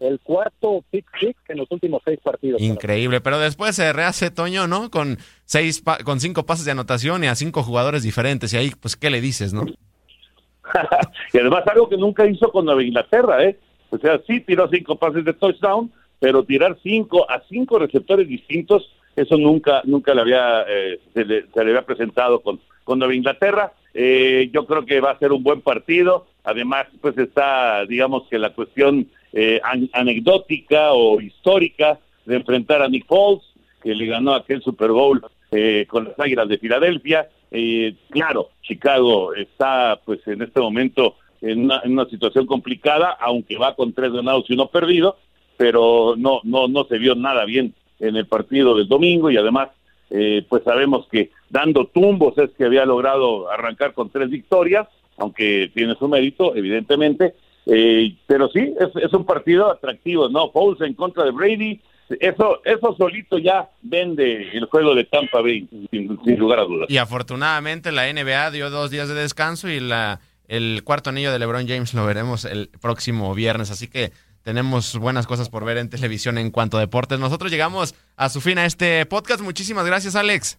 El 0.00 0.20
cuarto 0.20 0.84
pick 0.90 1.06
six 1.18 1.34
en 1.48 1.58
los 1.58 1.70
últimos 1.70 2.02
seis 2.04 2.18
partidos. 2.22 2.60
Increíble, 2.60 3.20
pero 3.20 3.38
después 3.38 3.74
se 3.76 3.92
rehace 3.92 4.30
Toño, 4.30 4.66
¿no? 4.66 4.90
Con 4.90 5.18
seis 5.44 5.82
con 6.04 6.20
cinco 6.20 6.46
pases 6.46 6.64
de 6.64 6.72
anotación 6.72 7.24
y 7.24 7.26
a 7.26 7.34
cinco 7.34 7.62
jugadores 7.62 8.02
diferentes. 8.02 8.52
Y 8.52 8.56
ahí, 8.56 8.72
pues, 8.80 8.96
¿qué 8.96 9.10
le 9.10 9.20
dices, 9.20 9.52
no? 9.52 9.64
y 11.32 11.38
además 11.38 11.66
algo 11.66 11.88
que 11.88 11.96
nunca 11.96 12.26
hizo 12.26 12.50
con 12.50 12.64
Nueva 12.64 12.82
Inglaterra, 12.82 13.44
¿eh? 13.44 13.58
O 13.90 13.98
sea, 13.98 14.20
sí 14.26 14.40
tiró 14.40 14.68
cinco 14.68 14.96
pases 14.96 15.24
de 15.24 15.32
touchdown, 15.32 15.90
pero 16.20 16.44
tirar 16.44 16.76
cinco 16.82 17.28
a 17.30 17.42
cinco 17.48 17.78
receptores 17.78 18.28
distintos, 18.28 18.92
eso 19.16 19.36
nunca, 19.36 19.82
nunca 19.84 20.14
le 20.14 20.20
había, 20.20 20.64
eh, 20.68 21.00
se, 21.14 21.24
le, 21.24 21.46
había 21.56 21.82
presentado 21.82 22.40
con, 22.40 22.60
con 22.84 22.98
Nueva 22.98 23.14
Inglaterra. 23.14 23.72
Eh, 23.94 24.50
yo 24.52 24.66
creo 24.66 24.84
que 24.84 25.00
va 25.00 25.12
a 25.12 25.18
ser 25.18 25.32
un 25.32 25.42
buen 25.42 25.62
partido. 25.62 26.26
Además, 26.44 26.86
pues 27.00 27.16
está, 27.18 27.84
digamos 27.86 28.28
que 28.28 28.38
la 28.38 28.54
cuestión 28.54 29.08
eh, 29.32 29.60
anecdótica 29.92 30.92
o 30.92 31.20
histórica 31.20 31.98
de 32.24 32.36
enfrentar 32.36 32.82
a 32.82 32.88
Nick 32.88 33.06
Foles, 33.06 33.42
que 33.82 33.94
le 33.94 34.06
ganó 34.06 34.34
aquel 34.34 34.62
Super 34.62 34.90
Bowl 34.90 35.22
eh, 35.50 35.86
con 35.88 36.04
las 36.04 36.18
Águilas 36.18 36.48
de 36.48 36.58
Filadelfia. 36.58 37.28
Eh, 37.50 37.94
claro, 38.10 38.50
Chicago 38.62 39.34
está 39.34 40.00
pues 40.04 40.26
en 40.26 40.42
este 40.42 40.60
momento 40.60 41.16
en 41.40 41.64
una, 41.64 41.80
en 41.84 41.92
una, 41.92 42.06
situación 42.06 42.46
complicada, 42.46 43.16
aunque 43.20 43.56
va 43.56 43.74
con 43.74 43.92
tres 43.92 44.12
ganados 44.12 44.44
y 44.48 44.54
uno 44.54 44.66
perdido, 44.66 45.16
pero 45.56 46.14
no, 46.16 46.40
no, 46.44 46.68
no 46.68 46.84
se 46.84 46.98
vio 46.98 47.14
nada 47.14 47.44
bien 47.44 47.74
en 48.00 48.16
el 48.16 48.26
partido 48.26 48.76
del 48.76 48.88
domingo 48.88 49.30
y 49.30 49.36
además 49.36 49.70
eh, 50.10 50.44
pues 50.48 50.62
sabemos 50.64 51.06
que 51.10 51.30
dando 51.50 51.86
tumbos 51.86 52.36
es 52.38 52.50
que 52.52 52.64
había 52.64 52.84
logrado 52.84 53.50
arrancar 53.50 53.92
con 53.92 54.10
tres 54.10 54.30
victorias, 54.30 54.88
aunque 55.16 55.70
tiene 55.74 55.94
su 55.96 56.08
mérito, 56.08 56.54
evidentemente, 56.54 57.34
eh, 57.70 58.16
pero 58.26 58.48
sí, 58.48 58.74
es, 58.80 59.12
un 59.12 59.26
partido 59.26 59.70
atractivo, 59.70 60.30
¿no? 60.30 60.50
Foles 60.50 60.80
en 60.80 60.94
contra 60.94 61.24
de 61.24 61.32
Brady, 61.32 61.82
eso, 62.18 62.62
eso 62.64 62.96
solito 62.96 63.36
ya 63.36 63.68
vende 63.82 64.56
el 64.56 64.64
juego 64.64 64.94
de 64.94 65.04
Tampa 65.04 65.42
Bay, 65.42 65.68
sin, 65.90 66.38
lugar 66.38 66.60
a 66.60 66.64
dudas. 66.64 66.88
Y 66.88 66.96
afortunadamente 66.96 67.92
la 67.92 68.10
NBA 68.10 68.52
dio 68.52 68.70
dos 68.70 68.90
días 68.90 69.08
de 69.08 69.14
descanso 69.14 69.68
y 69.68 69.80
la, 69.80 70.20
el 70.46 70.82
cuarto 70.82 71.10
anillo 71.10 71.30
de 71.30 71.38
LeBron 71.38 71.68
James 71.68 71.92
lo 71.92 72.06
veremos 72.06 72.46
el 72.46 72.70
próximo 72.80 73.34
viernes, 73.34 73.70
así 73.70 73.86
que 73.86 74.12
tenemos 74.42 74.98
buenas 74.98 75.26
cosas 75.26 75.50
por 75.50 75.66
ver 75.66 75.76
en 75.76 75.90
televisión 75.90 76.38
en 76.38 76.50
cuanto 76.50 76.78
a 76.78 76.80
deportes. 76.80 77.18
Nosotros 77.18 77.50
llegamos 77.50 77.94
a 78.16 78.30
su 78.30 78.40
fin 78.40 78.56
a 78.56 78.64
este 78.64 79.04
podcast. 79.04 79.42
Muchísimas 79.42 79.84
gracias, 79.84 80.16
Alex. 80.16 80.58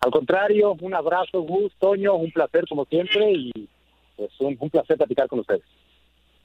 Al 0.00 0.10
contrario, 0.10 0.76
un 0.78 0.94
abrazo, 0.94 1.40
Gus, 1.40 1.72
Toño, 1.78 2.16
un 2.16 2.30
placer 2.32 2.66
como 2.68 2.84
siempre 2.84 3.32
y 3.32 3.68
pues 4.14 4.30
un 4.40 4.68
placer 4.68 4.98
platicar 4.98 5.26
con 5.26 5.38
ustedes. 5.38 5.62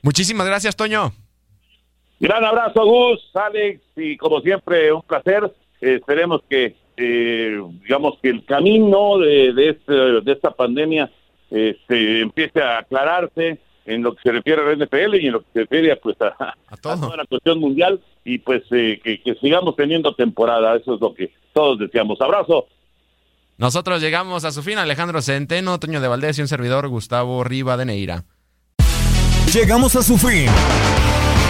Muchísimas 0.01 0.47
gracias, 0.47 0.75
Toño. 0.75 1.11
Gran 2.19 2.43
abrazo, 2.43 2.85
Gus, 2.85 3.29
Alex, 3.33 3.81
y 3.95 4.15
como 4.17 4.41
siempre, 4.41 4.93
un 4.93 5.01
placer. 5.01 5.51
esperemos 5.79 6.41
que, 6.47 6.75
eh, 6.97 7.59
digamos, 7.83 8.19
que 8.21 8.29
el 8.29 8.45
camino 8.45 9.17
de, 9.17 9.53
de, 9.53 9.69
este, 9.69 9.93
de 9.93 10.31
esta 10.31 10.51
pandemia 10.51 11.11
este, 11.49 12.21
empiece 12.21 12.61
a 12.61 12.79
aclararse 12.79 13.59
en 13.85 14.03
lo 14.03 14.13
que 14.15 14.21
se 14.21 14.31
refiere 14.31 14.61
a 14.61 14.65
la 14.65 14.85
NFL 14.85 15.15
y 15.15 15.27
en 15.27 15.33
lo 15.33 15.41
que 15.41 15.47
se 15.53 15.59
refiere 15.61 15.95
pues, 15.97 16.15
a, 16.21 16.55
toda 16.81 17.17
la 17.17 17.25
cuestión 17.25 17.59
mundial 17.59 17.99
y 18.23 18.37
pues 18.37 18.63
eh, 18.71 18.99
que, 19.03 19.21
que 19.21 19.35
sigamos 19.35 19.75
teniendo 19.75 20.13
temporada. 20.13 20.75
Eso 20.75 20.95
es 20.95 21.01
lo 21.01 21.13
que 21.13 21.31
todos 21.53 21.79
deseamos. 21.79 22.21
Abrazo. 22.21 22.67
Nosotros 23.57 24.01
llegamos 24.01 24.45
a 24.45 24.51
su 24.51 24.63
fin, 24.63 24.77
Alejandro 24.77 25.21
Centeno, 25.21 25.79
Toño 25.79 26.01
de 26.01 26.07
Valdés 26.07 26.37
y 26.37 26.41
un 26.41 26.47
servidor, 26.47 26.87
Gustavo 26.87 27.43
Riva 27.43 27.77
de 27.77 27.85
Neira. 27.85 28.25
Llegamos 29.53 29.97
a 29.97 30.01
su 30.01 30.17
fin. 30.17 30.47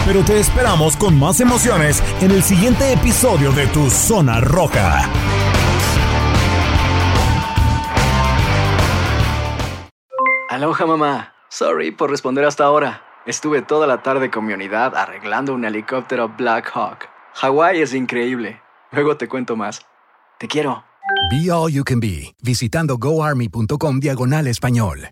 Pero 0.07 0.23
te 0.23 0.39
esperamos 0.39 0.97
con 0.97 1.19
más 1.19 1.39
emociones 1.39 2.01
en 2.19 2.31
el 2.31 2.41
siguiente 2.41 2.91
episodio 2.91 3.51
de 3.51 3.67
Tu 3.67 3.91
Zona 3.91 4.41
Roja. 4.41 5.07
Aloha 10.49 10.85
mamá. 10.87 11.33
Sorry 11.49 11.91
por 11.91 12.09
responder 12.09 12.43
hasta 12.43 12.63
ahora. 12.63 13.03
Estuve 13.27 13.61
toda 13.61 13.85
la 13.85 14.01
tarde 14.01 14.31
con 14.31 14.47
mi 14.47 14.53
unidad 14.53 14.95
arreglando 14.95 15.53
un 15.53 15.63
helicóptero 15.63 16.27
Black 16.27 16.71
Hawk. 16.73 17.07
Hawái 17.35 17.81
es 17.81 17.93
increíble. 17.93 18.61
Luego 18.91 19.15
te 19.17 19.27
cuento 19.27 19.55
más. 19.55 19.85
Te 20.39 20.47
quiero. 20.47 20.83
Be 21.29 21.51
All 21.51 21.71
You 21.71 21.83
Can 21.83 21.99
Be, 21.99 22.33
visitando 22.41 22.97
goarmy.com 22.97 23.99
diagonal 23.99 24.47
español. 24.47 25.11